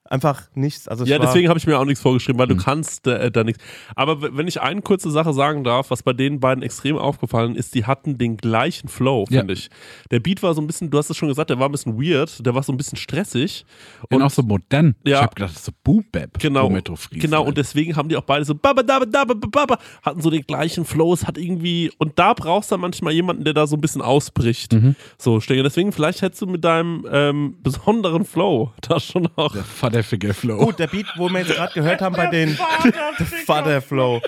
Einfach 0.09 0.49
nichts. 0.55 0.87
Also 0.87 1.05
Ja, 1.05 1.19
deswegen 1.19 1.49
habe 1.49 1.59
ich 1.59 1.67
mir 1.67 1.77
auch 1.79 1.85
nichts 1.85 2.01
vorgeschrieben, 2.01 2.39
weil 2.39 2.47
du 2.47 2.57
kannst 2.57 3.05
äh, 3.05 3.29
da 3.29 3.43
nichts. 3.43 3.63
Aber 3.95 4.35
wenn 4.35 4.47
ich 4.47 4.59
eine 4.59 4.81
kurze 4.81 5.11
Sache 5.11 5.33
sagen 5.33 5.63
darf, 5.63 5.91
was 5.91 6.01
bei 6.01 6.13
den 6.13 6.39
beiden 6.39 6.63
extrem 6.63 6.97
aufgefallen 6.97 7.55
ist, 7.55 7.75
die 7.75 7.85
hatten 7.85 8.17
den 8.17 8.35
gleichen 8.35 8.87
Flow, 8.89 9.25
Ja. 9.29 9.41
finde 9.41 9.53
ich. 9.53 9.69
Der 10.09 10.19
Beat 10.19 10.41
war 10.41 10.55
so 10.55 10.61
ein 10.61 10.67
bisschen, 10.67 10.89
du 10.89 10.97
hast 10.97 11.11
es 11.11 11.17
schon 11.17 11.27
gesagt, 11.27 11.51
der 11.51 11.59
war 11.59 11.69
ein 11.69 11.71
bisschen 11.71 12.01
weird, 12.01 12.43
der 12.43 12.55
war 12.55 12.63
so 12.63 12.73
ein 12.73 12.77
bisschen 12.77 12.97
stressig. 12.97 13.65
Und 14.09 14.23
auch 14.23 14.31
so 14.31 14.41
modern. 14.41 14.95
Ja. 15.05 15.17
Ich 15.17 15.21
habe 15.21 15.35
gedacht, 15.35 15.51
das 15.51 15.57
ist 15.59 15.65
so 15.65 15.71
Boom 15.83 16.03
Bap. 16.11 16.39
Genau, 16.39 16.69
genau, 17.11 17.43
und 17.45 17.57
deswegen 17.57 17.95
haben 17.95 18.09
die 18.09 18.17
auch 18.17 18.23
beide 18.23 18.45
so 18.45 18.55
baba, 18.55 18.81
daba, 18.81 19.05
daba, 19.05 19.35
baba, 19.35 19.77
hatten 20.01 20.21
so 20.21 20.31
den 20.31 20.41
gleichen 20.41 20.85
Flow, 20.85 21.13
es 21.13 21.27
hat 21.27 21.37
irgendwie, 21.37 21.91
und 21.99 22.17
da 22.17 22.33
brauchst 22.33 22.71
du 22.71 22.73
dann 22.73 22.81
manchmal 22.81 23.13
jemanden, 23.13 23.43
der 23.43 23.53
da 23.53 23.67
so 23.67 23.75
ein 23.77 23.81
bisschen 23.81 24.01
ausbricht. 24.01 24.73
Mhm. 24.73 24.95
So, 25.19 25.39
Stenger, 25.39 25.63
deswegen 25.63 25.91
vielleicht 25.91 26.23
hättest 26.23 26.41
du 26.41 26.47
mit 26.47 26.63
deinem 26.63 27.05
ähm, 27.11 27.57
besonderen 27.61 28.25
Flow 28.25 28.73
da 28.81 28.99
schon 28.99 29.27
auch. 29.35 29.53
Der 29.53 29.63
Vaterficker 30.03 30.33
Flow. 30.33 30.57
Gut, 30.65 30.79
der 30.79 30.87
Beat, 30.87 31.05
wo 31.17 31.29
wir 31.29 31.39
jetzt 31.39 31.53
gerade 31.55 31.73
gehört 31.73 32.01
haben 32.01 32.15
bei 32.15 32.27
den 32.27 32.57
Vaterflow. 33.45 34.21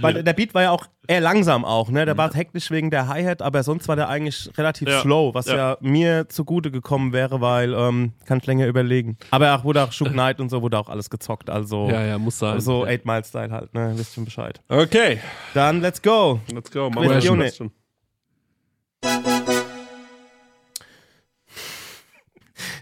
Weil 0.00 0.22
der 0.22 0.32
Beat 0.32 0.54
war 0.54 0.62
ja 0.62 0.70
auch 0.70 0.86
eher 1.06 1.20
langsam 1.20 1.64
auch, 1.64 1.90
ne? 1.90 2.04
Der 2.04 2.16
war 2.16 2.32
hektisch 2.32 2.70
wegen 2.70 2.90
der 2.90 3.08
Hi-Hat, 3.08 3.42
aber 3.42 3.62
sonst 3.62 3.88
war 3.88 3.96
der 3.96 4.08
eigentlich 4.08 4.50
relativ 4.56 4.88
Ja. 4.88 5.00
slow, 5.00 5.34
was 5.34 5.46
ja. 5.46 5.56
Ja. 5.56 5.76
mir 5.80 6.28
zugute 6.28 6.70
gekommen 6.70 7.12
wäre, 7.12 7.40
weil 7.40 7.72
ähm, 7.74 8.12
kann 8.26 8.38
ich 8.38 8.46
länger 8.46 8.66
überlegen. 8.66 9.16
Aber 9.30 9.54
auch 9.54 9.64
wurde 9.64 9.82
auch 9.82 9.92
Shook 9.92 10.08
Knight 10.12 10.40
und 10.40 10.48
so 10.50 10.62
wurde 10.62 10.78
auch 10.78 10.88
alles 10.88 11.10
gezockt, 11.10 11.50
also 11.50 11.88
Ja, 11.90 12.02
ja, 12.04 12.18
muss 12.18 12.38
sein. 12.38 12.60
so 12.60 12.86
ja. 12.86 12.92
8 12.94 13.04
Mile 13.06 13.24
Style 13.24 13.50
halt, 13.50 13.74
ne? 13.74 13.92
Wisst 13.96 14.14
schon 14.14 14.24
Bescheid. 14.24 14.60
Okay, 14.68 15.18
Dann 15.54 15.80
let's 15.80 16.00
go. 16.00 16.40
let's 16.52 16.70
go. 16.70 16.90
Machen 16.90 17.10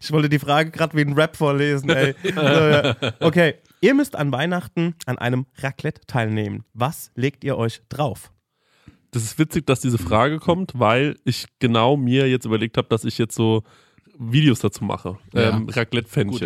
Ich 0.03 0.11
wollte 0.11 0.29
die 0.29 0.39
Frage 0.39 0.71
gerade 0.71 0.97
wie 0.97 1.03
ein 1.03 1.13
Rap 1.13 1.37
vorlesen, 1.37 1.91
ey. 1.91 2.15
So, 2.25 2.41
ja. 2.41 2.97
Okay, 3.21 3.55
ihr 3.81 3.95
müsst 3.95 4.17
an 4.17 4.33
Weihnachten 4.33 4.95
an 5.07 5.19
einem 5.19 5.47
Raclette 5.59 6.03
teilnehmen. 6.07 6.65
Was 6.75 7.11
legt 7.15 7.45
ihr 7.45 7.57
euch 7.57 7.83
drauf? 7.89 8.33
Das 9.13 9.23
ist 9.23 9.39
witzig, 9.39 9.67
dass 9.67 9.81
diese 9.81 9.99
Frage 9.99 10.39
kommt, 10.39 10.73
weil 10.75 11.17
ich 11.25 11.47
genau 11.59 11.97
mir 11.97 12.29
jetzt 12.29 12.47
überlegt 12.47 12.77
habe, 12.79 12.89
dass 12.89 13.05
ich 13.05 13.19
jetzt 13.19 13.35
so 13.35 13.63
Videos 14.19 14.61
dazu 14.61 14.85
mache. 14.85 15.19
Ja. 15.35 15.51
Ähm, 15.57 15.69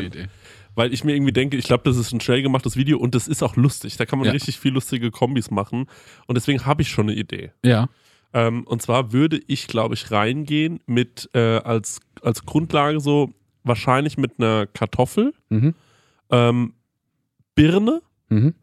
Gute. 0.00 0.06
Idee. 0.06 0.26
Weil 0.74 0.92
ich 0.92 1.04
mir 1.04 1.14
irgendwie 1.14 1.32
denke, 1.32 1.56
ich 1.56 1.64
glaube, 1.64 1.84
das 1.84 1.96
ist 1.96 2.12
ein 2.12 2.20
schnell 2.20 2.42
gemachtes 2.42 2.76
Video 2.76 2.98
und 2.98 3.14
das 3.14 3.28
ist 3.28 3.42
auch 3.42 3.56
lustig. 3.56 3.96
Da 3.96 4.04
kann 4.04 4.18
man 4.18 4.26
Ja. 4.26 4.32
richtig 4.32 4.58
viel 4.60 4.72
lustige 4.72 5.10
Kombis 5.10 5.50
machen. 5.50 5.86
Und 6.26 6.34
deswegen 6.34 6.66
habe 6.66 6.82
ich 6.82 6.88
schon 6.88 7.08
eine 7.08 7.16
Idee. 7.18 7.52
Ja. 7.64 7.88
Ähm, 8.34 8.64
und 8.66 8.82
zwar 8.82 9.12
würde 9.12 9.40
ich, 9.46 9.68
glaube 9.68 9.94
ich, 9.94 10.10
reingehen 10.10 10.80
mit 10.86 11.30
äh, 11.32 11.38
als, 11.58 12.00
als 12.20 12.44
Grundlage 12.44 13.00
so 13.00 13.32
wahrscheinlich 13.66 14.16
mit 14.16 14.38
einer 14.38 14.66
Kartoffel, 14.66 15.32
Mhm. 15.48 15.74
ähm, 16.30 16.74
Birne 17.54 18.02
Mhm. 18.28 18.54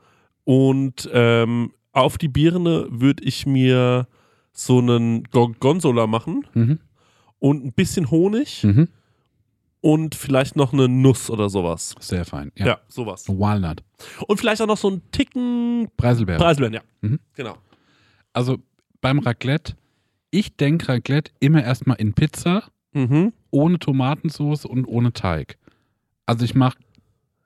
und 0.44 1.10
ähm, 1.14 1.72
auf 1.94 2.18
die 2.18 2.28
Birne 2.28 2.88
würde 2.90 3.24
ich 3.24 3.46
mir 3.46 4.08
so 4.52 4.80
einen 4.80 5.24
Gorgonzola 5.26 6.08
machen 6.08 6.46
Mhm. 6.54 6.80
und 7.40 7.66
ein 7.66 7.74
bisschen 7.74 8.12
Honig 8.12 8.64
Mhm. 8.64 8.88
und 9.82 10.16
vielleicht 10.16 10.56
noch 10.56 10.74
eine 10.74 10.88
Nuss 10.88 11.30
oder 11.30 11.50
sowas. 11.50 11.96
Sehr 12.00 12.26
fein. 12.26 12.52
Ja, 12.58 12.66
Ja. 12.68 12.80
sowas. 12.88 13.28
Walnut. 13.28 13.84
Und 14.28 14.40
vielleicht 14.40 14.62
auch 14.62 14.68
noch 14.68 14.78
so 14.78 14.90
einen 14.90 15.02
Ticken 15.12 15.90
Preiselbeere. 15.98 16.38
Preiselbeeren, 16.40 16.74
ja. 16.74 16.82
Mhm. 17.02 17.20
Genau. 17.36 17.58
Also 18.34 18.58
beim 19.02 19.20
Raclette, 19.20 19.74
ich 20.32 20.56
denke 20.56 20.88
Raclette 20.90 21.32
immer 21.40 21.64
erstmal 21.64 21.98
in 21.98 22.14
Pizza, 22.14 22.64
Mhm. 22.94 23.34
Ohne 23.54 23.80
Tomatensauce 23.80 24.66
und 24.66 24.86
ohne 24.86 25.14
Teig. 25.14 25.58
Also 26.26 26.44
ich 26.46 26.56
mache 26.56 26.78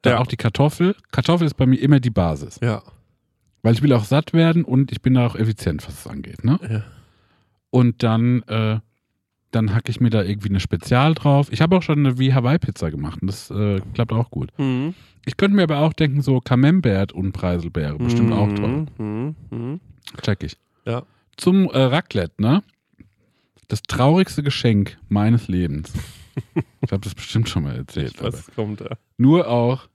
da 0.02 0.12
Ja. 0.12 0.18
auch 0.20 0.28
die 0.28 0.38
Kartoffel. 0.38 0.96
Kartoffel 1.12 1.46
ist 1.48 1.56
bei 1.56 1.66
mir 1.66 1.78
immer 1.82 2.00
die 2.00 2.10
Basis. 2.10 2.60
Ja. 2.62 2.82
Weil 3.64 3.74
ich 3.74 3.82
will 3.82 3.92
auch 3.94 4.06
satt 4.06 4.34
werden 4.34 4.64
und 4.64 4.92
ich 4.92 5.02
bin 5.02 5.16
da 5.16 5.26
auch 5.28 5.36
effizient, 5.36 5.86
was 5.88 6.00
es 6.00 6.08
angeht. 6.08 6.44
Ne? 6.44 6.60
Ja. 6.70 6.84
Und 7.70 8.04
dann, 8.04 8.44
äh, 8.44 8.80
dann 9.52 9.74
hacke 9.74 9.90
ich 9.92 10.00
mir 10.00 10.10
da 10.10 10.24
irgendwie 10.24 10.50
eine 10.50 10.60
Spezial 10.60 11.14
drauf. 11.16 11.52
Ich 11.52 11.62
habe 11.62 11.76
auch 11.76 11.82
schon 11.84 12.00
eine 12.00 12.18
wie 12.18 12.34
Hawaii-Pizza 12.34 12.92
gemacht 12.92 13.22
und 13.22 13.28
das 13.28 13.50
äh, 13.52 13.82
klappt 13.94 14.14
auch 14.14 14.30
gut. 14.30 14.50
Mhm. 14.58 14.94
Ich 15.26 15.36
könnte 15.36 15.56
mir 15.58 15.64
aber 15.64 15.80
auch 15.80 15.94
denken, 15.94 16.22
so 16.22 16.40
Camembert 16.40 17.12
und 17.12 17.34
Preiselbeere, 17.34 17.98
bestimmt 17.98 18.32
auch 18.32 18.52
toll. 18.54 18.86
Mhm. 18.98 19.36
Mhm. 19.50 19.80
Check 20.22 20.44
ich. 20.44 20.56
Ja. 20.86 21.04
Zum 21.36 21.66
äh, 21.70 21.78
Raclette, 21.82 22.42
ne? 22.42 22.64
Das 23.68 23.82
traurigste 23.84 24.44
Geschenk 24.44 24.98
meines 25.10 25.48
Lebens. 25.48 25.92
Ich 26.82 26.92
habe 26.92 27.02
das 27.02 27.16
bestimmt 27.16 27.50
schon 27.50 27.64
mal 27.64 27.76
erzählt. 27.76 28.20
Es 28.22 28.48
kommt, 28.56 28.80
ja. 28.82 28.92
Nur 29.18 29.48
auch, 29.50 29.88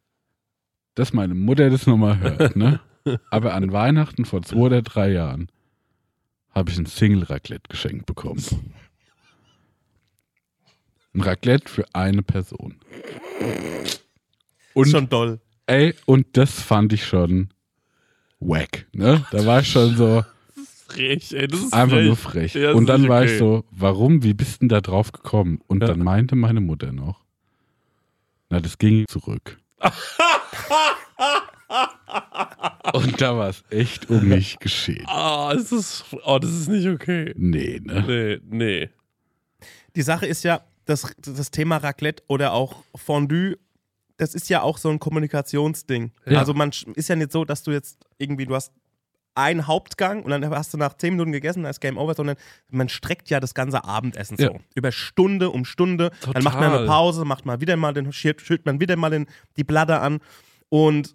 dass 0.95 1.13
meine 1.13 1.35
Mutter 1.35 1.71
das 1.71 1.87
nochmal 1.87 2.19
hört, 2.21 2.57
ne? 2.57 2.81
Aber 3.31 3.55
an 3.55 3.73
Weihnachten 3.73 4.25
vor 4.25 4.43
zwei 4.43 4.57
oder 4.59 4.83
drei 4.83 5.11
Jahren 5.13 5.49
habe 6.51 6.71
ich 6.71 6.79
ein 6.79 6.87
Single-Raclette 6.87 7.69
geschenkt 7.69 8.07
bekommen. 8.07 8.45
Ein 11.15 11.21
Raclette 11.23 11.69
für 11.69 11.85
eine 11.95 12.23
Person. 12.23 12.77
Und, 14.75 14.89
Schon 14.89 15.09
doll. 15.09 15.41
ey, 15.67 15.95
und 16.07 16.37
das 16.37 16.61
fand 16.61 16.93
ich 16.93 17.05
schon 17.07 17.51
wack, 18.41 18.87
ne? 18.93 19.25
Da 19.31 19.45
war 19.47 19.61
ich 19.61 19.71
schon 19.71 19.97
so, 19.97 20.25
Frech, 20.93 21.33
ey, 21.35 21.47
das 21.49 21.61
ist 21.61 21.73
Einfach 21.73 21.97
frech. 21.97 22.07
nur 22.07 22.17
frech. 22.17 22.55
Ja, 22.55 22.73
und 22.73 22.87
dann 22.87 23.03
nicht 23.03 23.11
war 23.11 23.23
okay. 23.23 23.33
ich 23.33 23.39
so, 23.39 23.65
warum, 23.71 24.23
wie 24.23 24.35
bist 24.35 24.61
denn 24.63 24.69
da 24.69 24.81
drauf 24.81 25.13
gekommen? 25.13 25.61
Und 25.67 25.81
Ja. 25.81 25.89
dann 25.89 26.01
meinte 26.01 26.37
meine 26.37 26.61
Mutter 26.61 26.93
noch, 26.93 27.21
na, 28.51 28.61
das 28.61 28.79
ging 28.79 29.07
zurück. 29.09 29.59
und 32.93 33.21
da 33.21 33.37
war 33.37 33.49
es 33.49 33.65
echt 33.71 34.11
um 34.11 34.29
mich 34.29 34.59
geschehen. 34.59 35.05
Ah, 35.07 35.53
das 35.55 35.73
ist, 35.73 36.05
oh, 36.25 36.39
das 36.39 36.51
ist 36.53 36.69
nicht 36.69 36.87
okay. 36.89 37.33
Nee, 37.37 37.81
ne? 37.83 38.05
Nee, 38.07 38.41
nee. 38.51 38.91
Die 39.97 40.03
Sache 40.03 40.27
ist 40.27 40.45
ja, 40.45 40.63
das, 40.85 41.15
das 41.19 41.51
Thema 41.51 41.77
Raclette 41.79 42.23
oder 42.27 42.53
auch 42.53 42.83
Fondue, 42.95 43.57
das 44.17 44.35
ist 44.35 44.49
ja 44.49 44.63
auch 44.63 44.79
so 44.79 44.91
ein 44.91 44.99
Kommunikationsding. 44.99 46.13
Ja. 46.27 46.39
Also 46.41 46.55
man 46.55 46.71
ist 46.95 47.09
ja 47.09 47.17
nicht 47.17 47.33
so, 47.33 47.45
dass 47.45 47.63
du 47.63 47.71
jetzt 47.71 47.99
irgendwie, 48.19 48.47
du 48.47 48.55
hast 48.55 48.73
einen 49.35 49.67
Hauptgang 49.67 50.23
und 50.23 50.31
dann 50.31 50.49
hast 50.51 50.75
du 50.75 50.79
nach 50.79 50.95
10 50.97 51.15
Minuten 51.15 51.33
gegessen, 51.33 51.63
dann 51.63 51.71
ist 51.71 51.81
Game 51.81 51.97
Over, 51.97 52.15
sondern 52.15 52.37
man 52.71 52.89
streckt 52.89 53.31
ja 53.31 53.41
das 53.41 53.55
ganze 53.55 53.85
Abendessen 53.85 54.37
so. 54.37 54.45
Ja. 54.45 54.51
Über 54.75 54.93
Stunde 54.93 55.51
um 55.51 55.65
Stunde. 55.65 56.11
Dann 56.33 56.43
macht 56.43 56.57
man 56.61 56.65
Total. 56.71 56.79
eine 56.79 56.87
Pause, 56.87 57.25
macht 57.25 57.47
mal 57.47 57.61
wieder 57.61 57.77
mal 57.77 57.93
den, 57.95 58.13
schürt 58.13 58.67
man 58.67 58.81
wieder 58.81 58.97
mal 58.97 59.11
den, 59.11 59.27
die 59.57 59.65
Blatte 59.65 60.01
an 60.01 60.21
und 60.69 61.15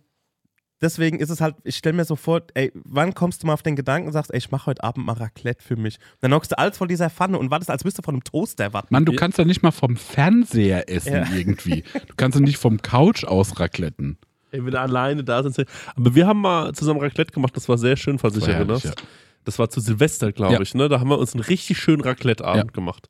deswegen 0.81 1.19
ist 1.19 1.29
es 1.29 1.41
halt, 1.41 1.55
ich 1.63 1.75
stelle 1.75 1.95
mir 1.95 2.05
so 2.05 2.15
vor, 2.15 2.41
ey, 2.53 2.71
wann 2.75 3.13
kommst 3.13 3.41
du 3.41 3.47
mal 3.47 3.53
auf 3.53 3.63
den 3.63 3.75
Gedanken 3.75 4.07
und 4.07 4.13
sagst, 4.13 4.31
ey, 4.31 4.37
ich 4.37 4.51
mache 4.51 4.67
heute 4.67 4.83
Abend 4.83 5.05
mal 5.05 5.13
Raclette 5.13 5.63
für 5.63 5.75
mich. 5.75 5.97
Dann 6.19 6.33
hockst 6.33 6.51
du 6.51 6.57
alles 6.59 6.77
vor 6.77 6.87
dieser 6.87 7.09
Pfanne 7.09 7.37
und 7.39 7.49
wartest, 7.51 7.71
als 7.71 7.83
müsstest 7.83 8.03
du 8.03 8.05
von 8.05 8.15
einem 8.15 8.23
Toaster 8.23 8.73
warten. 8.73 8.89
Mann, 8.91 9.05
du 9.05 9.13
kannst 9.13 9.37
ja 9.37 9.45
nicht 9.45 9.63
mal 9.63 9.71
vom 9.71 9.95
Fernseher 9.97 10.89
essen 10.89 11.13
Ja. 11.13 11.25
irgendwie. 11.33 11.81
Du 12.07 12.13
kannst 12.15 12.37
ja 12.37 12.43
nicht 12.45 12.57
vom 12.57 12.81
Couch 12.81 13.23
aus 13.23 13.59
racletten. 13.59 14.17
Wenn 14.65 14.71
du 14.71 14.79
alleine 14.79 15.23
da 15.23 15.43
sind. 15.43 15.67
Aber 15.95 16.15
wir 16.15 16.27
haben 16.27 16.41
mal 16.41 16.73
zusammen 16.73 16.99
Raclette 16.99 17.31
gemacht, 17.31 17.55
das 17.55 17.67
war 17.69 17.77
sehr 17.77 17.95
schön, 17.97 18.19
falls 18.19 18.39
War 18.39 18.47
herrlich, 18.47 18.83
erinnerst. 18.83 19.03
Das 19.45 19.57
war 19.59 19.69
zu 19.69 19.79
Silvester, 19.79 20.31
glaube 20.31 20.53
Ja. 20.55 20.61
ich, 20.61 20.73
ne? 20.75 20.89
Da 20.89 20.99
haben 20.99 21.09
wir 21.09 21.17
uns 21.19 21.33
einen 21.33 21.43
richtig 21.43 21.77
schönen 21.77 22.01
Raclette-Abend 22.01 22.65
Ja. 22.65 22.71
gemacht. 22.71 23.09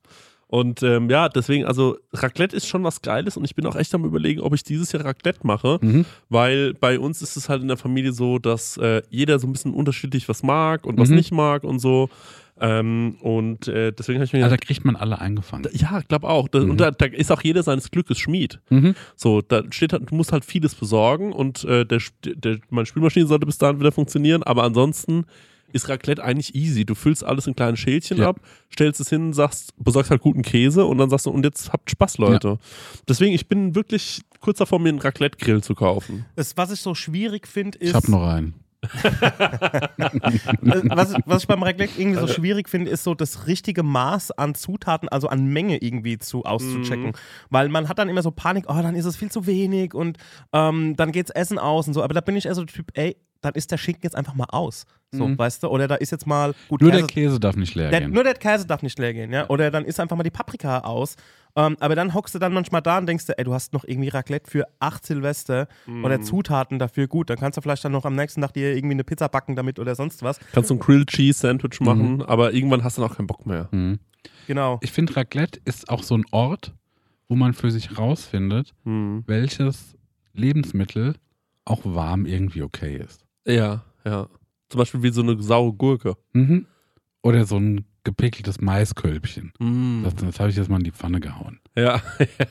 Und 0.49 0.81
ähm, 0.81 1.09
ja, 1.09 1.27
deswegen, 1.27 1.65
also 1.65 1.97
Raclette 2.13 2.55
ist 2.55 2.67
schon 2.67 2.81
was 2.85 3.01
Geiles 3.01 3.35
und 3.35 3.43
ich 3.43 3.53
bin 3.53 3.65
auch 3.65 3.75
echt 3.75 3.93
am 3.93 4.05
überlegen, 4.05 4.39
ob 4.39 4.53
ich 4.53 4.63
dieses 4.63 4.93
Jahr 4.93 5.03
Raclette 5.03 5.39
mache, 5.43 5.77
Mhm. 5.81 6.05
weil 6.29 6.73
bei 6.75 6.99
uns 6.99 7.21
ist 7.21 7.35
es 7.35 7.49
halt 7.49 7.61
in 7.63 7.67
der 7.67 7.75
Familie 7.75 8.13
so, 8.13 8.39
dass 8.39 8.77
äh, 8.77 9.01
jeder 9.09 9.39
so 9.39 9.47
ein 9.47 9.51
bisschen 9.51 9.73
unterschiedlich 9.73 10.29
was 10.29 10.43
mag 10.43 10.85
und 10.85 10.97
was 10.97 11.09
Mhm. 11.09 11.15
nicht 11.15 11.31
mag 11.33 11.63
und 11.65 11.79
so. 11.79 12.09
Ähm, 12.59 13.17
und 13.21 13.67
äh, 13.67 13.91
deswegen 13.91 14.17
habe 14.19 14.25
ich 14.25 14.33
mir 14.33 14.43
Also 14.43 14.55
da 14.55 14.57
kriegt 14.57 14.83
man 14.83 14.95
alle 14.95 15.19
eingefangen. 15.19 15.67
ja, 15.73 15.99
ich 15.99 16.07
glaube 16.07 16.27
auch. 16.27 16.47
Da, 16.47 16.59
Und 16.59 16.77
da, 16.79 16.91
da 16.91 17.05
ist 17.05 17.31
auch 17.31 17.41
jeder 17.41 17.61
seines 17.63 17.91
Glückes 17.91 18.17
Schmied. 18.17 18.59
Mhm. 18.69 18.95
So, 19.15 19.41
da 19.41 19.63
steht 19.71 19.93
halt, 19.93 20.09
du 20.09 20.15
musst 20.15 20.31
halt 20.31 20.43
vieles 20.45 20.73
besorgen 20.75 21.33
und 21.33 21.63
äh, 21.65 21.85
der, 21.85 22.01
der, 22.23 22.57
meine 22.69 22.85
Spülmaschine 22.85 23.27
sollte 23.27 23.45
bis 23.45 23.57
dahin 23.57 23.79
wieder 23.79 23.91
funktionieren, 23.91 24.43
aber 24.43 24.63
ansonsten 24.63 25.25
ist 25.73 25.89
Raclette 25.89 26.23
eigentlich 26.23 26.55
easy. 26.55 26.85
Du 26.85 26.95
füllst 26.95 27.23
alles 27.25 27.45
in 27.45 27.53
kleine 27.55 27.75
Schälchen 27.77 28.17
Ja. 28.17 28.29
ab, 28.29 28.39
stellst 28.71 29.01
es 29.01 29.09
hin, 29.09 29.33
sagst, 29.33 29.73
besorgst 29.77 30.09
halt 30.09 30.21
guten 30.21 30.41
Käse 30.41 30.85
und 30.85 30.97
dann 30.97 31.09
sagst 31.09 31.25
du, 31.25 31.29
und 31.29 31.43
jetzt 31.43 31.73
habt 31.73 31.91
Spaß, 31.91 32.17
Leute. 32.19 32.57
Deswegen, 33.07 33.35
ich 33.35 33.47
bin 33.47 33.75
wirklich 33.75 34.21
kurz 34.39 34.59
davor, 34.59 34.79
mir 34.79 34.89
einen 34.89 34.99
Raclette-Grill 34.99 35.61
zu 35.61 35.75
kaufen. 35.75 36.25
Das, 36.37 36.55
was 36.55 36.71
ich 36.71 36.79
so 36.79 36.95
schwierig 36.95 37.47
finde, 37.47 37.77
ist. 37.79 37.89
Ich 37.89 37.95
hab 37.95 38.07
noch 38.07 38.23
einen. 38.25 38.53
Was, 40.61 41.15
was 41.25 41.41
ich 41.43 41.47
beim 41.47 41.63
Raclette 41.63 41.99
irgendwie 41.99 42.19
so 42.19 42.27
schwierig 42.27 42.69
finde, 42.69 42.91
ist 42.91 43.03
so 43.03 43.13
das 43.15 43.47
richtige 43.47 43.83
Maß 43.83 44.31
an 44.31 44.55
Zutaten, 44.55 45.09
also 45.09 45.27
an 45.27 45.45
Menge 45.47 45.77
irgendwie 45.77 46.17
zu 46.17 46.43
auszuchecken. 46.43 47.13
Weil 47.49 47.69
man 47.69 47.89
hat 47.89 47.99
dann 47.99 48.09
immer 48.09 48.21
so 48.21 48.31
Panik, 48.31 48.65
oh, 48.67 48.81
dann 48.81 48.95
ist 48.95 49.05
es 49.05 49.15
viel 49.15 49.31
zu 49.31 49.45
wenig 49.45 49.93
und 49.93 50.17
ähm, 50.53 50.95
dann 50.95 51.11
geht's 51.11 51.31
Essen 51.31 51.59
aus 51.59 51.87
und 51.87 51.93
so. 51.93 52.03
Aber 52.03 52.13
da 52.13 52.21
bin 52.21 52.35
ich 52.35 52.45
eher 52.45 52.55
so 52.55 52.63
der 52.63 52.73
Typ, 52.73 52.91
ey, 52.93 53.17
dann 53.41 53.53
ist 53.53 53.71
der 53.71 53.77
Schinken 53.77 54.01
jetzt 54.03 54.15
einfach 54.15 54.33
mal 54.33 54.47
aus. 54.49 54.85
So, 55.11 55.37
weißt 55.37 55.63
du? 55.63 55.67
Oder 55.69 55.87
da 55.87 55.95
ist 55.95 56.11
jetzt 56.11 56.27
mal 56.27 56.53
gut 56.67 56.81
Nur 56.81 56.91
Käse- 56.91 56.97
der 56.99 57.07
Käse 57.07 57.39
darf 57.39 57.55
nicht 57.55 57.75
leer 57.75 57.89
der, 57.91 58.01
gehen. 58.01 58.11
nur 58.11 58.25
der 58.25 58.33
Käse 58.33 58.65
darf 58.67 58.81
nicht 58.81 58.99
leer 58.99 59.13
gehen, 59.13 59.31
ja. 59.31 59.47
Oder 59.49 59.71
dann 59.71 59.85
ist 59.85 60.01
einfach 60.01 60.17
mal 60.17 60.23
die 60.23 60.31
Paprika 60.31 60.79
aus. 60.79 61.15
Ähm, 61.57 61.75
aber 61.79 61.95
dann 61.95 62.13
hockst 62.13 62.35
du 62.35 62.39
dann 62.39 62.53
manchmal 62.53 62.81
da 62.83 62.99
und 62.99 63.07
denkst 63.07 63.25
dir, 63.25 63.37
ey, 63.39 63.43
du 63.43 63.53
hast 63.53 63.73
noch 63.73 63.83
irgendwie 63.83 64.09
Raclette 64.09 64.49
für 64.49 64.65
acht 64.79 65.05
Silvester 65.05 65.67
oder 66.03 66.21
Zutaten 66.21 66.77
dafür. 66.77 67.07
Gut, 67.07 67.29
dann 67.31 67.37
kannst 67.39 67.57
du 67.57 67.61
vielleicht 67.61 67.83
dann 67.83 67.91
noch 67.91 68.05
am 68.05 68.15
nächsten 68.15 68.41
Tag 68.41 68.53
dir 68.53 68.75
irgendwie 68.75 68.93
eine 68.93 69.03
Pizza 69.03 69.27
backen 69.27 69.55
damit 69.55 69.79
oder 69.79 69.95
sonst 69.95 70.21
was. 70.21 70.39
Kannst 70.53 70.69
du 70.69 70.75
ein 70.75 70.79
Grilled 70.79 71.09
Cheese 71.09 71.39
Sandwich 71.39 71.81
machen, 71.81 72.21
aber 72.21 72.53
irgendwann 72.53 72.83
hast 72.83 72.97
du 72.97 73.01
dann 73.01 73.09
auch 73.11 73.17
keinen 73.17 73.27
Bock 73.27 73.45
mehr. 73.47 73.67
Mhm. 73.71 73.97
Genau. 74.45 74.79
Ich 74.83 74.91
finde, 74.91 75.15
Raclette 75.15 75.59
ist 75.65 75.89
auch 75.89 76.03
so 76.03 76.15
ein 76.15 76.25
Ort, 76.31 76.73
wo 77.27 77.35
man 77.35 77.53
für 77.53 77.71
sich 77.71 77.97
rausfindet, 77.97 78.73
Mhm. 78.83 79.23
welches 79.25 79.95
Lebensmittel 80.33 81.15
auch 81.65 81.81
warm 81.83 82.25
irgendwie 82.25 82.61
okay 82.61 82.97
ist. 82.97 83.25
Ja, 83.47 83.83
ja. 84.05 84.27
Zum 84.69 84.77
Beispiel 84.79 85.01
wie 85.01 85.09
so 85.09 85.21
eine 85.21 85.41
saure 85.41 85.73
Gurke. 85.73 86.15
Mhm. 86.33 86.67
Oder 87.23 87.45
so 87.45 87.57
ein 87.57 87.85
gepickeltes 88.07 88.61
Maiskölbchen. 88.61 89.51
Mhm. 89.59 90.01
Das, 90.05 90.15
das 90.15 90.39
habe 90.39 90.49
ich 90.49 90.55
jetzt 90.55 90.69
mal 90.69 90.77
in 90.77 90.83
die 90.85 90.91
Pfanne 90.91 91.19
gehauen. 91.19 91.59
Ja, 91.77 92.01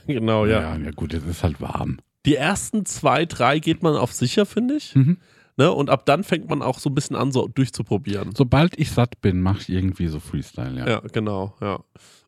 genau, 0.06 0.46
ja. 0.46 0.60
ja, 0.60 0.76
ja 0.76 0.90
gut, 0.92 1.12
jetzt 1.12 1.26
ist 1.26 1.42
halt 1.42 1.60
warm. 1.60 1.96
Die 2.26 2.36
ersten 2.36 2.86
zwei, 2.86 3.24
drei 3.26 3.58
geht 3.58 3.82
man 3.82 3.96
auf 3.96 4.12
sicher, 4.12 4.46
finde 4.46 4.76
ich. 4.76 4.94
Mhm. 4.94 5.16
Ne? 5.56 5.72
Und 5.72 5.90
ab 5.90 6.06
dann 6.06 6.22
fängt 6.22 6.48
man 6.48 6.62
auch 6.62 6.78
so 6.78 6.90
ein 6.90 6.94
bisschen 6.94 7.16
an, 7.16 7.32
so 7.32 7.48
durchzuprobieren. 7.48 8.36
Sobald 8.36 8.78
ich 8.78 8.92
satt 8.92 9.20
bin, 9.22 9.40
mache 9.40 9.62
ich 9.62 9.68
irgendwie 9.70 10.06
so 10.06 10.20
Freestyle, 10.20 10.78
ja. 10.78 10.88
Ja, 10.88 11.00
genau, 11.12 11.54
ja. 11.60 11.80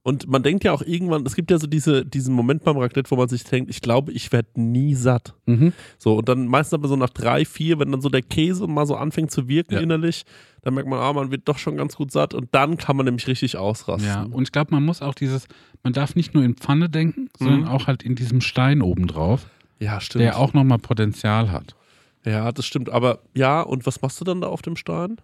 Und 0.02 0.26
man 0.26 0.42
denkt 0.42 0.64
ja 0.64 0.72
auch 0.72 0.82
irgendwann, 0.82 1.24
es 1.26 1.36
gibt 1.36 1.50
ja 1.52 1.58
so 1.58 1.66
diese, 1.68 2.04
diesen 2.06 2.34
Moment 2.34 2.64
beim 2.64 2.78
Raclette, 2.78 3.10
wo 3.10 3.16
man 3.16 3.28
sich 3.28 3.44
denkt, 3.44 3.70
ich 3.70 3.80
glaube, 3.82 4.10
ich 4.10 4.32
werde 4.32 4.48
nie 4.60 4.94
satt. 4.94 5.34
Mhm. 5.46 5.72
So, 5.98 6.16
und 6.16 6.28
dann 6.28 6.46
meistens 6.46 6.74
aber 6.74 6.88
so 6.88 6.96
nach 6.96 7.10
drei, 7.10 7.44
vier, 7.44 7.78
wenn 7.78 7.92
dann 7.92 8.00
so 8.00 8.08
der 8.08 8.22
Käse 8.22 8.66
mal 8.66 8.86
so 8.86 8.96
anfängt 8.96 9.30
zu 9.30 9.46
wirken 9.48 9.74
Ja. 9.74 9.80
innerlich, 9.80 10.24
dann 10.68 10.74
merkt 10.74 10.88
man, 10.88 10.98
ah, 11.00 11.12
man 11.12 11.30
wird 11.30 11.48
doch 11.48 11.58
schon 11.58 11.76
ganz 11.76 11.96
gut 11.96 12.12
satt 12.12 12.34
und 12.34 12.48
dann 12.52 12.76
kann 12.76 12.96
man 12.96 13.04
nämlich 13.06 13.26
richtig 13.26 13.56
ausrasten. 13.56 14.06
Ja, 14.08 14.22
und 14.22 14.42
ich 14.44 14.52
glaube, 14.52 14.72
man 14.74 14.84
muss 14.84 15.00
auch 15.02 15.14
dieses, 15.14 15.46
man 15.82 15.92
darf 15.94 16.14
nicht 16.14 16.34
nur 16.34 16.44
in 16.44 16.54
Pfanne 16.56 16.88
denken, 16.90 17.28
sondern 17.38 17.60
Mhm. 17.62 17.68
auch 17.68 17.86
halt 17.86 18.02
in 18.02 18.14
diesem 18.14 18.40
Stein 18.40 18.82
obendrauf, 18.82 19.46
ja 19.78 20.00
stimmt. 20.00 20.24
der 20.24 20.38
auch 20.38 20.52
nochmal 20.52 20.78
Potenzial 20.78 21.50
hat. 21.50 21.74
Ja, 22.24 22.52
das 22.52 22.66
stimmt. 22.66 22.90
Aber 22.90 23.20
ja, 23.34 23.62
und 23.62 23.86
was 23.86 24.02
machst 24.02 24.20
du 24.20 24.24
dann 24.24 24.40
da 24.42 24.48
auf 24.48 24.60
dem 24.62 24.76
Stein? 24.76 25.16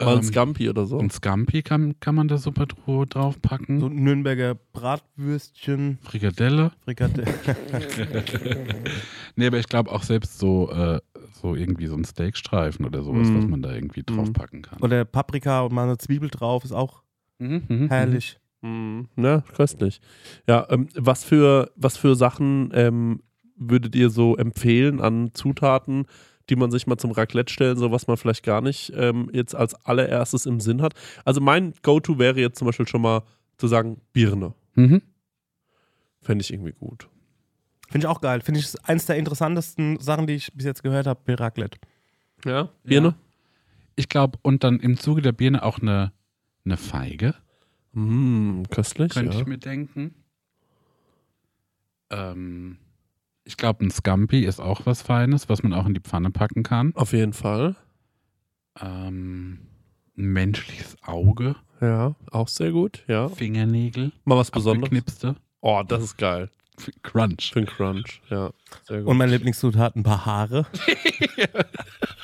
Mal 0.00 0.12
ein 0.12 0.18
Ähm, 0.18 0.22
Scampi 0.24 0.68
oder 0.68 0.84
so. 0.86 0.96
Und 0.96 1.12
Scampi 1.12 1.62
kann, 1.62 1.94
kann 2.00 2.14
man 2.14 2.26
da 2.28 2.36
super 2.36 2.66
draufpacken. 2.66 3.78
So 3.80 3.88
Nürnberger 3.88 4.56
Bratwürstchen, 4.72 5.98
Frikadelle. 6.02 6.72
Frikadelle. 6.84 7.32
Nee, 9.36 9.46
aber 9.46 9.58
ich 9.58 9.68
glaube 9.68 9.90
auch 9.90 10.02
selbst 10.02 10.38
so, 10.38 10.70
äh, 10.70 11.00
so 11.42 11.54
irgendwie 11.56 11.86
so 11.88 11.96
ein 11.96 12.04
Steakstreifen 12.04 12.86
oder 12.86 13.02
sowas, 13.02 13.28
Mhm. 13.28 13.36
was 13.38 13.46
man 13.48 13.62
da 13.62 13.72
irgendwie 13.74 14.02
draufpacken 14.04 14.62
kann. 14.62 14.80
Oder 14.80 15.04
Paprika 15.04 15.62
und 15.62 15.72
mal 15.72 15.84
eine 15.84 15.98
Zwiebel 15.98 16.30
drauf, 16.30 16.64
ist 16.64 16.72
auch 16.72 17.02
Mhm, 17.38 17.62
mhm, 17.68 17.88
herrlich. 17.88 18.38
Mhm. 18.60 19.08
Ja, 19.16 19.40
köstlich. 19.56 20.00
Ja, 20.46 20.66
ähm, 20.70 20.88
was, 20.94 21.24
für, 21.24 21.72
was 21.74 21.96
für 21.96 22.14
Sachen 22.14 22.70
ähm, 22.72 23.20
würdet 23.56 23.96
ihr 23.96 24.08
so 24.10 24.36
empfehlen 24.36 25.00
an 25.00 25.30
Zutaten, 25.34 26.06
die 26.48 26.56
man 26.56 26.70
sich 26.70 26.86
mal 26.86 26.96
zum 26.98 27.10
Raclette 27.10 27.52
stellen, 27.52 27.76
so 27.76 27.90
was 27.90 28.06
man 28.06 28.16
vielleicht 28.16 28.44
gar 28.44 28.60
nicht 28.60 28.92
ähm, 28.94 29.28
jetzt 29.32 29.54
als 29.56 29.74
allererstes 29.84 30.46
im 30.46 30.60
Sinn 30.60 30.80
hat? 30.82 30.94
Also 31.24 31.40
mein 31.40 31.74
Go-To 31.82 32.18
wäre 32.20 32.40
jetzt 32.40 32.58
zum 32.58 32.66
Beispiel 32.66 32.86
schon 32.86 33.02
mal 33.02 33.22
zu 33.58 33.66
sagen 33.66 34.00
Birne. 34.12 34.54
Mhm. 34.74 34.84
Mhm. 34.84 35.02
Fände 36.20 36.42
ich 36.42 36.52
irgendwie 36.52 36.72
gut. 36.72 37.08
Finde 37.92 38.06
ich 38.06 38.10
auch 38.10 38.20
geil. 38.20 38.40
Finde 38.40 38.58
ich 38.60 38.74
eins 38.88 39.06
der 39.06 39.16
interessantesten 39.16 40.00
Sachen, 40.00 40.26
die 40.26 40.32
ich 40.34 40.52
bis 40.54 40.64
jetzt 40.64 40.82
gehört 40.82 41.06
habe, 41.06 41.20
Raclette. 41.38 41.78
Ja, 42.44 42.70
Birne? 42.82 43.14
Ich 43.94 44.08
glaube, 44.08 44.38
und 44.42 44.64
dann 44.64 44.80
im 44.80 44.96
Zuge 44.96 45.22
der 45.22 45.32
Birne 45.32 45.62
auch 45.62 45.78
eine, 45.78 46.12
eine 46.64 46.76
Feige, 46.76 47.34
Mm, 47.94 48.62
köstlich, 48.70 49.12
könnte 49.12 49.34
ja. 49.34 49.40
ich 49.40 49.46
mir 49.46 49.58
denken. 49.58 50.14
Ähm, 52.10 52.78
ich 53.44 53.56
glaube, 53.58 53.84
ein 53.84 53.90
Scampi 53.90 54.44
ist 54.44 54.60
auch 54.60 54.86
was 54.86 55.02
Feines, 55.02 55.48
was 55.50 55.62
man 55.62 55.72
auch 55.74 55.86
in 55.86 55.92
die 55.94 56.00
Pfanne 56.00 56.30
packen 56.30 56.62
kann. 56.62 56.94
Auf 56.94 57.12
jeden 57.12 57.32
Fall. 57.34 57.76
Ähm, 58.80 59.58
ein 60.16 60.24
menschliches 60.32 60.96
Auge, 61.02 61.56
Ja, 61.82 62.14
auch 62.30 62.48
sehr 62.48 62.70
gut, 62.70 63.04
ja. 63.08 63.28
Fingernägel, 63.28 64.12
Mal 64.24 64.38
was 64.38 64.50
Besonderes. 64.50 64.86
abgeknipste, 64.88 65.36
Oh, 65.60 65.82
das 65.86 66.02
ist 66.02 66.16
geil. 66.16 66.50
Crunch. 67.02 67.50
Für 67.52 67.58
einen 67.60 67.66
Crunch, 67.66 68.20
ja. 68.30 68.50
Sehr 68.88 69.00
gut. 69.00 69.08
Und 69.08 69.16
mein 69.18 69.30
Lieblingszutat, 69.30 69.94
ein 69.96 70.02
paar 70.02 70.24
Haare. 70.26 70.66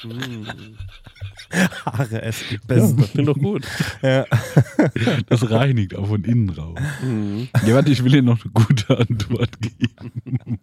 Mm, 0.04 0.46
Haare 1.84 2.22
essen, 2.22 2.44
die 2.50 2.58
besten. 2.58 2.98
das 2.98 3.10
klingt 3.10 3.28
doch 3.28 3.36
gut. 3.38 3.66
Ja. 4.00 4.26
Das 5.28 5.50
reinigt 5.50 5.96
auch 5.96 6.06
von 6.06 6.22
innen 6.24 6.50
raus. 6.50 6.78
Mhm. 7.02 7.48
Ja, 7.66 7.74
warte, 7.74 7.90
ich 7.90 8.04
will 8.04 8.12
dir 8.12 8.22
noch 8.22 8.40
eine 8.44 8.52
gute 8.52 8.96
Antwort 8.96 9.50
geben. 9.60 10.60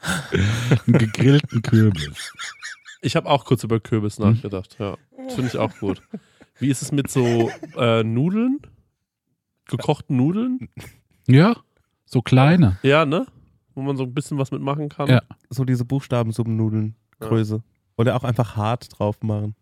Einen 0.86 0.98
gegrillten 0.98 1.62
Kürbis. 1.62 2.32
Ich 3.02 3.14
habe 3.14 3.30
auch 3.30 3.44
kurz 3.44 3.62
über 3.62 3.78
Kürbis 3.78 4.18
Hm. 4.18 4.32
nachgedacht, 4.32 4.76
ja. 4.80 4.96
Das 5.16 5.34
finde 5.36 5.50
ich 5.50 5.56
auch 5.58 5.76
gut. 5.78 6.02
Wie 6.58 6.68
ist 6.70 6.82
es 6.82 6.90
mit 6.90 7.08
so 7.08 7.50
äh, 7.76 8.02
Nudeln? 8.02 8.58
Gekochten 9.68 10.16
Nudeln? 10.16 10.68
Ja, 11.28 11.56
so 12.12 12.20
kleine. 12.20 12.76
Ja, 12.82 13.06
ne? 13.06 13.26
Wo 13.74 13.80
man 13.80 13.96
so 13.96 14.02
ein 14.02 14.12
bisschen 14.12 14.38
was 14.38 14.50
mitmachen 14.50 14.88
kann. 14.88 15.08
Ja. 15.08 15.22
So 15.48 15.64
diese 15.64 15.84
Buchstabensuppennudeln, 15.84 16.94
Größe. 17.20 17.62
Oder 17.96 18.16
auch 18.16 18.24
einfach 18.24 18.56
hart 18.56 18.88
drauf 18.98 19.22
machen. 19.22 19.54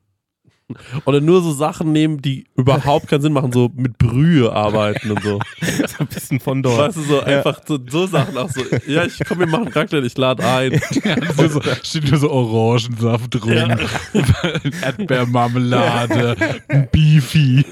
Oder 1.04 1.20
nur 1.20 1.42
so 1.42 1.52
Sachen 1.52 1.92
nehmen, 1.92 2.20
die 2.22 2.44
überhaupt 2.56 3.08
keinen 3.08 3.22
Sinn 3.22 3.32
machen, 3.32 3.52
so 3.52 3.70
mit 3.74 3.98
Brühe 3.98 4.52
arbeiten 4.52 5.10
und 5.10 5.22
so. 5.22 5.38
so 5.60 5.96
ein 6.00 6.06
bisschen 6.06 6.40
von 6.40 6.62
dort. 6.62 6.78
Weißt 6.78 6.96
du, 6.96 7.02
so 7.02 7.20
einfach 7.20 7.60
so, 7.66 7.78
so 7.88 8.06
Sachen 8.06 8.36
auch 8.36 8.50
so. 8.50 8.62
Ja, 8.86 9.04
ich 9.04 9.18
komm, 9.26 9.38
wir 9.40 9.46
machen 9.46 9.68
Raclette, 9.68 10.06
ich 10.06 10.16
lade 10.16 10.44
ein. 10.44 10.80
Ja, 11.04 11.48
so, 11.48 11.60
steht 11.82 12.10
nur 12.10 12.18
so 12.20 12.30
Orangensaft 12.30 13.34
drum, 13.34 13.52
Ja. 13.52 13.68
Erdbeermarmelade, 14.82 16.36
ein 16.68 16.88
Beefy, 16.92 17.64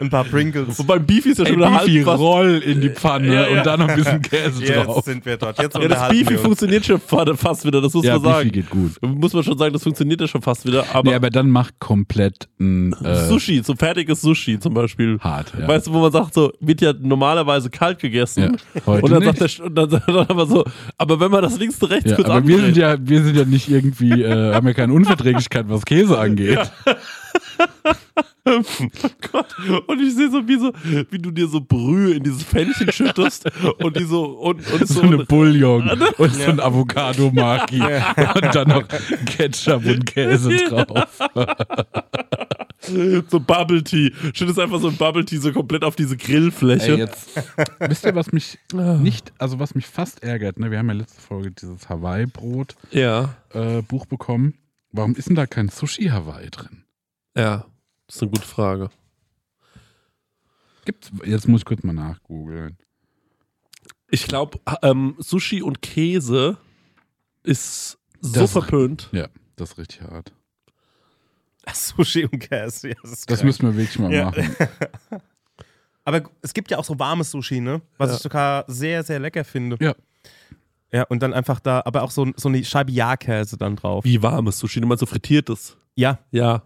Ein 0.00 0.10
paar 0.10 0.24
Pringles. 0.24 0.78
Und 0.78 0.86
beim 0.86 1.04
Beefy 1.06 1.30
ist 1.30 1.38
ja 1.38 1.46
schon 1.46 1.56
wieder 1.56 1.72
halb 1.72 1.86
Beefy 1.86 2.06
was. 2.06 2.18
Roll 2.18 2.62
in 2.64 2.80
die 2.80 2.90
Pfanne 2.90 3.34
Ja, 3.34 3.48
ja. 3.48 3.58
und 3.58 3.66
dann 3.66 3.80
noch 3.80 3.88
ein 3.88 3.96
bisschen 3.96 4.22
Käse 4.22 4.62
drauf. 4.64 4.96
Jetzt 4.96 5.04
sind 5.06 5.26
wir 5.26 5.36
dort. 5.36 5.58
Jetzt 5.58 5.76
Ja, 5.76 5.88
das 5.88 6.08
Beefy 6.08 6.36
funktioniert 6.38 6.84
schon 6.86 7.00
fa- 7.00 7.34
fast 7.34 7.64
wieder, 7.64 7.80
das 7.80 7.92
muss 7.94 8.04
Ja, 8.04 8.14
man 8.18 8.22
Beefy 8.22 8.34
sagen. 8.36 8.52
geht 8.52 8.70
gut. 8.70 8.92
Muss 9.02 9.32
man 9.32 9.42
schon 9.42 9.58
sagen, 9.58 9.72
das 9.72 9.82
funktioniert 9.82 10.20
ja 10.20 10.28
schon 10.28 10.42
fast 10.42 10.66
wieder. 10.66 10.84
Aber, 10.92 11.08
nee, 11.08 11.14
aber 11.14 11.30
dann 11.30 11.50
mach 11.50 11.70
komplett 11.78 12.41
ein 12.60 12.92
äh, 13.04 13.28
Sushi, 13.28 13.62
so 13.64 13.74
fertiges 13.74 14.20
Sushi 14.20 14.58
zum 14.58 14.74
Beispiel. 14.74 15.18
hart. 15.20 15.52
Ja. 15.58 15.68
Weißt 15.68 15.86
du, 15.86 15.92
wo 15.92 16.00
man 16.00 16.12
sagt, 16.12 16.34
so, 16.34 16.52
wird 16.60 16.80
ja 16.80 16.92
normalerweise 16.98 17.70
kalt 17.70 17.98
gegessen. 17.98 18.56
Ja, 18.74 18.80
heute 18.86 19.04
Und 19.04 19.10
dann 19.12 19.22
nicht. 19.24 19.38
sagt 19.38 19.58
der, 19.58 19.66
und 19.66 19.74
dann 19.74 19.90
sagt 19.90 20.08
er 20.08 20.30
aber 20.30 20.46
so, 20.46 20.64
aber 20.98 21.20
wenn 21.20 21.30
man 21.30 21.42
das 21.42 21.58
links 21.58 21.78
zu 21.78 21.86
rechts 21.86 22.10
ja, 22.10 22.16
kurz 22.16 22.28
aber 22.28 22.46
wir 22.46 22.58
sind 22.58 22.76
ja, 22.76 22.96
wir 23.00 23.22
sind 23.22 23.36
ja 23.36 23.44
nicht 23.44 23.68
irgendwie, 23.68 24.22
äh, 24.22 24.54
haben 24.54 24.66
ja 24.66 24.74
keine 24.74 24.92
Unverträglichkeit, 24.92 25.66
was 25.68 25.84
Käse 25.84 26.18
angeht. 26.18 26.58
Oh 28.44 28.62
Gott, 29.30 29.54
und 29.86 30.00
ich 30.00 30.14
sehe 30.14 30.30
so 30.30 30.46
wie, 30.46 30.58
so, 30.58 30.72
wie 31.10 31.18
du 31.18 31.30
dir 31.30 31.46
so 31.46 31.60
Brühe 31.60 32.14
in 32.14 32.22
dieses 32.22 32.42
Pfännchen 32.42 32.90
schüttest 32.92 33.44
und 33.78 33.96
die 33.96 34.04
so, 34.04 34.24
und, 34.24 34.70
und 34.72 34.88
So 34.88 34.94
so, 34.94 35.02
eine 35.02 35.24
Bouillon 35.24 35.88
und 36.18 36.34
so 36.34 36.50
ein 36.50 36.60
Avocado-Maki 36.60 37.82
und 37.82 38.54
dann 38.54 38.68
noch 38.68 38.84
Ketchup 39.26 39.84
und 39.84 40.06
Käse 40.06 40.56
drauf. 40.68 41.18
so 43.28 43.40
Bubble 43.40 43.82
Tea. 43.82 44.12
Schüttest 44.34 44.58
einfach 44.58 44.80
so 44.80 44.88
ein 44.88 44.96
Bubble 44.96 45.24
Tea 45.24 45.38
so 45.38 45.52
komplett 45.52 45.84
auf 45.84 45.96
diese 45.96 46.16
Grillfläche. 46.16 46.92
Ey, 46.92 46.98
jetzt, 46.98 47.40
wisst 47.80 48.04
ihr, 48.04 48.14
was 48.14 48.32
mich 48.32 48.58
nicht, 48.72 49.32
also 49.38 49.58
was 49.58 49.74
mich 49.74 49.86
fast 49.86 50.22
ärgert, 50.22 50.58
ne? 50.58 50.70
Wir 50.70 50.78
haben 50.78 50.88
ja 50.88 50.94
letzte 50.94 51.20
Folge 51.20 51.50
dieses 51.52 51.88
Hawaii-Brot-Buch 51.88 52.76
ja, 52.90 53.34
bekommen. 54.08 54.54
Warum 54.90 55.14
ist 55.14 55.28
denn 55.28 55.36
da 55.36 55.46
kein 55.46 55.68
Sushi-Hawaii 55.68 56.50
drin? 56.50 56.81
Ja, 57.36 57.66
das 58.06 58.16
ist 58.16 58.22
eine 58.22 58.30
gute 58.30 58.46
Frage. 58.46 58.90
Gibt's, 60.84 61.10
jetzt 61.24 61.46
muss 61.48 61.60
ich 61.60 61.64
kurz 61.64 61.82
mal 61.82 61.92
nachgoogeln. 61.92 62.76
Ich 64.10 64.26
glaube, 64.26 64.58
ähm, 64.82 65.14
Sushi 65.18 65.62
und 65.62 65.80
Käse 65.80 66.58
ist 67.42 67.98
so 68.20 68.40
Das- 68.40 68.52
verpönt. 68.52 69.08
Ja, 69.12 69.28
das 69.56 69.72
ist 69.72 69.78
richtig 69.78 70.02
hart. 70.02 70.32
Sushi 71.72 72.24
und 72.24 72.40
Käse. 72.40 72.88
Ja, 72.88 72.94
das 73.02 73.12
ist 73.12 73.30
Das 73.30 73.44
müssen 73.44 73.62
wir 73.68 73.76
wirklich 73.76 73.98
mal 73.98 74.12
Ja. 74.12 74.26
machen. 74.26 74.56
Aber 76.04 76.22
es 76.42 76.52
gibt 76.52 76.70
ja 76.72 76.78
auch 76.78 76.84
so 76.84 76.98
warmes 76.98 77.30
Sushi, 77.30 77.60
ne? 77.60 77.80
Was 77.96 78.10
Ja. 78.10 78.16
ich 78.16 78.22
sogar 78.22 78.64
sehr, 78.66 79.04
sehr 79.04 79.20
lecker 79.20 79.44
finde. 79.44 79.76
Ja. 79.80 79.94
Ja, 80.92 81.04
und 81.04 81.22
dann 81.22 81.32
einfach 81.32 81.58
da, 81.60 81.80
aber 81.86 82.02
auch 82.02 82.10
so, 82.10 82.26
so 82.36 82.48
eine 82.50 82.62
Scheibe 82.64 82.90
Ja-Käse 82.92 83.56
dann 83.56 83.76
drauf. 83.76 84.04
Wie 84.04 84.20
warmes 84.22 84.58
Sushi, 84.58 84.80
du 84.80 84.86
meinst 84.86 85.00
so 85.00 85.06
frittiertes. 85.06 85.76
Ja, 85.94 86.18
Ja. 86.32 86.62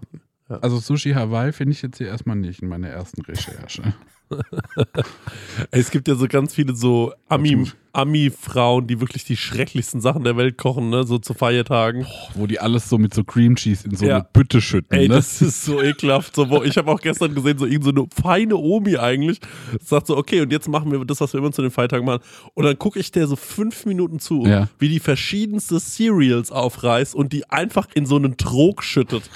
Also 0.49 0.79
Sushi 0.79 1.13
Hawaii 1.13 1.53
finde 1.53 1.73
ich 1.73 1.83
jetzt 1.83 1.99
hier 1.99 2.09
erstmal 2.09 2.37
nicht 2.37 2.63
in 2.63 2.69
meiner 2.69 2.89
ersten 2.89 3.23
Recherche. 3.23 3.95
Es 5.71 5.91
gibt 5.91 6.09
ja 6.09 6.15
so 6.15 6.27
ganz 6.29 6.55
viele 6.55 6.75
so 6.75 7.13
Ami- 7.29 7.71
Ami-Frauen, 7.93 8.87
die 8.87 9.01
wirklich 9.01 9.25
die 9.25 9.37
schrecklichsten 9.39 10.01
Sachen 10.03 10.23
der 10.25 10.37
Welt 10.37 10.59
kochen, 10.59 10.91
ne? 10.91 11.05
So 11.05 11.19
zu 11.19 11.33
Feiertagen. 11.33 12.07
Wo 12.35 12.47
die 12.47 12.59
alles 12.61 12.89
so 12.91 12.99
mit 12.99 13.15
so 13.15 13.25
Cream 13.25 13.57
Cheese 13.57 13.89
in 13.89 13.97
so 13.97 14.05
Ja. 14.05 14.17
eine 14.17 14.27
Bütte 14.33 14.61
schütten. 14.61 14.97
Ey, 14.99 15.09
ne? 15.09 15.15
das 15.15 15.41
ist 15.41 15.65
so 15.65 15.81
ekelhaft. 15.83 16.35
So, 16.37 16.51
wo, 16.51 16.63
ich 16.63 16.77
habe 16.77 16.91
auch 16.91 17.01
gestern 17.01 17.35
gesehen, 17.35 17.57
so 17.59 17.65
irgend 17.65 17.85
so 17.85 17.91
eine 17.91 18.07
feine 18.21 18.57
Omi 18.57 18.97
eigentlich, 18.99 19.41
sagt 19.83 20.09
so, 20.09 20.17
okay, 20.17 20.43
und 20.43 20.53
jetzt 20.53 20.69
machen 20.69 20.93
wir 20.93 21.03
das, 21.07 21.21
was 21.21 21.33
wir 21.33 21.39
immer 21.41 21.53
zu 21.53 21.63
den 21.63 21.71
Feiertagen 21.71 22.05
machen. 22.05 22.23
Und 22.55 22.65
dann 22.65 22.79
gucke 22.79 22.99
ich 22.99 23.11
der 23.13 23.27
so 23.27 23.37
fünf 23.37 23.87
Minuten 23.87 24.19
zu, 24.19 24.45
Ja. 24.45 24.69
wie 24.79 24.89
die 24.91 25.01
verschiedenste 25.01 25.79
Cereals 25.81 26.53
aufreißt 26.53 27.15
und 27.15 27.33
die 27.33 27.49
einfach 27.51 27.89
in 27.95 28.05
so 28.05 28.17
einen 28.17 28.37
Trog 28.37 28.83
schüttet. 28.83 29.31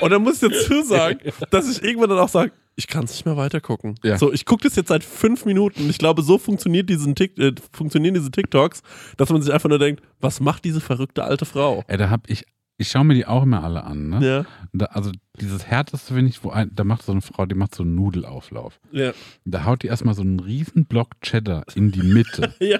Und 0.00 0.10
dann 0.10 0.22
muss 0.22 0.40
ich 0.42 0.48
dazu 0.50 0.82
sagen, 0.84 1.18
dass 1.50 1.68
ich 1.68 1.82
irgendwann 1.82 2.10
dann 2.10 2.18
auch 2.20 2.28
sage, 2.28 2.52
ich 2.76 2.86
kann 2.86 3.04
es 3.04 3.12
nicht 3.12 3.24
mehr 3.26 3.36
weitergucken. 3.36 3.94
Ja. 4.04 4.18
So, 4.18 4.32
ich 4.32 4.44
gucke 4.44 4.62
das 4.68 4.76
jetzt 4.76 4.88
seit 4.88 5.02
fünf 5.02 5.44
Minuten. 5.46 5.88
Ich 5.90 5.98
glaube, 5.98 6.22
so 6.22 6.38
funktioniert 6.38 6.88
diesen 6.90 7.14
Tik 7.14 7.38
äh, 7.38 7.52
funktionieren 7.72 8.14
diese 8.14 8.30
TikToks, 8.30 8.82
dass 9.16 9.30
man 9.30 9.42
sich 9.42 9.52
einfach 9.52 9.68
nur 9.68 9.78
denkt, 9.78 10.02
was 10.20 10.40
macht 10.40 10.64
diese 10.64 10.80
verrückte 10.80 11.24
alte 11.24 11.44
Frau? 11.46 11.82
Ey, 11.88 11.96
da 11.96 12.10
hab 12.10 12.28
ich, 12.28 12.44
ich 12.78 12.88
schaue 12.90 13.04
mir 13.04 13.14
die 13.14 13.24
auch 13.26 13.44
immer 13.44 13.64
alle 13.64 13.84
an, 13.84 14.10
ne? 14.10 14.26
Ja, 14.26 14.44
Da, 14.74 14.84
also 14.86 15.10
dieses 15.40 15.66
härteste 15.66 16.12
finde 16.12 16.28
ich, 16.30 16.44
wo 16.44 16.50
ein, 16.50 16.70
da 16.74 16.84
macht 16.84 17.02
so 17.04 17.12
eine 17.12 17.22
Frau, 17.22 17.46
die 17.46 17.54
macht 17.54 17.74
so 17.74 17.82
einen 17.82 17.94
Nudelauflauf. 17.94 18.78
ja, 18.92 19.12
Da 19.46 19.64
haut 19.64 19.82
die 19.82 19.86
erstmal 19.86 20.14
so 20.14 20.20
einen 20.22 20.40
riesen 20.40 20.84
Block 20.84 21.18
Cheddar 21.22 21.64
in 21.74 21.90
die 21.92 22.02
Mitte. 22.02 22.54
ja. 22.60 22.78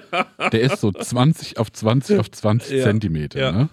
Der 0.51 0.61
ist 0.61 0.79
so 0.81 0.91
20 0.91 1.57
auf 1.57 1.71
20 1.71 2.19
auf 2.19 2.29
20 2.29 2.77
Ja. 2.77 2.83
Zentimeter, 2.83 3.39
Ja. 3.39 3.51
ne? 3.51 3.69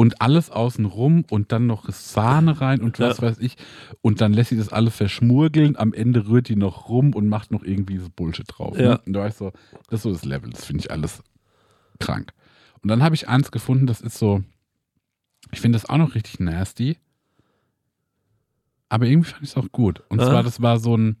Und 0.00 0.22
alles 0.22 0.48
außen 0.50 0.86
rum 0.86 1.24
und 1.30 1.52
dann 1.52 1.66
noch 1.66 1.86
Sahne 1.90 2.58
rein 2.62 2.80
und 2.80 2.98
was 2.98 3.18
Ja. 3.18 3.22
weiß 3.24 3.38
ich. 3.40 3.56
Und 4.00 4.22
dann 4.22 4.32
lässt 4.32 4.48
sie 4.48 4.56
das 4.56 4.70
alle 4.72 4.90
verschmurgeln. 4.90 5.76
Am 5.76 5.92
Ende 5.92 6.26
rührt 6.26 6.48
die 6.48 6.56
noch 6.56 6.88
rum 6.88 7.14
und 7.14 7.28
macht 7.28 7.50
noch 7.50 7.62
irgendwie 7.64 7.98
so 7.98 8.08
Bullshit 8.08 8.46
drauf. 8.48 8.78
Ja. 8.78 8.92
Ne? 8.94 9.00
Und 9.04 9.12
da 9.12 9.20
war 9.20 9.28
ich 9.28 9.34
so, 9.34 9.52
das 9.90 9.98
ist 9.98 10.02
so 10.04 10.12
das 10.12 10.24
Level. 10.24 10.48
Das 10.48 10.64
finde 10.64 10.80
ich 10.82 10.90
alles 10.90 11.22
krank. 11.98 12.32
Und 12.82 12.88
dann 12.88 13.02
habe 13.02 13.14
ich 13.14 13.28
eins 13.28 13.50
gefunden, 13.50 13.86
das 13.86 14.00
ist 14.00 14.16
so, 14.16 14.42
ich 15.52 15.60
finde 15.60 15.76
das 15.78 15.86
auch 15.90 15.98
noch 15.98 16.14
richtig 16.14 16.40
nasty. 16.40 16.96
Aber 18.88 19.06
irgendwie 19.06 19.30
fand 19.30 19.42
ich 19.42 19.50
es 19.50 19.56
auch 19.56 19.70
gut. 19.70 20.02
Und 20.08 20.20
Ah. 20.20 20.26
zwar, 20.26 20.42
das 20.42 20.62
war 20.62 20.78
so 20.78 20.96
ein, 20.96 21.16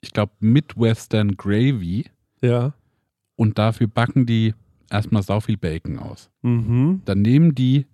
ich 0.00 0.12
glaube, 0.12 0.32
Midwestern 0.40 1.36
Gravy. 1.36 2.06
Ja. 2.42 2.74
Und 3.36 3.58
dafür 3.58 3.88
backen 3.88 4.24
die 4.26 4.54
erstmal 4.88 5.22
sau 5.24 5.40
viel 5.40 5.56
Bacon 5.56 5.98
aus. 5.98 6.30
Mhm. 6.42 7.02
Dann 7.04 7.22
nehmen 7.22 7.54
die 7.54 7.86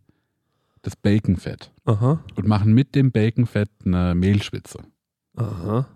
das 0.86 0.94
Baconfett 0.94 1.72
Aha. 1.84 2.20
und 2.36 2.46
machen 2.46 2.72
mit 2.72 2.94
dem 2.94 3.10
Baconfett 3.10 3.68
eine 3.84 4.14
Mehlschwitze. 4.14 4.78
Aha. 5.36 5.86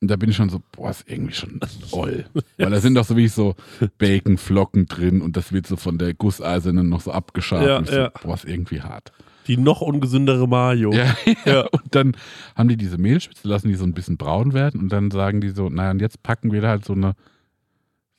Und 0.00 0.08
da 0.08 0.16
bin 0.16 0.30
ich 0.30 0.36
schon 0.36 0.50
so, 0.50 0.60
boah, 0.72 0.90
ist 0.90 1.08
irgendwie 1.08 1.32
schon 1.32 1.60
toll. 1.90 2.26
Weil 2.58 2.70
da 2.70 2.80
sind 2.80 2.94
doch 2.94 3.04
so 3.04 3.16
wie 3.16 3.28
so 3.28 3.54
Baconflocken 3.98 4.86
drin 4.86 5.22
und 5.22 5.36
das 5.36 5.52
wird 5.52 5.66
so 5.66 5.76
von 5.76 5.96
der 5.96 6.12
Gusseisernen 6.12 6.88
noch 6.88 7.00
so 7.00 7.12
abgeschabt. 7.12 7.64
Ja, 7.64 7.78
und 7.78 7.86
so, 7.86 7.94
ja. 7.94 8.10
Boah, 8.22 8.34
ist 8.34 8.44
irgendwie 8.44 8.82
hart. 8.82 9.12
Die 9.46 9.56
noch 9.56 9.80
ungesündere 9.80 10.48
Mayo. 10.48 10.92
Ja, 10.92 11.14
ja. 11.44 11.60
Und 11.68 11.94
dann 11.94 12.16
haben 12.56 12.68
die 12.68 12.76
diese 12.76 12.98
Mehlspitze, 12.98 13.46
lassen 13.46 13.68
die 13.68 13.76
so 13.76 13.84
ein 13.84 13.94
bisschen 13.94 14.16
braun 14.16 14.52
werden 14.52 14.80
und 14.80 14.88
dann 14.90 15.12
sagen 15.12 15.40
die 15.40 15.50
so, 15.50 15.68
naja, 15.68 15.92
und 15.92 16.00
jetzt 16.00 16.22
packen 16.22 16.50
wir 16.50 16.60
da 16.60 16.68
halt 16.70 16.84
so 16.84 16.94
eine, 16.94 17.14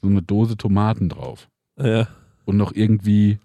so 0.02 0.08
eine 0.08 0.22
Dose 0.22 0.56
Tomaten 0.56 1.10
drauf. 1.10 1.50
Ja. 1.78 2.08
Und 2.46 2.56
noch 2.56 2.72
irgendwie 2.74 3.40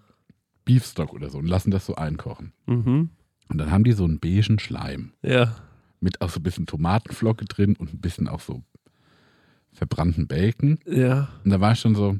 Beefstock 0.65 1.13
oder 1.13 1.29
so 1.29 1.37
und 1.39 1.47
lassen 1.47 1.71
das 1.71 1.85
so 1.85 1.95
einkochen. 1.95 2.53
Mhm. 2.67 3.09
Und 3.49 3.57
dann 3.57 3.71
haben 3.71 3.83
die 3.83 3.91
so 3.93 4.03
einen 4.05 4.19
beigen 4.19 4.59
Schleim 4.59 5.11
Ja. 5.21 5.55
mit 5.99 6.21
auch 6.21 6.29
so 6.29 6.39
ein 6.39 6.43
bisschen 6.43 6.65
Tomatenflocke 6.67 7.45
drin 7.45 7.75
und 7.75 7.93
ein 7.93 7.99
bisschen 8.01 8.27
auch 8.27 8.39
so 8.39 8.63
verbrannten 9.73 10.27
Bacon. 10.27 10.79
Ja. 10.85 11.29
Und 11.43 11.51
da 11.51 11.59
war 11.61 11.73
ich 11.73 11.79
schon 11.79 11.95
so, 11.95 12.17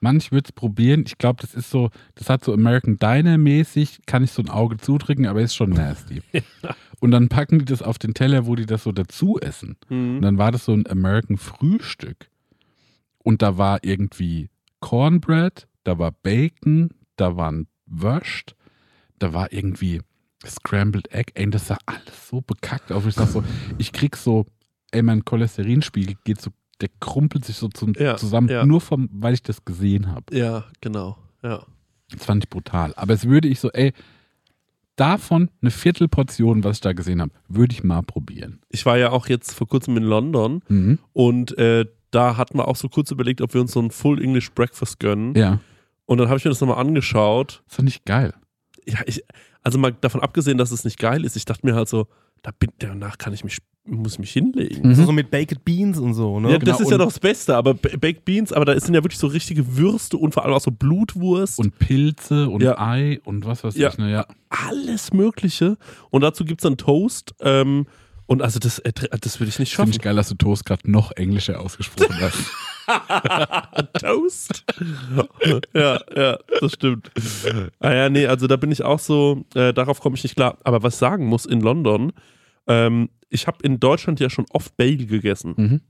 Mann, 0.00 0.18
ich 0.18 0.30
würde 0.30 0.46
es 0.48 0.52
probieren. 0.52 1.04
Ich 1.06 1.18
glaube, 1.18 1.40
das 1.42 1.54
ist 1.54 1.70
so, 1.70 1.90
das 2.14 2.30
hat 2.30 2.44
so 2.44 2.52
American 2.52 2.98
Diner 2.98 3.36
mäßig, 3.38 4.00
kann 4.06 4.22
ich 4.22 4.30
so 4.32 4.42
ein 4.42 4.48
Auge 4.48 4.76
zudrücken, 4.76 5.26
aber 5.26 5.40
ist 5.42 5.54
schon 5.56 5.70
nasty. 5.70 6.22
Und 7.00 7.10
dann 7.12 7.28
packen 7.28 7.58
die 7.60 7.64
das 7.64 7.82
auf 7.82 7.98
den 7.98 8.14
Teller, 8.14 8.46
wo 8.46 8.54
die 8.56 8.66
das 8.66 8.82
so 8.84 8.92
dazu 8.92 9.38
essen. 9.40 9.76
Und 9.88 10.16
Mhm. 10.16 10.20
dann 10.22 10.38
war 10.38 10.50
das 10.52 10.64
so 10.64 10.72
ein 10.72 10.86
American 10.88 11.36
Frühstück. 11.36 12.28
Und 13.18 13.42
da 13.42 13.58
war 13.58 13.82
irgendwie 13.82 14.48
Cornbread, 14.80 15.66
da 15.84 15.98
war 15.98 16.12
Bacon, 16.12 16.90
da 17.16 17.36
waren 17.36 17.66
Wurst, 17.90 18.54
da 19.18 19.32
war 19.32 19.52
irgendwie 19.52 20.00
Scrambled 20.46 21.10
Egg. 21.12 21.32
Ey, 21.34 21.50
das 21.50 21.66
sah 21.68 21.78
alles 21.86 22.28
so 22.28 22.40
bekackt 22.40 22.92
aus. 22.92 23.04
Ich 23.06 23.14
sag 23.14 23.28
so, 23.28 23.42
ich 23.78 23.92
krieg 23.92 24.16
so, 24.16 24.46
ey, 24.92 25.02
mein 25.02 25.24
Cholesterinspiegel 25.24 26.14
geht 26.24 26.40
so, 26.40 26.50
der 26.80 26.88
krumpelt 27.00 27.44
sich 27.44 27.56
so 27.56 27.68
zum, 27.68 27.92
Ja, 27.98 28.16
zusammen, 28.16 28.48
ja. 28.48 28.64
nur 28.64 28.80
vom, 28.80 29.08
weil 29.12 29.34
ich 29.34 29.42
das 29.42 29.64
gesehen 29.64 30.08
habe. 30.12 30.36
Ja, 30.36 30.64
genau. 30.80 31.18
Ja. 31.42 31.64
Das 32.10 32.24
fand 32.24 32.44
ich 32.44 32.50
brutal. 32.50 32.94
Aber 32.94 33.14
es 33.14 33.26
würde 33.26 33.48
ich 33.48 33.58
so, 33.60 33.70
ey, 33.72 33.92
davon 34.96 35.50
eine 35.60 35.70
Viertelportion, 35.70 36.64
was 36.64 36.78
ich 36.78 36.80
da 36.80 36.92
gesehen 36.92 37.20
habe, 37.20 37.32
würde 37.48 37.72
ich 37.72 37.84
mal 37.84 38.02
probieren. 38.02 38.60
Ich 38.68 38.86
war 38.86 38.98
ja 38.98 39.10
auch 39.10 39.28
jetzt 39.28 39.52
vor 39.54 39.68
kurzem 39.68 39.96
in 39.96 40.02
London 40.04 40.62
Mhm. 40.68 40.98
und 41.12 41.56
äh, 41.58 41.86
da 42.10 42.36
hatten 42.36 42.56
wir 42.58 42.68
auch 42.68 42.76
so 42.76 42.88
kurz 42.88 43.10
überlegt, 43.10 43.40
ob 43.42 43.52
wir 43.54 43.60
uns 43.60 43.72
so 43.72 43.80
ein 43.80 43.90
Full 43.90 44.22
English 44.22 44.50
Breakfast 44.52 44.98
gönnen. 44.98 45.34
Ja, 45.34 45.60
Und 46.08 46.16
dann 46.18 46.28
habe 46.28 46.38
ich 46.38 46.44
mir 46.44 46.50
das 46.50 46.60
nochmal 46.62 46.78
angeschaut. 46.78 47.62
das 47.66 47.76
fand 47.76 47.88
ich 47.90 48.04
geil. 48.06 48.32
Ja, 48.86 49.00
ich, 49.06 49.22
also 49.62 49.78
mal 49.78 49.92
davon 49.92 50.22
abgesehen, 50.22 50.56
dass 50.56 50.70
es 50.70 50.84
nicht 50.84 50.98
geil 50.98 51.22
ist, 51.24 51.36
ich 51.36 51.44
dachte 51.44 51.66
mir 51.66 51.74
halt 51.74 51.88
so, 51.88 52.06
da 52.42 52.50
bin, 52.58 52.70
danach 52.78 53.18
kann 53.18 53.34
ich 53.34 53.44
mich, 53.44 53.58
muss 53.84 54.14
ich 54.14 54.18
mich 54.18 54.30
hinlegen. 54.32 54.88
Mhm. 54.88 54.94
So, 54.94 55.04
so 55.04 55.12
mit 55.12 55.30
Baked 55.30 55.64
Beans 55.66 55.98
und 55.98 56.14
so, 56.14 56.40
ne? 56.40 56.52
Ja, 56.52 56.58
das 56.58 56.78
genau, 56.78 56.86
ist 56.88 56.90
ja 56.92 56.96
doch 56.98 57.04
das 57.06 57.18
Beste, 57.20 57.54
aber 57.56 57.74
Ba- 57.74 57.96
Baked 58.00 58.24
Beans, 58.24 58.54
aber 58.54 58.64
da 58.64 58.80
sind 58.80 58.94
ja 58.94 59.04
wirklich 59.04 59.18
so 59.18 59.26
richtige 59.26 59.76
Würste 59.76 60.16
und 60.16 60.32
vor 60.32 60.44
allem 60.46 60.54
auch 60.54 60.60
so 60.62 60.70
Blutwurst. 60.70 61.58
Und 61.58 61.78
Pilze 61.78 62.48
und 62.48 62.62
Ja. 62.62 62.78
Ei 62.78 63.20
und 63.24 63.44
was 63.44 63.62
weiß 63.64 63.76
Ja. 63.76 63.90
ich. 63.90 63.98
Ne? 63.98 64.10
Ja. 64.10 64.26
alles 64.48 65.12
Mögliche. 65.12 65.76
Und 66.08 66.22
dazu 66.22 66.44
gibt 66.46 66.60
es 66.60 66.62
dann 66.62 66.78
Toast. 66.78 67.34
Ähm, 67.40 67.86
und 68.28 68.42
also 68.42 68.58
das, 68.58 68.78
äh, 68.80 68.92
das 68.92 69.40
würde 69.40 69.48
ich 69.48 69.58
nicht 69.58 69.74
Finde 69.74 69.88
schaffen. 69.88 69.90
ich 69.90 70.00
geil, 70.00 70.14
dass 70.14 70.28
du 70.28 70.34
Toast 70.34 70.66
gerade 70.66 70.88
noch 70.90 71.12
englischer 71.12 71.58
ausgesprochen 71.60 72.14
hast. 72.20 72.38
Toast? 74.00 74.64
ja, 75.74 75.98
ja, 76.14 76.38
das 76.60 76.74
stimmt. 76.74 77.10
Ah 77.80 77.94
ja, 77.94 78.10
nee, 78.10 78.26
also 78.26 78.46
da 78.46 78.56
bin 78.56 78.70
ich 78.70 78.84
auch 78.84 78.98
so, 78.98 79.46
äh, 79.54 79.72
darauf 79.72 80.00
komme 80.00 80.14
ich 80.16 80.24
nicht 80.24 80.36
klar. 80.36 80.58
Aber 80.62 80.82
was 80.82 80.94
ich 80.94 80.98
sagen 80.98 81.24
muss, 81.24 81.46
in 81.46 81.62
London, 81.62 82.12
ähm, 82.66 83.08
ich 83.30 83.46
habe 83.46 83.58
in 83.62 83.80
Deutschland 83.80 84.20
ja 84.20 84.28
schon 84.28 84.44
oft 84.50 84.76
Bagel 84.76 85.06
gegessen. 85.06 85.54
Mhm. 85.56 85.80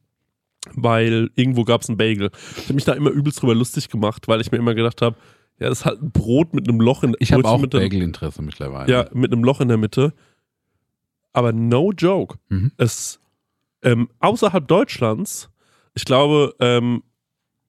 Weil 0.75 1.31
irgendwo 1.35 1.65
gab 1.65 1.83
es 1.83 1.89
einen 1.89 1.99
Bagel. 1.99 2.31
Ich 2.57 2.65
habe 2.65 2.75
mich 2.75 2.85
da 2.85 2.93
immer 2.93 3.11
übelst 3.11 3.43
drüber 3.43 3.57
lustig 3.57 3.89
gemacht, 3.89 4.29
weil 4.29 4.41
ich 4.41 4.53
mir 4.53 4.59
immer 4.59 4.75
gedacht 4.77 5.03
habe, 5.03 5.17
ja, 5.59 5.69
das 5.69 5.81
ist 5.81 5.85
halt 5.87 6.01
ein 6.01 6.13
Brot 6.13 6.55
mit 6.55 6.69
einem 6.69 6.81
Loch 6.81 7.03
in 7.03 7.17
Ich 7.19 7.33
habe 7.33 7.45
auch 7.49 7.61
Bagel-Interesse 7.67 8.43
mittlerweile. 8.43 8.93
Ja, 8.93 9.07
mit 9.13 9.33
einem 9.33 9.43
Loch 9.43 9.61
in 9.61 9.67
der 9.67 9.77
Mitte. 9.77 10.13
Aber 11.39 11.53
no 11.53 11.93
joke. 11.93 12.39
Mhm. 12.49 12.73
Es 12.77 13.21
ähm, 13.83 14.09
außerhalb 14.19 14.67
Deutschlands, 14.67 15.49
ich 15.95 16.05
glaube, 16.05 16.55
ähm, 16.61 17.03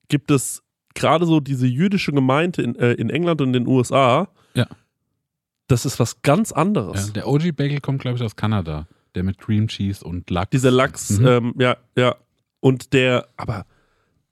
gibt 0.07 0.31
es 0.31 0.63
gerade 0.95 1.25
so 1.27 1.39
diese 1.39 1.67
jüdische 1.67 2.11
Gemeinde 2.11 2.63
in, 2.63 2.75
äh, 2.75 2.93
in 2.93 3.09
England 3.11 3.41
und 3.41 3.49
in 3.49 3.53
den 3.63 3.67
USA. 3.67 4.27
Ja. 4.55 4.65
Das 5.67 5.85
ist 5.85 5.99
was 5.99 6.23
ganz 6.23 6.49
Ja, 6.49 6.55
anderes. 6.57 7.13
der 7.13 7.27
OG-Bagel 7.27 7.79
kommt, 7.79 8.01
glaube 8.01 8.17
ich, 8.17 8.23
aus 8.23 8.35
Kanada. 8.35 8.87
Der 9.15 9.23
mit 9.23 9.37
Cream 9.37 9.67
Cheese 9.67 10.03
und 10.03 10.29
Lachs. 10.31 10.49
Dieser 10.51 10.71
Lachs, 10.71 11.19
Mhm. 11.19 11.27
ähm, 11.27 11.53
ja, 11.59 11.77
ja. 11.95 12.15
Und 12.59 12.93
der, 12.93 13.27
aber, 13.37 13.65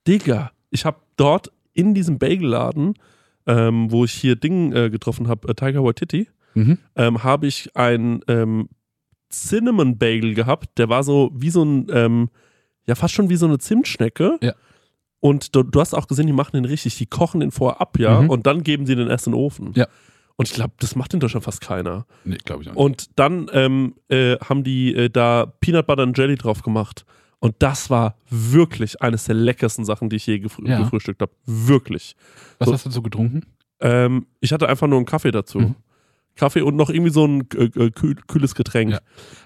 Digga, 0.08 0.52
ich 0.72 0.84
habe 0.86 0.98
dort 1.16 1.52
in 1.74 1.94
diesem 1.94 2.18
Bagelladen, 2.18 2.96
ähm, 3.46 3.92
wo 3.92 4.04
ich 4.06 4.12
hier 4.14 4.36
Ding 4.36 4.74
äh, 4.74 4.90
getroffen 4.90 5.28
habe, 5.28 5.48
äh, 5.50 5.54
Tiger 5.54 5.84
Waititi, 5.84 6.28
Mhm. 6.56 6.80
ähm, 6.96 7.24
habe 7.24 7.46
ich 7.48 7.76
einen 7.76 8.22
ähm, 8.28 8.68
Cinnamon 9.32 9.98
Bagel 9.98 10.34
gehabt. 10.34 10.78
Der 10.78 10.90
war 10.90 11.04
so 11.04 11.32
wie 11.34 11.50
so 11.50 11.64
ein, 11.64 11.88
ähm, 11.92 12.30
ja, 12.88 12.96
fast 12.96 13.14
schon 13.14 13.30
wie 13.30 13.36
so 13.36 13.46
eine 13.46 13.60
Zimtschnecke. 13.60 14.38
Ja. 14.42 14.54
Und 15.20 15.56
du, 15.56 15.64
du 15.64 15.80
hast 15.82 15.94
auch 15.94 16.08
gesehen, 16.08 16.28
die 16.28 16.34
machen 16.34 16.52
den 16.56 16.66
richtig. 16.66 16.98
Die 16.98 17.06
kochen 17.08 17.40
den 17.42 17.52
vorher 17.52 17.82
ab, 17.82 17.98
ja, 18.00 18.22
Mhm. 18.22 18.30
und 18.30 18.46
dann 18.48 18.64
geben 18.64 18.86
sie 18.86 18.96
den 18.96 19.08
erst 19.08 19.28
in 19.28 19.34
den 19.34 19.40
Ofen. 19.40 19.74
Ja. 19.76 19.88
Und 20.36 20.48
ich 20.48 20.54
glaube, 20.54 20.74
das 20.80 20.96
macht 20.96 21.14
in 21.16 21.20
Deutschland 21.20 21.44
fast 21.44 21.62
keiner. 21.62 22.06
Nee, 22.24 22.38
glaube 22.46 22.62
ich 22.62 22.70
auch 22.70 22.74
nicht. 22.74 22.80
Und 22.82 23.20
dann 23.20 23.50
ähm, 23.54 23.96
äh, 24.08 24.38
haben 24.38 24.64
die 24.64 24.94
äh, 24.94 25.10
da 25.10 25.48
Peanut 25.60 25.88
Butter 25.88 26.04
and 26.04 26.16
Jelly 26.18 26.36
drauf 26.36 26.62
gemacht. 26.62 27.06
Und 27.40 27.56
das 27.60 27.90
war 27.90 28.16
wirklich 28.30 29.02
eines 29.02 29.26
der 29.26 29.36
leckersten 29.36 29.84
Sachen, 29.86 30.10
die 30.10 30.16
ich 30.18 30.28
je 30.28 30.40
gefrü 30.40 30.68
Ja. 30.70 30.78
gefrühstückt 30.80 31.22
habe. 31.22 31.32
Wirklich. 31.46 32.16
was 32.60 32.68
so- 32.68 32.74
hast 32.74 32.86
du 32.86 32.92
so 32.92 33.02
getrunken? 33.02 33.42
Ähm, 33.80 34.28
ich 34.40 34.54
hatte 34.54 34.70
einfach 34.70 34.88
nur 34.88 34.98
einen 34.98 35.06
Kaffee 35.08 35.32
dazu. 35.32 35.60
Mhm. 35.60 35.76
Kaffee 36.38 36.62
und 36.62 36.76
noch 36.76 36.90
irgendwie 36.90 37.12
so 37.12 37.26
ein 37.26 37.48
äh, 37.56 37.64
äh, 37.66 37.92
kühl, 37.92 38.16
kühles 38.28 38.56
Getränk. 38.56 38.92
Ja. 38.92 39.00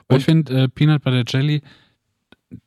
Und- 0.07 0.17
ich 0.17 0.25
finde, 0.25 0.63
äh, 0.63 0.67
Peanut 0.67 1.03
Butter 1.03 1.23
Jelly, 1.27 1.61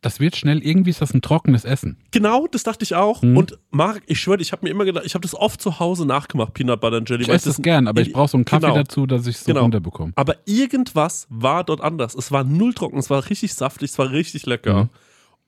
das 0.00 0.18
wird 0.18 0.34
schnell, 0.34 0.62
irgendwie 0.66 0.88
ist 0.90 1.02
das 1.02 1.12
ein 1.12 1.20
trockenes 1.20 1.66
Essen. 1.66 1.98
Genau, 2.10 2.46
das 2.50 2.62
dachte 2.62 2.84
ich 2.84 2.94
auch. 2.94 3.20
Mhm. 3.20 3.36
Und 3.36 3.58
Marc, 3.70 4.02
ich 4.06 4.18
schwöre, 4.18 4.40
ich 4.40 4.50
habe 4.52 4.64
mir 4.64 4.70
immer 4.70 4.86
gedacht, 4.86 5.04
ich 5.04 5.14
habe 5.14 5.20
das 5.22 5.34
oft 5.34 5.60
zu 5.60 5.78
Hause 5.78 6.06
nachgemacht, 6.06 6.54
Peanut 6.54 6.80
Butter 6.80 6.96
and 6.96 7.08
Jelly. 7.10 7.24
Ich 7.24 7.28
esse 7.28 7.50
das 7.50 7.60
gern, 7.60 7.86
aber 7.86 8.00
ich 8.00 8.12
brauche 8.12 8.28
so 8.28 8.38
einen 8.38 8.46
Kaffee 8.46 8.62
Genau. 8.66 8.76
dazu, 8.76 9.06
dass 9.06 9.26
ich 9.26 9.36
es 9.36 9.40
so 9.44 9.48
Genau. 9.52 9.60
runterbekomme. 9.62 10.12
Aber 10.16 10.36
irgendwas 10.46 11.26
war 11.28 11.64
dort 11.64 11.82
anders. 11.82 12.14
Es 12.14 12.32
war 12.32 12.44
null 12.44 12.72
trocken, 12.72 12.96
es 12.98 13.10
war 13.10 13.28
richtig 13.28 13.52
saftig, 13.54 13.90
es 13.90 13.98
war 13.98 14.10
richtig 14.10 14.46
lecker. 14.46 14.84
Mhm. 14.84 14.90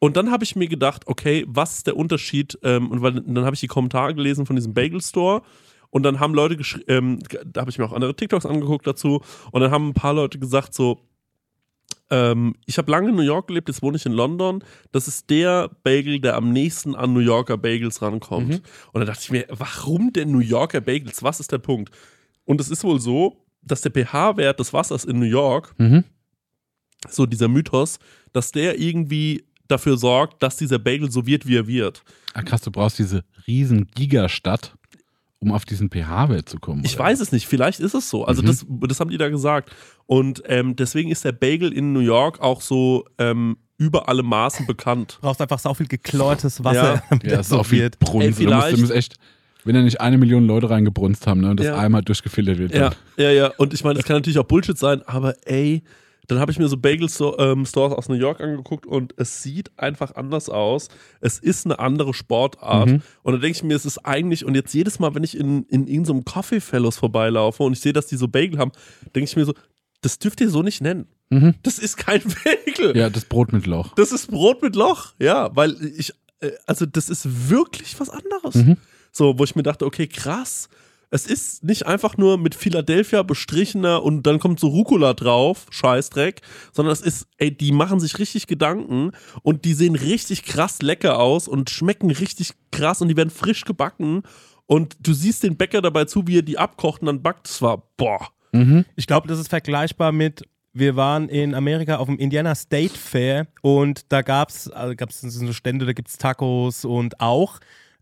Und 0.00 0.18
dann 0.18 0.30
habe 0.30 0.44
ich 0.44 0.54
mir 0.54 0.68
gedacht, 0.68 1.04
okay, 1.06 1.46
was 1.48 1.78
ist 1.78 1.86
der 1.86 1.96
Unterschied? 1.96 2.58
Ähm, 2.62 2.90
und 2.90 3.00
weil, 3.00 3.12
dann 3.14 3.46
habe 3.46 3.54
ich 3.54 3.60
die 3.60 3.66
Kommentare 3.68 4.14
gelesen 4.14 4.44
von 4.44 4.54
diesem 4.54 4.74
Bagel 4.74 5.00
Store. 5.00 5.40
Und 5.90 6.02
dann 6.02 6.20
haben 6.20 6.34
Leute 6.34 6.56
geschrieben, 6.56 6.84
ähm, 6.88 7.18
da 7.44 7.60
habe 7.60 7.70
ich 7.70 7.78
mir 7.78 7.84
auch 7.84 7.92
andere 7.92 8.14
TikToks 8.14 8.46
angeguckt 8.46 8.86
dazu. 8.86 9.22
Und 9.52 9.60
dann 9.60 9.70
haben 9.70 9.88
ein 9.88 9.94
paar 9.94 10.14
Leute 10.14 10.38
gesagt, 10.38 10.74
so, 10.74 11.00
ähm, 12.10 12.54
ich 12.66 12.78
habe 12.78 12.90
lange 12.90 13.08
in 13.10 13.16
New 13.16 13.22
York 13.22 13.48
gelebt, 13.48 13.68
jetzt 13.68 13.82
wohne 13.82 13.96
ich 13.96 14.06
in 14.06 14.12
London. 14.12 14.62
Das 14.92 15.08
ist 15.08 15.28
der 15.30 15.70
Bagel, 15.82 16.20
der 16.20 16.36
am 16.36 16.52
nächsten 16.52 16.94
an 16.94 17.12
New 17.12 17.20
Yorker 17.20 17.56
Bagels 17.56 18.00
rankommt. 18.02 18.48
Mhm. 18.48 18.60
Und 18.92 19.00
dann 19.00 19.06
dachte 19.06 19.22
ich 19.22 19.30
mir, 19.30 19.46
warum 19.50 20.12
denn 20.12 20.30
New 20.30 20.38
Yorker 20.40 20.80
Bagels? 20.80 21.22
Was 21.22 21.40
ist 21.40 21.50
der 21.52 21.58
Punkt? 21.58 21.90
Und 22.44 22.60
es 22.60 22.68
ist 22.70 22.84
wohl 22.84 23.00
so, 23.00 23.44
dass 23.62 23.80
der 23.80 23.90
pH-Wert 23.90 24.60
des 24.60 24.72
Wassers 24.72 25.04
in 25.04 25.18
New 25.18 25.24
York, 25.26 25.74
Mhm. 25.78 26.04
so 27.08 27.26
dieser 27.26 27.48
Mythos, 27.48 27.98
dass 28.32 28.52
der 28.52 28.78
irgendwie 28.78 29.44
dafür 29.66 29.96
sorgt, 29.96 30.42
dass 30.44 30.56
dieser 30.56 30.78
Bagel 30.78 31.10
so 31.10 31.26
wird, 31.26 31.46
wie 31.46 31.56
er 31.56 31.66
wird. 31.66 32.04
Ah, 32.34 32.42
krass, 32.42 32.60
du 32.62 32.70
brauchst 32.70 33.00
diese 33.00 33.24
riesen 33.48 33.88
Gigastadt, 33.96 34.75
um 35.46 35.52
auf 35.52 35.64
diesen 35.64 35.90
pH-Wert 35.90 36.48
zu 36.48 36.58
kommen. 36.58 36.82
Ich 36.84 36.96
oder? 36.96 37.04
weiß 37.04 37.20
es 37.20 37.32
nicht, 37.32 37.46
vielleicht 37.46 37.80
ist 37.80 37.94
es 37.94 38.10
so. 38.10 38.24
Also 38.24 38.42
Mhm. 38.42 38.46
das, 38.46 38.66
das 38.88 39.00
haben 39.00 39.10
die 39.10 39.18
da 39.18 39.28
gesagt. 39.28 39.70
Und 40.06 40.42
ähm, 40.46 40.76
deswegen 40.76 41.10
ist 41.10 41.24
der 41.24 41.32
Bagel 41.32 41.72
in 41.72 41.92
New 41.92 42.00
York 42.00 42.40
auch 42.40 42.60
so 42.60 43.04
ähm, 43.18 43.56
über 43.78 44.08
alle 44.08 44.22
Maßen 44.22 44.66
bekannt. 44.66 45.18
brauchst 45.20 45.40
einfach 45.40 45.58
so 45.58 45.72
viel 45.74 45.86
geklortes 45.86 46.64
Wasser, 46.64 47.02
Ja. 47.22 47.42
Ja, 47.44 47.62
viel. 47.62 47.90
Brunst. 47.98 48.40
Ey, 48.40 48.46
du 48.46 48.80
musst 48.80 48.92
echt, 48.92 49.16
wenn 49.64 49.74
da 49.74 49.82
nicht 49.82 50.00
eine 50.00 50.16
Million 50.18 50.46
Leute 50.46 50.70
reingebrunst 50.70 51.26
haben 51.26 51.40
ne, 51.42 51.50
und 51.50 51.60
das 51.60 51.66
Ja. 51.66 51.76
einmal 51.76 52.02
durchgefiltert 52.02 52.58
wird. 52.58 52.72
Ja, 52.74 52.90
dann- 52.90 52.94
ja, 53.18 53.30
ja. 53.30 53.46
Und 53.58 53.74
ich 53.74 53.84
meine, 53.84 53.94
das 53.96 54.04
kann 54.04 54.16
natürlich 54.16 54.38
auch 54.38 54.44
Bullshit 54.44 54.78
sein, 54.78 55.02
aber 55.06 55.34
ey, 55.46 55.82
dann 56.26 56.38
habe 56.38 56.52
ich 56.52 56.58
mir 56.58 56.68
so 56.68 56.76
Bagel-Stores 56.76 57.36
ähm, 57.38 57.66
Stores 57.66 57.92
aus 57.92 58.08
New 58.08 58.14
York 58.14 58.40
angeguckt 58.40 58.86
und 58.86 59.14
es 59.16 59.42
sieht 59.42 59.70
einfach 59.78 60.14
anders 60.14 60.48
aus. 60.48 60.88
Es 61.20 61.38
ist 61.38 61.66
eine 61.66 61.78
andere 61.78 62.14
Sportart. 62.14 62.88
Mhm. 62.88 63.02
Und 63.22 63.32
da 63.34 63.38
denke 63.38 63.56
ich 63.56 63.62
mir, 63.62 63.74
es 63.74 63.86
ist 63.86 63.98
eigentlich, 63.98 64.44
und 64.44 64.54
jetzt 64.54 64.74
jedes 64.74 64.98
Mal, 64.98 65.14
wenn 65.14 65.24
ich 65.24 65.36
in, 65.36 65.64
in 65.64 65.86
irgendeinem 65.86 66.24
Coffee 66.24 66.60
Fellows 66.60 66.96
vorbeilaufe 66.98 67.62
und 67.62 67.72
ich 67.72 67.80
sehe, 67.80 67.92
dass 67.92 68.06
die 68.06 68.16
so 68.16 68.28
Bagel 68.28 68.58
haben, 68.58 68.72
denke 69.14 69.28
ich 69.28 69.36
mir 69.36 69.44
so, 69.44 69.54
das 70.00 70.18
dürft 70.18 70.40
ihr 70.40 70.50
so 70.50 70.62
nicht 70.62 70.80
nennen. 70.80 71.06
Mhm. 71.30 71.54
Das 71.62 71.78
ist 71.78 71.96
kein 71.96 72.22
Bagel. 72.44 72.96
ja, 72.96 73.10
das 73.10 73.24
Brot 73.24 73.52
mit 73.52 73.66
Loch. 73.66 73.94
Das 73.94 74.12
ist 74.12 74.30
Brot 74.30 74.62
mit 74.62 74.76
Loch, 74.76 75.14
ja, 75.18 75.54
weil 75.54 75.76
ich, 75.96 76.12
äh, 76.40 76.50
also 76.66 76.86
das 76.86 77.08
ist 77.08 77.50
wirklich 77.50 77.98
was 77.98 78.10
anderes. 78.10 78.54
Mhm. 78.54 78.76
So, 79.12 79.38
wo 79.38 79.44
ich 79.44 79.56
mir 79.56 79.62
dachte, 79.62 79.86
okay, 79.86 80.06
krass. 80.06 80.68
Es 81.16 81.26
ist 81.26 81.64
nicht 81.64 81.86
einfach 81.86 82.18
nur 82.18 82.36
mit 82.36 82.54
Philadelphia 82.54 83.22
bestrichener 83.22 84.02
und 84.02 84.26
dann 84.26 84.38
kommt 84.38 84.60
so 84.60 84.68
Rucola 84.68 85.14
drauf, 85.14 85.66
Scheißdreck, 85.70 86.42
sondern 86.72 86.92
es 86.92 87.00
ist, 87.00 87.26
ey, 87.38 87.50
die 87.50 87.72
machen 87.72 88.00
sich 88.00 88.18
richtig 88.18 88.46
Gedanken 88.46 89.12
und 89.42 89.64
die 89.64 89.72
sehen 89.72 89.94
richtig 89.94 90.44
krass 90.44 90.82
lecker 90.82 91.18
aus 91.18 91.48
und 91.48 91.70
schmecken 91.70 92.10
richtig 92.10 92.52
krass 92.70 93.00
und 93.00 93.08
die 93.08 93.16
werden 93.16 93.30
frisch 93.30 93.64
gebacken 93.64 94.24
und 94.66 94.96
du 95.00 95.14
siehst 95.14 95.42
den 95.42 95.56
Bäcker 95.56 95.80
dabei 95.80 96.04
zu, 96.04 96.26
wie 96.26 96.40
er 96.40 96.42
die 96.42 96.58
abkocht 96.58 97.00
und 97.00 97.06
dann 97.06 97.22
backt. 97.22 97.48
Das 97.48 97.62
war, 97.62 97.82
boah. 97.96 98.28
Ich 98.96 99.06
glaube, 99.06 99.26
das 99.26 99.38
ist 99.38 99.48
vergleichbar 99.48 100.12
mit, 100.12 100.42
wir 100.74 100.96
waren 100.96 101.30
in 101.30 101.54
Amerika 101.54 101.96
auf 101.96 102.08
dem 102.08 102.18
Indiana 102.18 102.54
State 102.54 102.94
Fair 102.94 103.46
und 103.62 104.12
da 104.12 104.20
gab 104.20 104.50
es 104.50 104.70
also 104.70 104.94
gab's 104.94 105.22
so 105.22 105.52
Stände, 105.54 105.86
da 105.86 105.94
gibt 105.94 106.08
es 106.08 106.18
Tacos 106.18 106.84
und 106.84 107.22
auch 107.22 107.58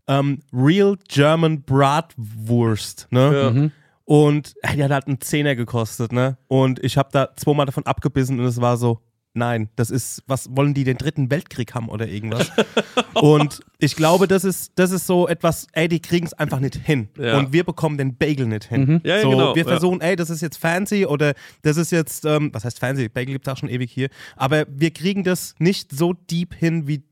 ähm, 0.07 0.39
Real 0.53 0.97
German 1.07 1.63
Bratwurst. 1.63 3.07
Ne? 3.11 3.53
Ja. 3.55 3.69
Und 4.05 4.53
äh, 4.61 4.75
die 4.75 4.83
hat 4.83 4.91
halt 4.91 5.07
einen 5.07 5.21
Zehner 5.21 5.55
gekostet. 5.55 6.11
ne? 6.11 6.37
Und 6.47 6.83
ich 6.83 6.97
habe 6.97 7.09
da 7.11 7.29
zweimal 7.35 7.65
davon 7.65 7.85
abgebissen 7.85 8.39
und 8.39 8.45
es 8.45 8.61
war 8.61 8.77
so, 8.77 9.01
nein, 9.33 9.69
das 9.75 9.89
ist, 9.89 10.23
was 10.27 10.55
wollen 10.55 10.73
die 10.73 10.83
den 10.83 10.97
dritten 10.97 11.29
Weltkrieg 11.29 11.73
haben 11.73 11.89
oder 11.89 12.07
irgendwas? 12.07 12.51
und 13.15 13.61
ich 13.79 13.95
glaube, 13.95 14.27
das 14.27 14.43
ist, 14.43 14.73
das 14.75 14.91
ist 14.91 15.07
so 15.07 15.27
etwas, 15.27 15.67
ey, 15.73 15.87
die 15.87 15.99
kriegen 16.01 16.25
es 16.25 16.33
einfach 16.33 16.59
nicht 16.59 16.75
hin. 16.75 17.09
Ja. 17.17 17.37
Und 17.39 17.51
wir 17.51 17.63
bekommen 17.63 17.97
den 17.97 18.15
Bagel 18.15 18.45
nicht 18.47 18.65
hin. 18.65 19.01
Ja, 19.03 19.17
ja, 19.17 19.21
so, 19.23 19.31
genau, 19.31 19.55
wir 19.55 19.63
ja. 19.63 19.67
versuchen, 19.69 20.01
ey, 20.01 20.15
das 20.15 20.29
ist 20.29 20.41
jetzt 20.41 20.57
fancy 20.57 21.05
oder 21.05 21.33
das 21.63 21.77
ist 21.77 21.91
jetzt, 21.91 22.25
ähm, 22.25 22.49
was 22.53 22.63
heißt 22.63 22.79
fancy? 22.79 23.09
Bagel 23.09 23.33
gibt 23.33 23.47
es 23.47 23.53
auch 23.53 23.57
schon 23.57 23.69
ewig 23.69 23.91
hier. 23.91 24.09
Aber 24.37 24.65
wir 24.69 24.91
kriegen 24.91 25.23
das 25.23 25.55
nicht 25.59 25.91
so 25.91 26.13
deep 26.13 26.53
hin 26.53 26.87
wie 26.87 27.03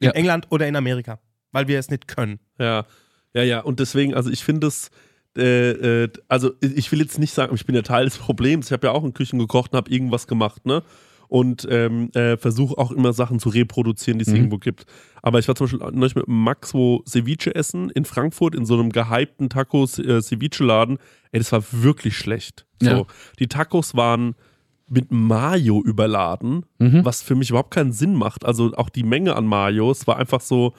in 0.00 0.08
Ja. 0.08 0.10
England 0.10 0.46
oder 0.50 0.68
in 0.68 0.76
Amerika, 0.76 1.18
weil 1.54 1.68
wir 1.68 1.78
es 1.78 1.88
nicht 1.88 2.06
können. 2.08 2.40
Ja, 2.58 2.84
ja, 3.32 3.42
ja. 3.42 3.60
Und 3.60 3.80
deswegen, 3.80 4.14
also 4.14 4.30
ich 4.30 4.44
finde 4.44 4.66
es, 4.66 4.90
äh, 5.36 6.02
äh, 6.04 6.08
also 6.28 6.52
ich 6.60 6.92
will 6.92 7.00
jetzt 7.00 7.18
nicht 7.18 7.32
sagen, 7.32 7.54
ich 7.54 7.64
bin 7.64 7.74
ja 7.74 7.82
Teil 7.82 8.04
des 8.04 8.18
Problems. 8.18 8.66
Ich 8.66 8.72
habe 8.72 8.86
ja 8.88 8.92
auch 8.92 9.04
in 9.04 9.14
Küchen 9.14 9.38
gekocht 9.38 9.72
und 9.72 9.76
habe 9.78 9.90
irgendwas 9.90 10.26
gemacht, 10.26 10.66
ne? 10.66 10.82
Und 11.28 11.66
ähm, 11.70 12.10
äh, 12.14 12.36
versuche 12.36 12.76
auch 12.76 12.92
immer 12.92 13.12
Sachen 13.12 13.38
zu 13.40 13.48
reproduzieren, 13.48 14.18
die 14.18 14.24
es 14.24 14.28
irgendwo 14.32 14.58
gibt. 14.58 14.84
Aber 15.22 15.38
ich 15.38 15.48
war 15.48 15.54
zum 15.54 15.66
Beispiel 15.66 15.90
neulich 15.92 16.14
mit 16.14 16.28
Max 16.28 16.74
wo 16.74 17.02
Ceviche 17.08 17.54
essen 17.54 17.90
in 17.90 18.04
Frankfurt 18.04 18.54
in 18.54 18.66
so 18.66 18.74
einem 18.74 18.90
gehypten 18.90 19.48
Tacos-Ceviche-Laden. 19.48 20.98
Ey, 21.32 21.40
das 21.40 21.50
war 21.50 21.64
wirklich 21.70 22.16
schlecht. 22.16 22.66
So, 22.80 22.88
Ja. 22.88 23.04
Die 23.38 23.48
Tacos 23.48 23.96
waren 23.96 24.34
mit 24.88 25.10
Mayo 25.10 25.82
überladen, 25.82 26.66
was 27.04 27.22
für 27.22 27.34
mich 27.34 27.48
überhaupt 27.50 27.72
keinen 27.72 27.92
Sinn 27.92 28.14
macht. 28.14 28.44
Also 28.44 28.72
auch 28.74 28.90
die 28.90 29.02
Menge 29.02 29.34
an 29.34 29.46
Mayo, 29.46 29.90
es 29.90 30.06
war 30.06 30.18
einfach 30.18 30.42
so, 30.42 30.74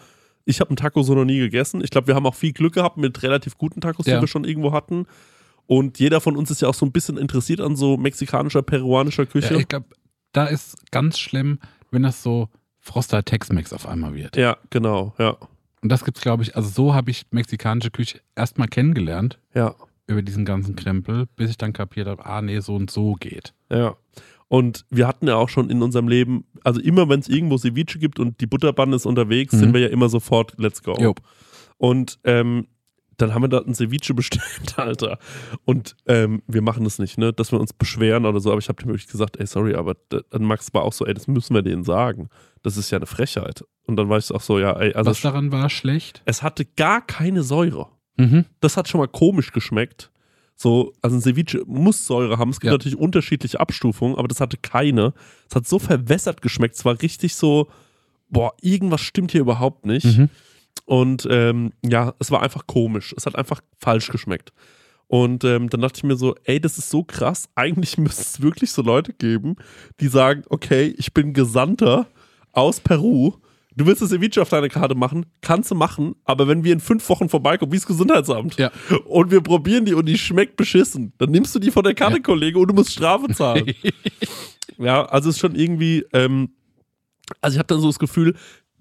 ich 0.46 0.60
habe 0.60 0.70
einen 0.70 0.78
Taco 0.78 1.02
so 1.04 1.14
noch 1.16 1.26
nie 1.26 1.40
gegessen. 1.40 1.82
Ich 1.84 1.90
glaube, 1.90 2.08
wir 2.08 2.16
haben 2.16 2.26
auch 2.26 2.36
viel 2.36 2.54
Glück 2.54 2.74
gehabt 2.76 2.98
mit 2.98 3.22
relativ 3.24 3.58
guten 3.58 3.82
Tacos, 3.82 4.06
Ja. 4.06 4.16
die 4.16 4.22
wir 4.24 4.28
schon 4.28 4.44
irgendwo 4.46 4.72
hatten. 4.72 5.06
Und 5.68 6.00
jeder 6.00 6.22
von 6.22 6.38
uns 6.38 6.52
ist 6.52 6.62
ja 6.62 6.68
auch 6.68 6.74
so 6.76 6.86
ein 6.86 6.92
bisschen 6.92 7.18
interessiert 7.18 7.60
an 7.62 7.76
so 7.76 7.98
mexikanischer, 7.98 8.62
peruanischer 8.62 9.26
Küche. 9.26 9.56
Ja, 9.56 9.60
ich 9.60 9.68
glaube, 9.68 9.88
da 10.32 10.46
ist 10.46 10.92
ganz 10.92 11.18
schlimm, 11.18 11.60
wenn 11.92 12.04
das 12.04 12.22
so 12.22 12.50
Froster 12.80 13.24
Tex-Mex 13.26 13.74
auf 13.74 13.88
einmal 13.88 14.14
wird. 14.14 14.38
Ja, 14.38 14.58
genau, 14.70 15.16
ja. 15.18 15.38
Und 15.82 15.90
das 15.90 16.06
gibt's, 16.06 16.22
glaube 16.22 16.44
ich, 16.44 16.56
also 16.56 16.70
so 16.70 16.94
habe 16.94 17.10
ich 17.10 17.26
mexikanische 17.32 17.90
Küche 17.90 18.20
erstmal 18.36 18.68
kennengelernt 18.68 19.40
Ja, 19.56 19.74
über 20.08 20.22
diesen 20.22 20.46
ganzen 20.46 20.76
Krempel, 20.76 21.26
bis 21.36 21.50
ich 21.50 21.58
dann 21.58 21.74
kapiert 21.74 22.08
habe, 22.08 22.24
ah 22.26 22.42
nee, 22.44 22.60
so 22.60 22.76
und 22.76 22.92
so 22.92 23.14
geht. 23.14 23.54
ja. 23.72 23.96
Und 24.48 24.86
wir 24.90 25.08
hatten 25.08 25.28
ja 25.28 25.36
auch 25.36 25.50
schon 25.50 25.70
in 25.70 25.82
unserem 25.82 26.08
Leben, 26.08 26.46
also 26.64 26.80
immer 26.80 27.10
wenn 27.10 27.20
es 27.20 27.28
irgendwo 27.28 27.58
Ceviche 27.58 27.98
gibt 28.00 28.20
und 28.20 28.40
die 28.42 28.48
Butterbahn 28.48 28.94
ist 28.94 29.06
unterwegs, 29.06 29.54
Mhm. 29.54 29.58
sind 29.60 29.74
wir 29.74 29.82
ja 29.82 29.88
immer 29.88 30.08
sofort, 30.10 30.54
let's 30.58 30.84
go. 30.84 30.96
Jo. 31.00 31.16
Und 31.78 32.20
ähm, 32.24 32.68
dann 33.18 33.34
haben 33.34 33.44
wir 33.44 33.48
da 33.48 33.60
ein 33.62 33.74
Ceviche 33.74 34.14
bestellt, 34.14 34.78
Alter. 34.78 35.18
Und 35.64 35.96
ähm, 36.06 36.44
wir 36.48 36.62
machen 36.62 36.84
das 36.84 37.00
nicht, 37.00 37.18
ne? 37.18 37.32
Dass 37.34 37.52
wir 37.52 37.60
uns 37.60 37.74
beschweren 37.74 38.26
oder 38.26 38.40
so. 38.40 38.52
Aber 38.52 38.60
ich 38.60 38.68
habe 38.70 38.82
dem 38.82 38.90
wirklich 38.90 39.08
gesagt, 39.08 39.38
ey, 39.40 39.48
sorry, 39.48 39.74
aber 39.76 39.96
dann 40.10 40.44
Max 40.44 40.74
war 40.74 40.84
auch 40.84 40.94
so, 40.94 41.06
ey, 41.06 41.14
das 41.14 41.28
müssen 41.28 41.54
wir 41.56 41.62
denen 41.62 41.84
sagen. 41.84 42.30
Das 42.62 42.78
ist 42.78 42.92
ja 42.92 42.98
eine 42.98 43.06
Frechheit. 43.06 43.64
Und 43.88 43.96
dann 43.96 44.10
war 44.10 44.18
ich 44.18 44.32
auch 44.32 44.42
so, 44.42 44.60
ja, 44.60 44.74
ey, 44.74 44.94
also 44.94 45.10
Was 45.12 45.22
daran 45.22 45.52
war 45.52 45.70
schlecht? 45.70 46.22
es 46.26 46.44
hatte 46.44 46.66
gar 46.66 47.06
keine 47.06 47.42
Säure. 47.44 47.88
Mhm. 48.18 48.46
Das 48.60 48.78
hat 48.78 48.88
schon 48.90 49.00
mal 49.00 49.08
komisch 49.08 49.52
geschmeckt. 49.54 50.12
So, 50.56 50.94
also 51.02 51.18
ein 51.18 51.22
Ceviche 51.22 51.64
muss 51.66 52.06
Säure 52.06 52.38
haben. 52.38 52.50
Es 52.52 52.60
gibt 52.60 52.68
Ja. 52.72 52.74
natürlich 52.74 52.98
unterschiedliche 52.98 53.60
Abstufungen, 53.60 54.18
aber 54.18 54.28
das 54.30 54.40
hatte 54.40 54.58
keine. 54.58 55.14
Es 55.50 55.56
hat 55.56 55.68
so 55.68 55.80
verwässert 55.80 56.42
geschmeckt. 56.42 56.76
Es 56.76 56.86
war 56.86 57.02
richtig 57.02 57.36
so, 57.36 57.68
boah, 58.30 58.54
irgendwas 58.62 59.02
stimmt 59.02 59.32
hier 59.32 59.42
überhaupt 59.42 59.86
nicht. 59.86 60.06
Mhm. 60.06 60.30
Und 60.86 61.28
ähm, 61.30 61.74
ja, 61.84 62.14
es 62.20 62.32
war 62.32 62.42
einfach 62.42 62.68
komisch. 62.68 63.14
Es 63.18 63.26
hat 63.26 63.36
einfach 63.36 63.62
falsch 63.80 64.10
geschmeckt. 64.10 64.54
Und 65.08 65.44
ähm, 65.44 65.70
dann 65.70 65.82
dachte 65.82 65.98
ich 65.98 66.04
mir 66.04 66.16
so, 66.16 66.36
ey, 66.46 66.60
das 66.60 66.78
ist 66.78 66.90
so 66.90 67.04
krass. 67.04 67.50
Eigentlich 67.56 67.98
müsste 67.98 68.22
es 68.22 68.42
wirklich 68.42 68.72
so 68.72 68.82
Leute 68.82 69.14
geben, 69.14 69.56
die 70.00 70.08
sagen, 70.08 70.44
okay, 70.50 70.94
ich 70.98 71.14
bin 71.14 71.34
Gesandter 71.34 72.08
aus 72.54 72.80
Peru. 72.80 73.34
Du 73.78 73.86
willst 73.86 74.02
das 74.02 74.10
Ceviche 74.10 74.42
auf 74.42 74.50
deine 74.50 74.70
Karte 74.70 74.96
machen, 74.96 75.26
kannst 75.42 75.70
du 75.72 75.76
machen, 75.76 76.16
aber 76.24 76.48
wenn 76.48 76.64
wir 76.64 76.72
in 76.72 76.80
fünf 76.80 77.08
Wochen 77.10 77.28
vorbeikommen, 77.28 77.72
wie 77.74 77.78
das 77.78 77.86
Gesundheitsamt, 77.86 78.58
Ja. 78.58 78.72
und 79.06 79.32
wir 79.32 79.42
probieren 79.42 79.84
die 79.86 79.94
und 79.94 80.06
die 80.06 80.18
schmeckt 80.18 80.56
beschissen, 80.56 81.12
dann 81.18 81.32
nimmst 81.32 81.54
du 81.56 81.60
die 81.60 81.72
von 81.72 81.84
der 81.84 81.94
Karte, 81.94 82.18
Ja. 82.18 82.22
Kollege, 82.24 82.58
und 82.60 82.68
du 82.70 82.74
musst 82.74 82.92
Strafe 82.94 83.28
zahlen. 83.34 83.74
ja, 84.78 85.06
also 85.06 85.30
es 85.30 85.36
ist 85.36 85.42
schon 85.42 85.56
irgendwie, 85.56 86.06
ähm, 86.14 86.50
also 87.42 87.56
ich 87.56 87.60
habe 87.60 87.68
dann 87.68 87.82
so 87.82 87.88
das 87.88 88.00
Gefühl, 88.00 88.36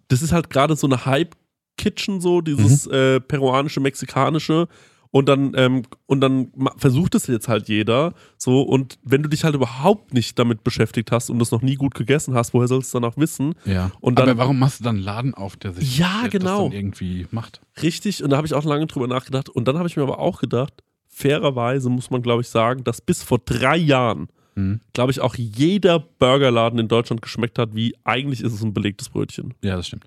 das 0.09 0.23
ist 0.23 0.33
halt 0.33 0.49
gerade 0.51 0.77
so 0.77 0.87
eine 0.87 1.05
Hype-Kitchen, 1.07 2.21
so 2.21 2.41
dieses 2.41 2.87
äh, 2.87 3.21
peruanische, 3.21 3.81
mexikanische. 3.81 4.69
Und 5.15 5.29
dann, 5.29 5.53
ähm, 5.55 5.83
und 6.07 6.21
dann 6.23 6.51
versucht 6.77 7.15
es 7.15 7.29
jetzt 7.29 7.47
halt 7.47 7.69
jeder. 7.69 8.15
So, 8.37 8.63
und 8.63 8.99
wenn 9.05 9.23
du 9.23 9.29
dich 9.29 9.45
halt 9.45 9.55
überhaupt 9.55 10.13
nicht 10.13 10.37
damit 10.41 10.65
beschäftigt 10.65 11.13
hast 11.13 11.31
und 11.31 11.39
das 11.39 11.53
noch 11.53 11.63
nie 11.63 11.77
gut 11.77 11.95
gegessen 11.95 12.35
hast, 12.35 12.53
woher 12.53 12.67
sollst 12.67 12.93
du 12.93 12.99
auch 12.99 13.17
wissen? 13.17 13.55
Ja. 13.65 13.93
Und 14.01 14.19
dann- 14.19 14.29
Aber 14.29 14.39
warum 14.39 14.59
machst 14.59 14.81
du 14.81 14.85
dann 14.85 14.97
einen 14.97 15.05
Laden 15.05 15.33
auf, 15.33 15.57
der 15.57 15.73
sich 15.73 15.99
Ja, 15.99 16.23
der 16.23 16.31
genau. 16.31 16.69
irgendwie 16.69 17.29
macht? 17.31 17.61
Richtig, 17.81 18.25
und 18.25 18.31
da 18.31 18.37
habe 18.39 18.49
ich 18.49 18.55
auch 18.55 18.65
lange 18.65 18.89
drüber 18.89 19.07
nachgedacht. 19.07 19.49
Und 19.49 19.69
dann 19.69 19.79
habe 19.79 19.87
ich 19.87 19.97
mir 19.97 20.03
aber 20.03 20.19
auch 20.19 20.41
gedacht, 20.41 20.83
fairerweise 21.07 21.91
muss 21.91 22.11
man, 22.11 22.21
glaube 22.21 22.41
ich, 22.43 22.49
sagen, 22.49 22.83
dass 22.83 23.01
bis 23.01 23.23
vor 23.23 23.39
drei 23.39 23.77
Jahren, 23.77 24.27
Mhm. 24.57 24.81
glaube 24.95 25.13
ich, 25.13 25.21
auch 25.21 25.37
jeder 25.37 26.01
Burgerladen 26.01 26.81
in 26.81 26.89
Deutschland 26.89 27.23
geschmeckt 27.23 27.61
hat, 27.61 27.77
wie 27.77 27.95
eigentlich 28.03 28.41
ist 28.41 28.53
es 28.53 28.65
ein 28.65 28.75
belegtes 28.75 29.11
Brötchen. 29.11 29.55
Ja, 29.63 29.77
das 29.77 29.87
stimmt. 29.87 30.07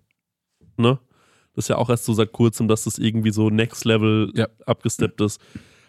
Ne? 0.75 0.99
Das 1.57 1.65
ist 1.65 1.69
ja 1.69 1.77
auch 1.77 1.89
erst 1.89 2.05
so 2.05 2.13
seit 2.13 2.33
kurzem, 2.33 2.67
dass 2.67 2.83
das 2.83 2.99
irgendwie 2.99 3.31
so 3.31 3.49
Next 3.49 3.83
Level 3.83 4.31
Ja. 4.35 4.47
abgesteppt 4.67 5.19
ist. 5.21 5.41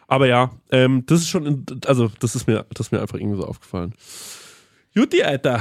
Aber 0.06 0.26
ja, 0.26 0.50
ähm, 0.70 1.04
das 1.04 1.20
ist 1.20 1.28
schon, 1.28 1.44
in, 1.44 1.66
also 1.84 2.10
das 2.20 2.34
ist 2.34 2.46
mir, 2.46 2.64
das 2.72 2.86
ist 2.86 2.90
mir 2.92 3.02
einfach 3.02 3.18
irgendwie 3.18 3.36
so 3.36 3.46
aufgefallen. 3.46 3.92
Juti, 4.94 5.22
Alter. 5.22 5.60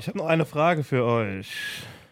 Ich 0.00 0.08
habe 0.08 0.18
noch 0.18 0.26
eine 0.26 0.44
Frage 0.44 0.82
für 0.82 1.04
euch. 1.04 1.46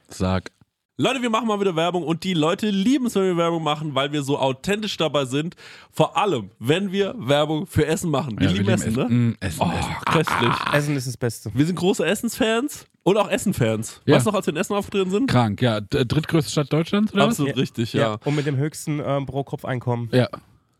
Sag. 0.09 0.53
Leute, 0.97 1.23
wir 1.23 1.29
machen 1.31 1.49
mal 1.49 1.59
wieder 1.59 1.75
Werbung 1.75 2.05
und 2.05 2.23
die 2.23 2.35
Leute 2.35 2.71
lieben 2.71 3.07
es, 3.07 3.17
wenn 3.17 3.25
wir 3.25 3.37
Werbung 3.37 3.65
machen, 3.65 3.97
weil 3.97 4.13
wir 4.13 4.23
so 4.23 4.39
authentisch 4.39 4.97
dabei 4.97 5.25
sind. 5.25 5.57
Vor 5.91 6.17
allem, 6.17 6.53
wenn 6.61 6.93
wir 6.93 7.17
Werbung 7.19 7.67
für 7.67 7.85
Essen 7.85 8.13
machen. 8.13 8.39
Wir 8.39 8.47
Ja, 8.47 8.53
lieben 8.53 8.69
Essen, 8.69 8.93
ne? 8.93 9.05
Mm, 9.09 9.37
Essen, 9.41 9.61
Oh, 9.61 9.73
Essen. 9.77 9.95
köstlich. 10.07 10.55
Essen 10.73 10.97
ist 10.97 11.09
das 11.09 11.17
Beste. 11.17 11.51
Wir 11.53 11.67
sind 11.67 11.75
große 11.75 12.07
Essensfans 12.07 12.87
und 13.05 13.17
auch 13.17 13.31
Essenfans. 13.31 14.01
Ja. 14.07 14.17
Weißt 14.17 14.27
du 14.27 14.31
noch, 14.31 14.37
als 14.37 14.47
wir 14.47 14.53
in 14.53 14.57
Essen 14.59 14.75
aufgetreten 14.75 15.11
sind? 15.11 15.31
Krank, 15.31 15.63
ja. 15.63 15.81
Drittgrößte 15.81 16.51
Stadt 16.51 16.73
Deutschlands, 16.73 17.13
oder? 17.13 17.23
was? 17.23 17.35
Absolut 17.35 17.57
richtig, 17.57 17.93
ja. 17.93 18.19
Und 18.25 18.35
mit 18.35 18.47
dem 18.47 18.57
höchsten 18.57 19.01
ähm, 19.05 19.27
Pro-Kopf-Einkommen. 19.27 20.09
Ja. 20.13 20.29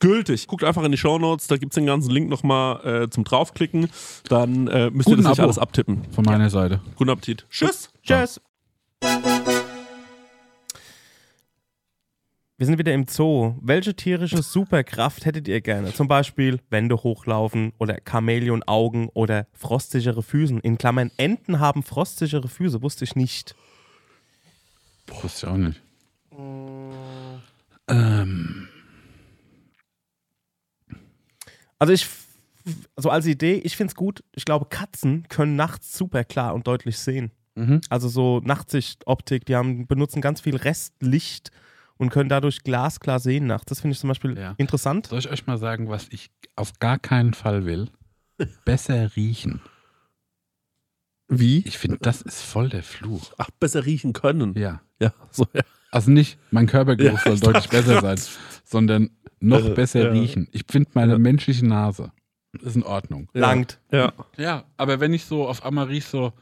gültig. 0.00 0.46
Guckt 0.46 0.64
einfach 0.64 0.82
in 0.84 0.92
die 0.92 0.98
Shownotes, 0.98 1.46
da 1.46 1.56
gibt's 1.56 1.74
den 1.74 1.86
ganzen 1.86 2.10
Link 2.10 2.28
nochmal 2.28 3.04
äh, 3.04 3.10
zum 3.10 3.24
draufklicken. 3.24 3.88
Dann 4.28 4.68
äh, 4.68 4.90
müsst 4.90 5.08
ihr 5.08 5.16
Guten 5.16 5.22
das 5.22 5.30
nicht 5.30 5.38
Abo. 5.40 5.42
alles 5.42 5.58
abtippen. 5.58 6.02
Von 6.12 6.24
meiner 6.24 6.50
Seite. 6.50 6.80
Guten 6.96 7.10
Appetit. 7.10 7.46
Tschüss. 7.50 7.90
Tschüss. 8.02 8.40
Wir 12.56 12.66
sind 12.66 12.78
wieder 12.78 12.94
im 12.94 13.06
Zoo. 13.08 13.56
Welche 13.60 13.94
tierische 13.96 14.40
Superkraft 14.40 15.26
hättet 15.26 15.48
ihr 15.48 15.60
gerne? 15.60 15.92
Zum 15.92 16.06
Beispiel 16.06 16.60
Wände 16.70 16.96
hochlaufen 16.96 17.72
oder 17.78 17.98
Chamäleon-Augen 18.08 19.08
oder 19.12 19.48
frostsichere 19.54 20.22
Füßen. 20.22 20.60
In 20.60 20.78
Klammern, 20.78 21.10
Enten 21.16 21.58
haben 21.58 21.82
frostsichere 21.82 22.46
Füße, 22.46 22.80
wusste 22.80 23.02
ich 23.04 23.16
nicht. 23.16 23.56
Wusste 25.20 25.46
ich 25.46 25.52
auch 25.52 25.56
nicht. 25.56 25.80
Ähm, 27.88 28.68
Also 31.84 31.92
ich, 31.92 32.06
so 32.96 33.10
als 33.10 33.26
Idee, 33.26 33.56
ich 33.62 33.76
finde 33.76 33.90
es 33.90 33.94
gut. 33.94 34.24
Ich 34.34 34.46
glaube, 34.46 34.64
Katzen 34.70 35.26
können 35.28 35.54
nachts 35.54 35.94
super 35.98 36.24
klar 36.24 36.54
und 36.54 36.66
deutlich 36.66 36.98
sehen. 36.98 37.30
mhm. 37.56 37.82
Also 37.90 38.08
so 38.08 38.40
Nachtsicht-Optik, 38.42 39.44
die 39.44 39.54
haben, 39.54 39.86
benutzen 39.86 40.22
ganz 40.22 40.40
viel 40.40 40.56
Restlicht 40.56 41.50
und 41.98 42.08
können 42.08 42.30
dadurch 42.30 42.62
glasklar 42.62 43.20
sehen 43.20 43.46
nachts. 43.48 43.66
Das 43.66 43.82
finde 43.82 43.92
ich 43.92 44.00
zum 44.00 44.08
Beispiel 44.08 44.38
Ja. 44.38 44.54
interessant. 44.56 45.08
Soll 45.08 45.18
ich 45.18 45.28
euch 45.30 45.46
mal 45.46 45.58
sagen, 45.58 45.90
was 45.90 46.06
ich 46.08 46.30
auf 46.56 46.78
gar 46.78 46.98
keinen 46.98 47.34
Fall 47.34 47.66
will? 47.66 47.90
Besser 48.64 49.14
riechen. 49.14 49.60
Wie? 51.28 51.64
Ich 51.66 51.76
finde, 51.76 51.98
das 52.00 52.22
ist 52.22 52.40
voll 52.40 52.70
der 52.70 52.82
Fluch. 52.82 53.34
Ach, 53.36 53.50
besser 53.60 53.84
riechen 53.84 54.14
können. 54.14 54.56
Ja. 54.56 54.80
Ja, 55.00 55.12
so, 55.30 55.46
ja. 55.52 55.60
Also 55.90 56.10
nicht, 56.10 56.38
mein 56.50 56.66
Körpergeruch 56.66 57.18
Ja, 57.18 57.24
soll 57.24 57.34
ich 57.34 57.40
deutlich 57.40 57.68
besser 57.68 58.00
sein, 58.00 58.18
sondern 58.64 59.10
noch 59.48 59.64
Äh, 59.64 59.70
besser 59.70 60.04
ja. 60.04 60.10
riechen. 60.10 60.48
Ich 60.52 60.64
finde 60.70 60.90
meine 60.94 61.12
Ja. 61.12 61.18
menschliche 61.18 61.66
Nase 61.66 62.12
ist 62.62 62.76
in 62.76 62.82
Ordnung. 62.84 63.28
Langt. 63.32 63.80
Ja. 63.90 64.12
Ja, 64.36 64.64
aber 64.76 65.00
wenn 65.00 65.12
ich 65.12 65.24
so 65.24 65.46
auf 65.48 65.64
einmal 65.64 65.86
riech 65.86 66.04
so, 66.06 66.32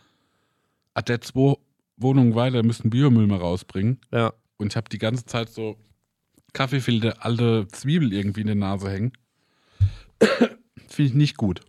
hat 0.95 1.09
der 1.09 1.21
zwei 1.21 1.55
Wohnungen 1.97 2.35
weiter, 2.35 2.63
müssten 2.63 2.91
Biomüll 2.91 3.27
mal 3.27 3.39
rausbringen 3.39 3.99
Ja. 4.13 4.33
und 4.59 4.73
ich 4.73 4.77
habe 4.77 4.89
die 4.91 4.99
ganze 4.99 5.25
Zeit 5.27 5.49
so 5.51 5.77
Kaffeefilter, 6.53 7.25
alte 7.25 7.67
Zwiebel 7.69 8.13
irgendwie 8.13 8.43
in 8.43 8.47
der 8.49 8.57
Nase 8.57 8.91
hängen. 8.91 9.13
Finde 10.89 11.09
ich 11.09 11.15
nicht 11.15 11.37
gut. 11.37 11.61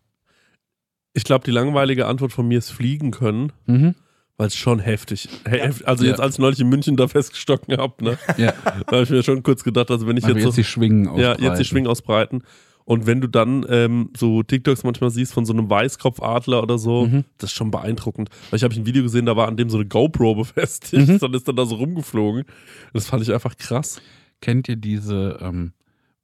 Ich 1.13 1.23
glaube, 1.23 1.45
die 1.45 1.51
langweilige 1.51 2.07
Antwort 2.07 2.33
von 2.33 2.47
mir 2.47 2.57
ist 2.57 2.69
fliegen 2.71 3.11
können, 3.11 3.53
Mhm. 3.65 3.95
Weil 4.37 4.47
es 4.47 4.55
schon 4.55 4.79
heftig. 4.79 5.29
he- 5.47 5.59
heft- 5.59 5.85
Also 5.85 6.03
Ja. 6.03 6.11
jetzt, 6.11 6.19
als 6.21 6.35
ich 6.35 6.39
neulich 6.39 6.59
in 6.59 6.69
München 6.69 6.95
da 6.97 7.07
festgestocken 7.07 7.77
habe, 7.77 8.03
ne, 8.03 8.17
Ja, 8.37 8.53
da 8.87 8.91
habe 8.93 9.03
ich 9.03 9.09
mir 9.09 9.23
schon 9.23 9.43
kurz 9.43 9.63
gedacht, 9.63 9.91
also 9.91 10.07
wenn 10.07 10.17
ich 10.17 10.23
aber 10.25 10.33
jetzt, 10.33 10.43
jetzt 10.45 10.55
so, 10.55 10.61
die 10.61 10.65
Schwingen 10.65 11.05
Ja, 11.05 11.11
ausbreiten. 11.31 11.43
jetzt 11.43 11.59
die 11.59 11.65
Schwingen 11.65 11.87
ausbreiten. 11.87 12.43
Und 12.85 13.05
wenn 13.05 13.21
du 13.21 13.27
dann 13.29 13.65
ähm, 13.69 14.09
so 14.17 14.43
TikToks 14.43 14.83
manchmal 14.83 15.09
siehst 15.09 15.33
von 15.33 15.45
so 15.45 15.53
einem 15.53 15.69
Weißkopfadler 15.69 16.61
oder 16.61 16.77
so, 16.77 17.05
Mhm. 17.05 17.23
das 17.37 17.51
ist 17.51 17.55
schon 17.55 17.71
beeindruckend. 17.71 18.29
Weil 18.49 18.57
ich 18.57 18.63
habe 18.65 18.75
ein 18.75 18.85
Video 18.85 19.03
gesehen, 19.03 19.25
da 19.25 19.37
war 19.37 19.47
an 19.47 19.55
dem 19.55 19.69
so 19.69 19.77
eine 19.77 19.85
GoPro 19.87 20.35
befestigt, 20.35 21.07
Mhm. 21.07 21.19
dann 21.19 21.33
ist 21.33 21.47
dann 21.47 21.55
da 21.55 21.65
so 21.65 21.75
rumgeflogen. 21.75 22.43
Das 22.91 23.05
fand 23.07 23.23
ich 23.23 23.31
einfach 23.33 23.55
krass. 23.55 24.01
Kennt 24.41 24.67
ihr 24.67 24.75
diese, 24.75 25.37
ähm, 25.41 25.71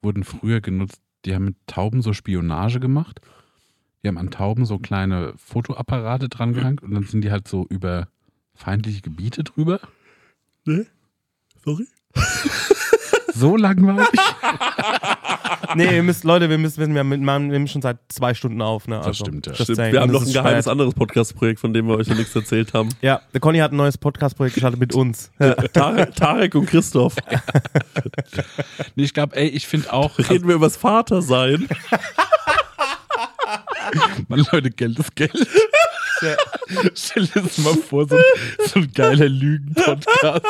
wurden 0.01 0.26
früher 0.26 0.60
genutzt, 0.60 0.99
die 1.26 1.34
haben 1.34 1.45
mit 1.45 1.55
Tauben 1.68 2.01
so 2.01 2.12
Spionage 2.12 2.82
gemacht. 2.82 3.22
Die 4.04 4.08
haben 4.08 4.18
an 4.18 4.32
Tauben 4.32 4.66
so 4.66 4.80
kleine 4.80 5.34
Fotoapparate 5.38 6.30
dran 6.30 6.54
gehangen 6.54 6.80
und 6.80 6.93
dann 6.93 7.04
sind 7.04 7.22
die 7.22 7.32
halt 7.32 7.47
so 7.47 7.66
über 7.70 8.08
feindliche 8.54 9.02
Gebiete 9.02 9.43
drüber. 9.43 9.80
Ne? 10.66 10.86
Sorry? 11.64 11.88
So 13.34 13.56
langweilig. 13.58 14.08
Nee, 15.76 15.97
ihr 15.97 16.04
müsst, 16.04 16.24
Leute, 16.24 16.50
wir 16.50 16.58
müssen, 16.58 16.95
wir, 16.95 17.04
mit, 17.04 17.22
wir 17.22 17.39
nehmen 17.39 17.68
schon 17.68 17.84
seit 17.84 18.00
zwei 18.10 18.34
Stunden 18.34 18.60
auf. 18.62 18.88
Ne? 18.88 18.97
Also, 18.97 19.26
stimmt, 19.26 19.45
ja. 19.45 19.54
Stimmt. 19.54 19.76
saying. 19.76 19.93
Wir 19.93 20.02
haben 20.02 20.12
Das 20.12 20.22
noch 20.22 20.28
ein 20.28 20.34
geheimes 20.34 20.66
spät. 20.66 20.72
anderes 20.72 20.93
Podcast-Projekt, 20.95 21.60
von 21.60 21.74
dem 21.74 21.88
wir 21.88 21.95
euch 21.95 22.08
noch 22.08 22.18
nichts 22.18 22.36
erzählt 22.36 22.74
haben. 22.74 22.89
Ja, 23.02 23.22
der 23.34 23.39
Conny 23.39 23.60
hat 23.60 23.72
ein 23.72 23.78
neues 23.78 23.97
Podcast-Projekt 23.97 24.56
gestartet 24.56 24.80
mit 24.80 24.95
uns. 24.95 25.32
Tarek, 25.74 26.16
Tarek 26.16 26.56
und 26.56 26.66
Christoph. 26.66 27.16
Nee, 28.95 29.04
ich 29.04 29.14
glaube, 29.14 29.36
ey, 29.36 29.47
ich 29.50 29.68
finde 29.68 29.93
auch, 29.93 30.18
Reden 30.18 30.47
wir 30.47 30.56
übers 30.56 30.76
Vatersein. 30.76 31.68
Mann, 34.28 34.46
Leute, 34.52 34.70
Geld 34.72 35.00
ist 35.00 35.16
Geld. 35.16 35.48
Stell 36.96 37.26
dir 37.28 37.42
das 37.42 37.58
mal 37.60 37.76
vor, 37.76 38.08
so, 38.08 38.18
so 38.66 38.80
ein 38.80 38.92
geiler 38.94 39.30
Lügen-Podcast. 39.30 40.46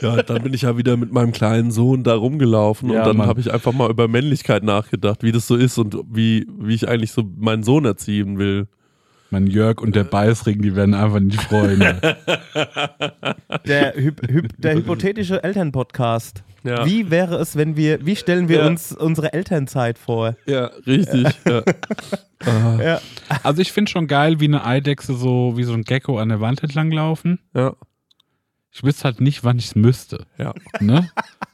Ja, 0.00 0.22
dann 0.22 0.42
bin 0.42 0.54
ich 0.54 0.62
ja 0.62 0.76
wieder 0.78 0.96
mit 0.96 1.12
meinem 1.12 1.32
kleinen 1.32 1.70
Sohn 1.70 2.04
da 2.04 2.14
rumgelaufen 2.14 2.90
Ja, 2.90 3.00
und 3.00 3.18
dann 3.18 3.26
habe 3.26 3.40
ich 3.40 3.52
einfach 3.52 3.72
mal 3.72 3.90
über 3.90 4.08
Männlichkeit 4.08 4.62
nachgedacht, 4.62 5.22
wie 5.22 5.32
das 5.32 5.46
so 5.46 5.56
ist 5.56 5.76
und 5.78 5.96
wie, 6.10 6.46
wie 6.58 6.74
ich 6.74 6.88
eigentlich 6.88 7.12
so 7.12 7.28
meinen 7.36 7.62
Sohn 7.62 7.84
erziehen 7.84 8.38
will. 8.38 8.66
Mein 9.30 9.46
Jörg 9.46 9.80
und 9.80 9.96
der 9.96 10.04
Beißring, 10.04 10.62
die 10.62 10.76
werden 10.76 10.94
einfach 10.94 11.20
nicht 11.20 11.40
Freunde. 11.42 11.98
Der, 13.66 13.94
Hyp 13.94 14.20
Hyp 14.28 14.48
der 14.58 14.74
hypothetische 14.74 15.42
Elternpodcast. 15.42 16.42
Ja. 16.64 16.84
Wie 16.86 17.10
wäre 17.10 17.36
es, 17.36 17.56
wenn 17.56 17.76
wir, 17.76 18.04
wie 18.04 18.16
stellen 18.16 18.48
wir 18.48 18.60
Ja. 18.60 18.66
uns 18.66 18.90
unsere 18.92 19.32
Elternzeit 19.32 19.98
vor? 19.98 20.34
Ja, 20.46 20.66
richtig. 20.86 21.28
Ja. 21.46 21.62
Ah, 22.46 22.78
Ja. 22.82 23.00
Also 23.42 23.62
ich 23.62 23.72
finde 23.72 23.90
schon 23.90 24.06
geil, 24.06 24.38
wie 24.38 24.44
eine 24.46 24.66
Eidechse 24.66 25.14
so, 25.14 25.56
wie 25.56 25.62
so 25.64 25.72
ein 25.72 25.82
Gecko 25.82 26.18
an 26.18 26.28
der 26.28 26.40
Wand 26.40 26.62
entlang 26.62 26.90
laufen. 26.90 27.38
ja. 27.54 27.74
Ich 28.70 28.82
wüsste 28.82 29.04
halt 29.04 29.20
nicht, 29.20 29.44
wann 29.44 29.56
ich 29.58 29.66
es 29.66 29.74
müsste. 29.76 30.26
ja. 30.36 30.52
Ne? 30.80 31.08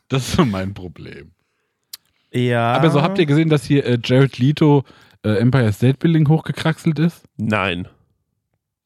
Das 0.08 0.26
ist 0.28 0.36
so 0.36 0.44
mein 0.46 0.72
Problem. 0.74 1.32
Ja. 2.32 2.72
Aber 2.72 2.90
so 2.90 3.02
habt 3.02 3.18
ihr 3.18 3.26
gesehen, 3.26 3.50
dass 3.50 3.64
hier 3.64 3.84
äh, 3.84 3.98
Jared 4.02 4.38
Leto 4.38 4.84
äh, 5.22 5.36
Empire 5.36 5.72
State 5.72 5.98
Building 5.98 6.28
hochgekraxelt 6.28 6.98
ist? 6.98 7.22
Nein. 7.36 7.86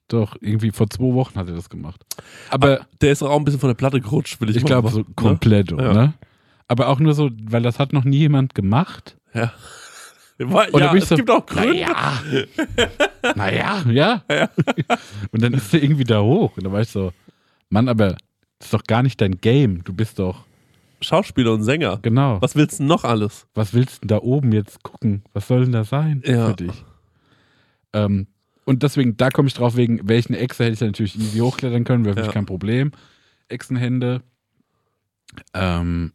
Doch, 0.09 0.37
irgendwie 0.41 0.71
vor 0.71 0.89
zwei 0.91 1.13
Wochen 1.15 1.37
hat 1.39 1.49
er 1.49 1.55
das 1.55 1.71
gemacht. 1.71 2.05
Aber 2.51 2.87
Der 3.01 3.13
ist 3.13 3.23
auch 3.23 3.37
ein 3.37 3.45
bisschen 3.45 3.61
von 3.61 3.71
der 3.71 3.75
Platte 3.75 4.01
gerutscht, 4.01 4.41
will 4.41 4.51
ich, 4.51 4.57
ich 4.57 4.65
glaube 4.65 4.91
so 4.91 5.05
komplett, 5.17 5.71
Ja. 5.71 5.93
ne? 5.93 6.15
Aber 6.69 6.89
auch 6.89 6.99
nur 6.99 7.15
so, 7.15 7.31
weil 7.45 7.63
das 7.63 7.79
hat 7.79 7.93
noch 7.93 8.05
nie 8.05 8.19
jemand 8.19 8.55
gemacht. 8.55 9.17
Ne? 9.33 9.51
Ja. 10.39 10.47
War, 10.51 10.67
Und 10.73 10.81
da 10.81 10.87
ja, 10.93 10.95
es 10.95 11.09
so, 11.09 11.15
gibt 11.17 11.31
auch 11.31 11.47
Gründe. 11.47 11.85
Naja. 11.85 12.23
naja, 13.37 13.83
ja. 14.29 14.49
Und 15.31 15.43
dann 15.43 15.55
ist 15.55 15.73
er 15.73 15.83
irgendwie 15.83 16.05
da 16.05 16.21
hoch. 16.23 16.57
Und 16.57 16.65
da 16.65 16.73
war 16.73 16.81
ich 16.81 16.89
so, 16.89 17.13
Mann, 17.71 17.89
aber 17.89 18.09
das 18.59 18.67
ist 18.67 18.75
doch 18.75 18.83
gar 18.85 19.03
nicht 19.03 19.21
dein 19.21 19.41
Game. 19.41 19.85
Du 19.85 19.93
bist 19.93 20.19
doch, 20.19 20.45
Schauspieler 21.01 21.53
und 21.53 21.63
Sänger. 21.63 21.99
genau. 22.03 22.37
Was, 22.37 22.43
Was 22.43 22.57
willst 22.57 22.81
du 22.81 22.85
noch 22.85 23.05
alles? 23.05 23.47
willst 23.55 23.97
du 23.97 24.01
denn 24.01 24.09
da 24.09 24.19
oben 24.23 24.53
jetzt 24.53 24.83
gucken? 24.83 25.23
Was 25.35 25.47
soll 25.49 25.63
denn 25.63 25.73
da 25.73 25.85
sein 25.85 26.23
Ja. 26.27 26.49
für 26.49 26.55
dich? 26.57 26.85
Ähm, 27.93 28.27
und 28.65 28.83
deswegen, 28.83 29.17
da 29.17 29.31
komme 29.31 29.49
ich 29.49 29.55
drauf, 29.55 29.77
wegen 29.77 30.09
welchen 30.09 30.35
Echse 30.35 30.65
hätte 30.65 30.73
ich 30.75 30.79
da 30.79 30.87
natürlich 30.87 31.17
easy 31.19 31.39
hochklettern 31.39 31.85
können, 31.85 32.05
wäre 32.05 32.15
für 32.15 32.21
Ja. 32.21 32.27
mich 32.27 32.35
kein 32.35 32.47
Problem. 32.47 32.93
Echsenhände. 33.49 34.23
Ähm, 35.53 36.13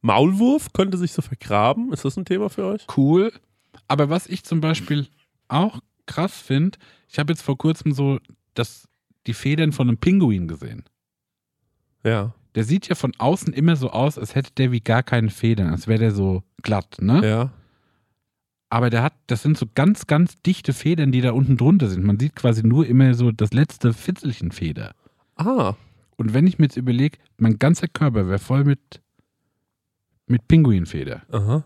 Maulwurf 0.00 0.72
könnte 0.72 0.98
sich 0.98 1.12
so 1.12 1.22
vergraben. 1.22 1.92
Ist 1.92 2.04
das 2.04 2.16
ein 2.16 2.24
Thema 2.24 2.48
für 2.50 2.64
euch? 2.66 2.86
cool. 2.96 3.32
Aber 3.88 4.08
was 4.10 4.26
ich 4.26 4.44
zum 4.44 4.60
Beispiel 4.60 5.06
auch 5.48 5.80
krass 6.06 6.36
finde, 6.40 6.78
ich 7.08 7.18
habe 7.18 7.32
jetzt 7.32 7.42
vor 7.42 7.58
kurzem 7.58 7.92
so 7.92 8.18
das, 8.54 8.88
die 9.26 9.34
Federn 9.34 9.72
von 9.72 9.88
einem 9.88 9.98
Pinguin 9.98 10.48
gesehen. 10.48 10.84
Ja. 12.04 12.34
Der 12.54 12.64
sieht 12.64 12.88
ja 12.88 12.94
von 12.94 13.12
außen 13.18 13.52
immer 13.52 13.76
so 13.76 13.90
aus, 13.90 14.18
als 14.18 14.34
hätte 14.34 14.50
der 14.56 14.72
wie 14.72 14.80
gar 14.80 15.02
keine 15.02 15.30
Federn, 15.30 15.68
als 15.68 15.86
wäre 15.86 15.98
der 16.00 16.12
so 16.12 16.42
glatt, 16.62 16.96
ne? 17.00 17.26
Ja. 17.26 17.52
Aber 18.72 18.88
der 18.88 19.02
hat, 19.02 19.12
das 19.26 19.42
sind 19.42 19.58
so 19.58 19.66
ganz, 19.74 20.06
ganz 20.06 20.40
dichte 20.40 20.72
Federn, 20.72 21.12
die 21.12 21.20
da 21.20 21.32
unten 21.32 21.58
drunter 21.58 21.90
sind. 21.90 22.04
Man 22.04 22.18
sieht 22.18 22.34
quasi 22.34 22.66
nur 22.66 22.86
immer 22.86 23.12
so 23.12 23.30
das 23.30 23.52
letzte 23.52 23.92
Fitzelchen 23.92 24.50
Feder. 24.50 24.94
Ah. 25.36 25.74
Und 26.16 26.32
wenn 26.32 26.46
ich 26.46 26.58
mir 26.58 26.64
jetzt 26.64 26.78
überlege, 26.78 27.18
mein 27.36 27.58
ganzer 27.58 27.86
Körper 27.86 28.28
wäre 28.28 28.38
voll 28.38 28.64
mit, 28.64 29.02
mit 30.26 30.48
Pinguinfeder. 30.48 31.20
Aha. 31.30 31.64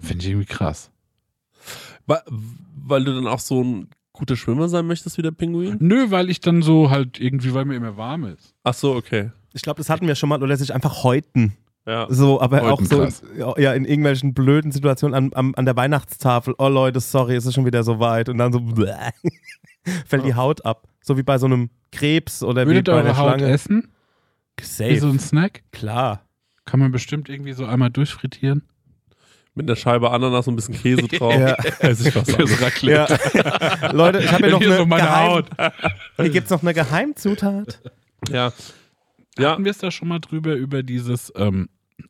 Finde 0.00 0.24
ich 0.24 0.30
irgendwie 0.30 0.52
krass. 0.52 0.90
Weil, 2.06 2.22
weil 2.26 3.04
du 3.04 3.14
dann 3.14 3.28
auch 3.28 3.38
so 3.38 3.62
ein 3.62 3.90
guter 4.12 4.34
Schwimmer 4.34 4.68
sein 4.68 4.88
möchtest 4.88 5.16
wie 5.18 5.22
der 5.22 5.30
Pinguin? 5.30 5.76
Nö, 5.78 6.10
weil 6.10 6.30
ich 6.30 6.40
dann 6.40 6.62
so 6.62 6.90
halt 6.90 7.20
irgendwie, 7.20 7.54
weil 7.54 7.64
mir 7.64 7.76
immer 7.76 7.96
warm 7.96 8.24
ist. 8.24 8.56
Ach 8.64 8.74
so, 8.74 8.96
okay. 8.96 9.30
Ich 9.52 9.62
glaube, 9.62 9.78
das 9.78 9.88
hatten 9.88 10.08
wir 10.08 10.16
schon 10.16 10.28
mal, 10.28 10.42
oder 10.42 10.56
sich 10.56 10.74
einfach 10.74 11.04
häuten. 11.04 11.56
Ja. 11.86 12.06
So, 12.10 12.40
aber 12.40 12.60
Häuten, 12.60 12.70
auch 12.70 12.80
so 12.82 12.98
krass. 12.98 13.22
ja, 13.56 13.72
in 13.72 13.84
irgendwelchen 13.84 14.34
blöden 14.34 14.70
Situationen 14.70 15.14
an, 15.14 15.32
an, 15.32 15.54
an 15.54 15.64
der 15.64 15.76
Weihnachtstafel. 15.76 16.54
Oh 16.58 16.68
Leute, 16.68 17.00
sorry, 17.00 17.34
es 17.36 17.46
ist 17.46 17.54
schon 17.54 17.64
wieder 17.66 17.82
so 17.82 17.98
weit. 18.00 18.28
Und 18.28 18.38
dann 18.38 18.52
so 18.52 18.60
fällt 20.06 20.24
die 20.24 20.34
Haut 20.34 20.64
ab. 20.64 20.86
So 21.02 21.16
wie 21.16 21.22
bei 21.22 21.38
so 21.38 21.46
einem 21.46 21.70
Krebs 21.90 22.42
oder 22.42 22.66
Würdet 22.66 22.86
wie 22.86 22.90
bei 22.92 23.00
einer 23.00 23.16
Haut 23.16 23.38
Schlange. 23.38 23.50
essen? 23.52 23.88
Wie 24.58 24.64
Safe. 24.64 25.00
so 25.00 25.08
ein 25.08 25.18
Snack? 25.18 25.62
Klar. 25.72 26.22
Kann 26.66 26.80
man 26.80 26.92
bestimmt 26.92 27.28
irgendwie 27.30 27.54
so 27.54 27.64
einmal 27.64 27.90
durchfrittieren. 27.90 28.62
Mit 29.54 29.68
einer 29.68 29.74
Scheibe 29.74 30.10
Ananas 30.10 30.46
und 30.46 30.52
ein 30.54 30.56
bisschen 30.56 30.74
Käse 30.74 31.08
drauf. 31.18 31.34
Ja. 31.34 31.54
Ess 31.80 32.04
ich 32.04 32.14
was. 32.14 32.82
Ja. 32.82 33.06
Leute, 33.92 34.18
ich 34.20 34.30
habe 34.30 34.44
hier 34.44 34.52
noch 34.52 34.60
Hier 34.60 34.68
eine 34.68 34.76
so 34.76 34.86
meine 34.86 35.02
Geheim 35.02 35.28
Haut. 35.30 35.46
Hier 36.18 36.30
gibt 36.30 36.44
es 36.44 36.50
noch 36.50 36.62
eine 36.62 36.74
Geheimzutat. 36.74 37.80
Ja. 38.30 38.52
Ja. 39.40 39.52
Hatten 39.52 39.64
wir 39.64 39.70
es 39.70 39.78
da 39.78 39.90
schon 39.90 40.08
mal 40.08 40.18
drüber, 40.20 40.54
über 40.54 40.82
dieses 40.82 41.32
ähm, 41.36 41.68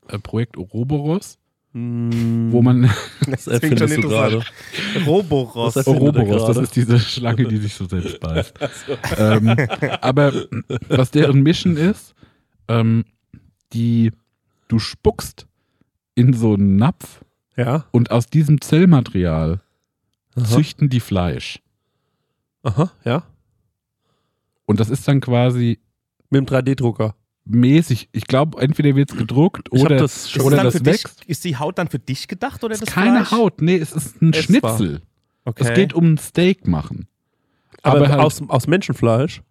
äh, 0.08 0.18
Projekt 0.18 0.56
Ouroboros, 0.56 1.36
Mm, 1.72 2.50
wo 2.50 2.62
man 2.62 2.82
Das 3.30 3.44
klingt 3.44 3.80
erfindest 3.80 3.92
schon 3.94 4.02
du 4.02 4.08
gerade. 4.08 4.34
interessant. 4.38 5.06
Roboros. 5.06 5.74
Das 5.74 5.86
Ouroboros, 5.86 6.46
das 6.48 6.56
ist 6.56 6.74
diese 6.74 6.98
Schlange, 6.98 7.44
die 7.46 7.58
sich 7.58 7.74
so 7.74 7.86
selbst 7.86 8.18
beißt. 8.18 8.58
ähm, 9.18 9.54
aber 10.00 10.32
was 10.88 11.12
deren 11.12 11.44
Mission 11.44 11.76
ist, 11.76 12.16
ähm, 12.66 13.04
die 13.72 14.10
du 14.66 14.80
spuckst 14.80 15.46
in 16.16 16.32
so 16.32 16.54
einen 16.54 16.74
Napf 16.74 17.20
Ja. 17.56 17.84
und 17.92 18.10
aus 18.10 18.26
diesem 18.26 18.60
Zellmaterial 18.60 19.60
Aha. 20.34 20.44
züchten 20.44 20.88
die 20.88 20.98
Fleisch. 20.98 21.60
Aha, 22.64 22.90
ja. 23.04 23.22
Und 24.66 24.80
das 24.80 24.90
ist 24.90 25.06
dann 25.06 25.20
quasi 25.20 25.78
Mit 26.30 26.40
dem 26.40 26.46
3D-Drucker. 26.46 27.14
Mäßig, 27.54 28.08
ich 28.12 28.26
glaube, 28.26 28.60
entweder 28.60 28.94
wird 28.96 29.10
es 29.12 29.16
gedruckt 29.16 29.70
oder, 29.72 29.96
das 29.96 30.26
Ist, 30.26 30.40
oder 30.40 30.56
dann 30.56 30.66
das 30.66 30.76
für 30.76 30.82
dich, 30.82 30.92
wächst. 31.04 31.24
ist 31.26 31.44
die 31.44 31.56
Haut 31.56 31.78
dann 31.78 31.88
für 31.88 31.98
dich 31.98 32.28
gedacht 32.28 32.62
oder 32.64 32.74
Es 32.74 32.80
das 32.80 32.88
ist 32.88 32.94
keine 32.94 33.24
Fleisch? 33.24 33.30
Haut, 33.38 33.60
nee, 33.62 33.76
es 33.76 33.92
ist 33.92 34.20
ein 34.22 34.32
Essbar. 34.32 34.76
Schnitzel. 34.78 35.02
Okay. 35.44 35.64
Es 35.64 35.74
geht 35.74 35.92
um 35.94 36.12
ein 36.12 36.18
Steak 36.18 36.66
machen. 36.66 37.06
Aber, 37.82 37.98
Aber 37.98 38.08
halt- 38.08 38.20
aus, 38.20 38.42
aus 38.48 38.66
Menschenfleisch. 38.66 39.42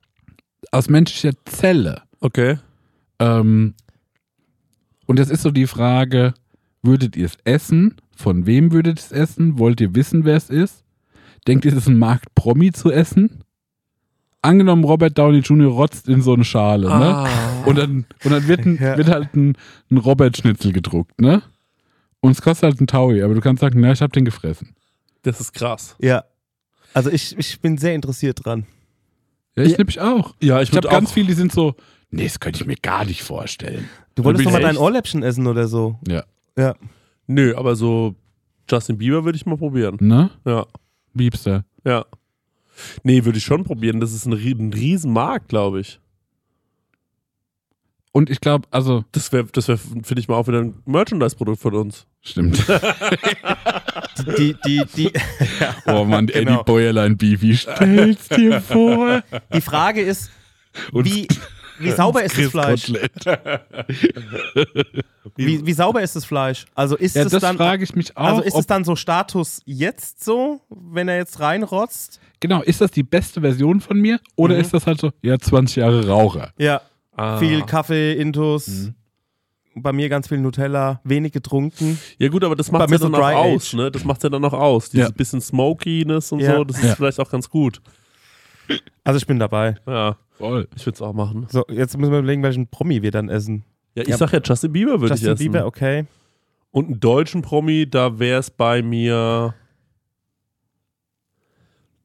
Aus 0.71 0.89
menschlicher 0.89 1.33
Zelle. 1.45 2.03
Okay. 2.19 2.59
Ähm, 3.19 3.73
und 5.05 5.17
jetzt 5.19 5.31
ist 5.31 5.41
so 5.41 5.51
die 5.51 5.67
Frage, 5.67 6.33
würdet 6.83 7.15
ihr 7.15 7.25
es 7.25 7.37
essen? 7.43 7.95
Von 8.15 8.45
wem 8.45 8.71
würdet 8.71 8.99
ihr 8.99 9.03
es 9.03 9.11
essen? 9.11 9.57
Wollt 9.57 9.81
ihr 9.81 9.95
wissen, 9.95 10.25
wer 10.25 10.35
es 10.37 10.49
ist? 10.49 10.83
Denkt 11.47 11.65
ihr, 11.65 11.71
es 11.71 11.77
ist 11.79 11.87
ein 11.87 11.97
Markt 11.97 12.35
Promi 12.35 12.71
zu 12.71 12.91
essen? 12.91 13.43
Angenommen, 14.41 14.83
Robert 14.85 15.17
Downey 15.17 15.39
Jr. 15.39 15.69
rotzt 15.71 16.07
in 16.07 16.21
so 16.21 16.33
eine 16.33 16.45
Schale, 16.45 16.87
ne? 16.87 16.93
Ah. 17.15 17.27
Und 17.65 17.77
dann, 17.77 18.05
und 18.23 18.31
dann 18.31 18.47
wird, 18.47 18.65
ein, 18.65 18.77
Ja. 18.81 18.97
wird 18.97 19.09
halt 19.09 19.35
ein, 19.35 19.57
ein 19.91 19.97
Robert-Schnitzel 19.97 20.71
gedruckt, 20.71 21.19
ne? 21.19 21.41
Und 22.21 22.31
es 22.31 22.41
kostet 22.41 22.63
halt 22.69 22.81
ein 22.81 22.87
Taui, 22.87 23.21
aber 23.21 23.33
du 23.33 23.41
kannst 23.41 23.61
sagen, 23.61 23.79
na, 23.81 23.91
ich 23.91 24.01
hab 24.01 24.13
den 24.13 24.25
gefressen. 24.25 24.75
Das 25.23 25.39
ist 25.41 25.53
krass. 25.53 25.95
Ja. 25.99 26.23
Also 26.93 27.09
ich, 27.11 27.37
ich 27.37 27.59
bin 27.59 27.77
sehr 27.77 27.93
interessiert 27.95 28.45
dran. 28.45 28.65
Ja, 29.55 29.63
ich 29.63 29.71
Ja. 29.73 29.77
nämlich 29.77 29.99
auch. 29.99 30.35
Ja, 30.41 30.61
Ich 30.61 30.71
habe 30.71 30.87
ganz 30.87 31.11
viele, 31.11 31.27
die 31.27 31.33
sind 31.33 31.51
so, 31.51 31.75
nee, 32.09 32.23
das 32.23 32.39
könnte 32.39 32.61
ich 32.61 32.67
mir 32.67 32.75
gar 32.77 33.03
nicht 33.05 33.23
vorstellen. 33.23 33.89
Du 34.15 34.23
wolltest 34.23 34.45
doch 34.45 34.51
mal 34.51 34.59
ich 34.59 34.65
dein? 34.65 34.77
Ohrläppchen 34.77 35.21
essen 35.23 35.47
oder 35.47 35.67
so. 35.67 35.99
Ja. 36.07 36.23
Ja. 36.57 36.75
Nö, 37.27 37.55
aber 37.55 37.75
so 37.75 38.15
Justin 38.69 38.97
Bieber 38.97 39.23
würde 39.25 39.35
ich 39.35 39.45
mal 39.45 39.57
probieren. 39.57 39.97
Ne? 39.99 40.29
Ja. 40.45 40.65
Liebster. 41.13 41.65
Ja. 41.85 42.05
Nee, 43.03 43.25
würde 43.25 43.37
ich 43.37 43.43
schon 43.45 43.63
probieren. 43.63 43.99
Das 43.99 44.13
ist 44.13 44.25
ein, 44.25 44.33
ein 44.33 44.73
Riesenmarkt, 44.73 45.49
glaube 45.49 45.79
ich. 45.81 45.99
Und 48.11 48.29
ich 48.31 48.41
glaube, 48.41 48.67
also, 48.71 49.05
Das 49.11 49.31
wäre, 49.31 49.45
das 49.45 49.67
wär, 49.67 49.77
finde 49.77 50.19
ich 50.19 50.27
mal 50.27 50.35
auch 50.35 50.47
wieder 50.47 50.59
ein 50.61 50.81
Merchandise-Produkt 50.85 51.59
von 51.61 51.75
uns. 51.75 52.05
stimmt. 52.21 52.63
Die, 54.37 54.53
die, 54.65 54.83
die, 54.97 55.11
Oh 55.85 56.03
Mann, 56.03 56.27
Genau. 56.27 56.55
Eddie 56.55 56.63
Bäuerlein 56.65 57.15
Beefy, 57.15 57.55
stell's 57.55 58.27
dir 58.27 58.59
vor. 58.59 59.23
die 59.53 59.61
Frage 59.61 60.01
ist, 60.01 60.29
Und 60.91 61.05
wie, 61.05 61.25
wie 61.79 61.91
sauber 61.91 62.21
ist 62.23 62.37
das 62.37 62.47
Fleisch? 62.51 62.91
Wie, 65.35 65.65
wie 65.65 65.73
sauber 65.73 66.01
ist 66.01 66.15
das 66.17 66.25
Fleisch? 66.25 66.65
Also 66.75 66.97
ist 66.97 67.15
Ja, 67.15 67.23
es 67.23 67.31
das 67.31 67.41
dann 67.41 67.55
frage 67.55 67.83
ich 67.83 67.95
mich 67.95 68.17
auch. 68.17 68.23
also 68.25 68.41
ist 68.41 68.55
es 68.55 68.67
dann 68.67 68.83
so 68.83 68.95
Status 68.97 69.61
jetzt 69.65 70.23
so, 70.23 70.61
wenn 70.69 71.07
er 71.07 71.15
jetzt 71.17 71.39
reinrotzt? 71.39 72.19
Genau, 72.39 72.61
ist 72.61 72.81
das 72.81 72.91
die 72.91 73.03
beste 73.03 73.41
Version 73.41 73.79
von 73.81 73.99
mir? 73.99 74.19
Oder 74.35 74.55
Mhm. 74.55 74.61
ist 74.61 74.73
das 74.73 74.85
halt 74.87 74.99
so, 74.99 75.11
ja, 75.21 75.37
20 75.37 75.77
Jahre 75.77 76.07
Raucher? 76.07 76.51
Ja, 76.57 76.81
Ah. 77.15 77.37
viel 77.37 77.61
Kaffee, 77.63 78.13
Intus. 78.13 78.67
Mhm. 78.67 78.95
Bei 79.81 79.93
mir 79.93 80.09
ganz 80.09 80.27
viel 80.27 80.39
Nutella, 80.39 80.99
wenig 81.03 81.31
getrunken. 81.31 81.99
Ja 82.17 82.27
gut, 82.29 82.43
aber 82.43 82.55
das 82.55 82.69
Bei 82.69 82.79
macht 82.79 82.89
mir 82.89 82.95
ja 82.97 83.01
dann 83.03 83.15
auch 83.15 83.35
aus, 83.35 83.73
ne? 83.73 83.91
Das 83.91 84.03
macht 84.03 84.23
ja 84.23 84.29
dann 84.29 84.43
auch 84.43 84.51
aus. 84.53 84.89
Dieses 84.89 85.09
Ja. 85.09 85.13
bisschen 85.13 85.39
Smokiness 85.41 86.31
und 86.31 86.39
Ja. 86.39 86.55
so, 86.55 86.63
das 86.63 86.81
Ja. 86.81 86.89
ist 86.89 86.95
vielleicht 86.95 87.19
auch 87.19 87.29
ganz 87.29 87.49
gut. 87.49 87.81
Also 89.03 89.17
ich 89.17 89.25
bin 89.27 89.39
dabei. 89.39 89.75
Ja, 89.87 90.17
Voll. 90.31 90.67
ich 90.75 90.85
würde 90.85 90.95
es 90.95 91.01
auch 91.01 91.13
machen. 91.13 91.47
So, 91.49 91.63
jetzt 91.69 91.97
müssen 91.97 92.11
wir 92.11 92.19
überlegen, 92.19 92.43
welchen 92.43 92.67
Promi 92.67 93.01
wir 93.01 93.11
dann 93.11 93.29
essen. 93.29 93.63
Ja, 93.95 94.03
ich 94.03 94.09
Ja. 94.09 94.17
sag 94.17 94.31
ja, 94.33 94.39
Justin 94.43 94.71
Bieber 94.73 94.99
würde 95.01 95.15
ich 95.15 95.21
Justin 95.21 95.33
essen. 95.33 95.43
Bieber, 95.43 95.65
okay. 95.65 96.05
Und 96.71 96.85
einen 96.87 96.99
deutschen 96.99 97.41
Promi, 97.41 97.87
da 97.89 98.19
wäre 98.19 98.39
es 98.39 98.51
bei 98.51 98.81
mir 98.83 99.55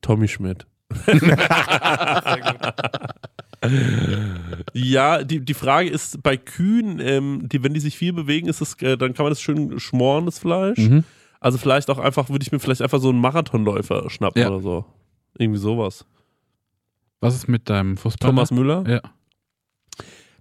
Tommy 0.05 0.29
Schmidt. 0.29 0.67
ja, 4.75 5.23
die, 5.25 5.41
die 5.41 5.55
Frage 5.55 5.89
ist 5.91 6.23
bei 6.23 6.37
Kühen, 6.37 6.99
ähm, 7.01 7.49
die, 7.51 7.63
wenn 7.63 7.75
die 7.75 7.81
sich 7.81 7.97
viel 7.97 8.13
bewegen, 8.13 8.49
ist 8.49 8.61
das, 8.61 8.75
äh, 8.83 8.97
dann 8.97 9.15
kann 9.15 9.25
man 9.25 9.31
das 9.31 9.41
schön 9.41 9.79
schmoren, 9.81 10.27
das 10.27 10.39
Fleisch. 10.39 10.79
Mhm. 10.79 11.05
Also 11.41 11.59
vielleicht 11.59 11.91
auch 11.91 11.99
einfach, 11.99 12.29
würde 12.31 12.43
ich 12.43 12.53
mir 12.53 12.59
vielleicht 12.59 12.83
einfach 12.83 13.01
so 13.01 13.11
einen 13.11 13.21
Marathonläufer 13.21 14.09
schnappen 14.11 14.41
Ja. 14.43 14.49
oder 14.51 14.61
so. 14.61 14.85
Irgendwie 15.39 15.59
sowas. 15.61 16.05
Was 17.21 17.35
ist 17.35 17.49
mit 17.49 17.69
deinem 17.71 17.97
Fußballer? 17.97 18.31
Thomas 18.33 18.51
Müller? 18.51 18.85
Ja. 18.87 19.01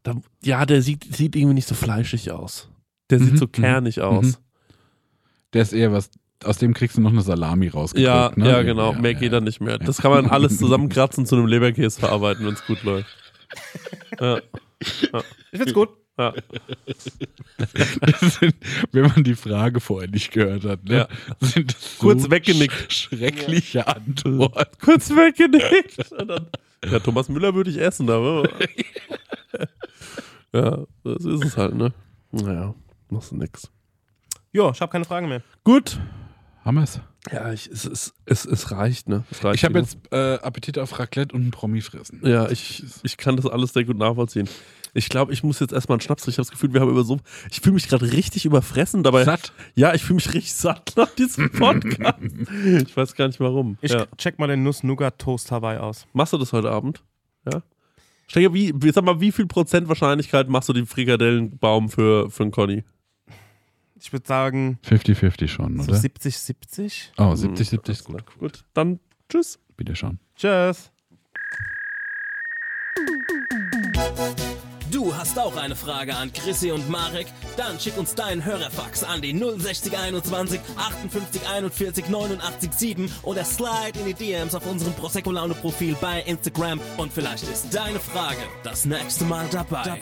Da, 0.03 0.15
ja, 0.43 0.65
der 0.65 0.81
sieht, 0.81 1.15
sieht 1.15 1.35
irgendwie 1.35 1.55
nicht 1.55 1.67
so 1.67 1.75
fleischig 1.75 2.31
aus. 2.31 2.69
Der 3.09 3.19
sieht 3.19 3.33
Mhm, 3.33 3.37
so 3.37 3.45
mhm, 3.45 3.51
kernig 3.53 4.01
aus. 4.01 4.25
mhm. 4.25 4.35
Der 5.53 5.61
ist 5.61 5.73
eher 5.73 5.91
was, 5.93 6.09
aus 6.45 6.57
dem 6.57 6.73
kriegst 6.73 6.97
du 6.97 7.01
noch 7.01 7.11
eine 7.11 7.21
Salami 7.21 7.67
rausgedrückt. 7.69 8.05
Ja, 8.07 8.31
ne? 8.35 8.49
ja, 8.49 8.61
genau. 8.63 8.91
Ja, 8.93 8.99
Mehr 8.99 9.11
ja. 9.11 9.19
geht 9.19 9.33
dann 9.33 9.43
nicht 9.43 9.61
mehr. 9.61 9.77
Das 9.77 9.97
kann 9.97 10.11
man 10.11 10.27
alles 10.27 10.57
zusammenkratzen 10.59 11.25
zu 11.25 11.35
einem 11.35 11.47
Leberkäse 11.47 11.99
verarbeiten, 11.99 12.45
wenn 12.45 12.53
es 12.53 12.65
gut 12.65 12.83
läuft. 12.83 13.07
Ja, 14.19 14.39
Ich 14.79 15.09
find's 15.53 15.73
gut. 15.73 15.89
ja. 16.17 16.33
Sind, 18.21 18.55
wenn 18.91 19.03
man 19.07 19.23
die 19.23 19.35
Frage 19.35 19.79
vorher 19.79 20.09
nicht 20.09 20.31
gehört 20.31 20.63
hat, 20.65 20.83
ne? 20.85 20.95
Ja. 20.95 21.07
sind 21.41 21.71
das 21.73 21.97
so 21.97 22.01
Kurz 22.07 22.29
weggenickt. 22.29 22.73
sch- 22.91 23.15
Schreckliche 23.15 23.87
Antworten. 23.87 24.77
Kurz 24.83 25.09
weggenickt. 25.11 26.11
Und 26.11 26.27
dann, 26.27 26.47
ja, 26.85 26.99
Thomas 26.99 27.29
Müller 27.29 27.53
würde 27.55 27.69
ich 27.71 27.77
essen, 27.79 28.09
aber. 28.09 28.47
ja, 30.53 30.79
das 31.03 31.25
ist 31.25 31.45
es 31.45 31.57
halt, 31.57 31.75
ne? 31.75 31.93
Naja, 32.31 32.73
machst 33.09 33.31
du 33.31 33.37
nix. 33.37 33.69
Jo, 34.51 34.71
ich 34.71 34.81
habe 34.81 34.91
keine 34.91 35.05
Fragen 35.05 35.27
mehr. 35.29 35.41
Gut. 35.63 35.99
Haben 36.63 36.75
wir 36.75 36.83
es? 36.83 36.99
Ja, 37.31 37.51
ich, 37.53 37.69
es, 37.71 37.85
es, 37.85 38.13
es, 38.25 38.45
es 38.45 38.71
reicht, 38.71 39.07
ne? 39.09 39.23
Es 39.31 39.43
reicht 39.43 39.57
Ich 39.57 39.63
habe 39.65 39.79
jetzt 39.79 39.97
äh, 40.11 40.35
Appetit 40.35 40.77
auf 40.77 40.97
Raclette 40.99 41.35
und 41.35 41.41
einen 41.41 41.51
Promi 41.51 41.81
fressen. 41.81 42.19
Ja, 42.23 42.49
ich, 42.49 42.83
ich 43.03 43.17
kann 43.17 43.35
das 43.37 43.45
alles 43.45 43.73
sehr 43.73 43.85
gut 43.85 43.97
nachvollziehen. 43.97 44.47
Ich 44.93 45.09
glaube, 45.09 45.33
ich 45.33 45.41
muss 45.43 45.59
jetzt 45.59 45.73
erstmal 45.73 45.95
einen 45.95 46.01
Schnaps 46.01 46.23
trinken. 46.23 46.31
Ich 46.33 46.37
habe 46.37 46.45
das 46.45 46.51
Gefühl, 46.51 46.73
wir 46.73 46.81
haben 46.81 46.91
über 46.91 47.03
so. 47.03 47.19
Ich 47.51 47.61
fühle 47.61 47.73
mich 47.75 47.87
gerade 47.87 48.11
richtig 48.11 48.45
überfressen 48.45 49.03
dabei. 49.03 49.23
Satt. 49.23 49.51
Ja, 49.75 49.93
ich 49.93 50.03
fühle 50.03 50.15
mich 50.15 50.27
richtig 50.33 50.53
satt 50.53 50.93
nach 50.95 51.09
diesem 51.15 51.49
Podcast. 51.57 52.19
ich 52.21 52.95
weiß 52.95 53.15
gar 53.15 53.27
nicht 53.27 53.39
warum. 53.39 53.77
Ich 53.81 53.91
ja. 53.91 54.05
check 54.17 54.37
mal 54.37 54.47
den 54.47 54.63
Nuss-Nougat-Toast 54.63 55.51
Hawaii 55.51 55.79
aus. 55.79 56.05
Machst 56.13 56.33
du 56.33 56.37
das 56.37 56.53
heute 56.53 56.69
Abend? 56.69 57.03
Ja? 57.51 57.63
Steiger, 58.27 58.53
wie, 58.53 58.73
wie- 58.75 58.91
sag 58.91 59.03
mal, 59.03 59.19
wie 59.19 59.31
viel 59.31 59.47
Prozent 59.47 59.87
Wahrscheinlichkeit 59.89 60.47
machst 60.49 60.69
du 60.69 60.73
den 60.73 60.85
Frikadellenbaum 60.85 61.89
für, 61.89 62.29
für 62.29 62.43
einen 62.43 62.51
Conny? 62.51 62.83
Ich 64.03 64.11
würde 64.11 64.27
sagen, 64.27 64.79
50-50 64.85 65.47
schon, 65.47 65.77
so 65.81 65.89
oder? 65.89 65.97
70, 65.97 66.37
70. 66.37 67.13
Oh, 67.17 67.33
70, 67.35 67.69
70 67.69 67.97
ist 67.97 68.03
gut. 68.03 68.25
Gut, 68.37 68.65
dann 68.73 68.99
tschüss. 69.29 69.59
Bitte 69.77 69.95
schon. 69.95 70.19
Tschüss. 70.35 70.91
Du 74.91 75.15
hast 75.15 75.39
auch 75.39 75.55
eine 75.55 75.77
Frage 75.77 76.15
an 76.15 76.33
Chrissy 76.33 76.71
und 76.71 76.89
Marek? 76.89 77.27
Dann 77.55 77.79
schick 77.79 77.97
uns 77.97 78.13
deinen 78.13 78.43
Hörerfax 78.43 79.05
an 79.05 79.21
die 79.21 79.31
06021 79.31 80.59
58 80.75 81.49
41 81.49 82.09
89 82.09 82.73
7 82.73 83.11
oder 83.23 83.45
slide 83.45 83.97
in 83.99 84.05
die 84.05 84.13
DMs 84.13 84.53
auf 84.53 84.65
unserem 84.65 84.93
Prosecco 84.95 85.31
Laune 85.31 85.53
Profil 85.55 85.95
bei 86.01 86.21
Instagram 86.23 86.81
und 86.97 87.13
vielleicht 87.13 87.43
ist 87.43 87.73
deine 87.73 87.99
Frage 87.99 88.43
das 88.63 88.85
nächste 88.85 89.23
Mal 89.23 89.47
dabei. 89.49 90.01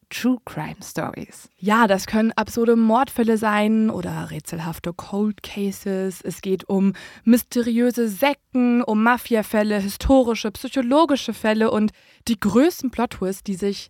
True 0.11 0.37
Crime 0.45 0.75
Stories. 0.83 1.49
ja, 1.57 1.87
das 1.87 2.05
können 2.05 2.31
absurde 2.33 2.75
Mordfälle 2.75 3.37
sein 3.37 3.89
oder 3.89 4.29
rätselhafte 4.29 4.93
Cold 4.93 5.41
Cases. 5.41 6.21
Es 6.21 6.41
geht 6.41 6.67
um 6.67 6.93
mysteriöse 7.23 8.09
Sekten, 8.09 8.83
um 8.83 9.01
Mafiafälle, 9.01 9.79
historische, 9.79 10.51
psychologische 10.51 11.33
Fälle 11.33 11.71
und 11.71 11.91
die 12.27 12.39
größten 12.39 12.91
Plot-Twists, 12.91 13.43
die 13.43 13.55
sich 13.55 13.89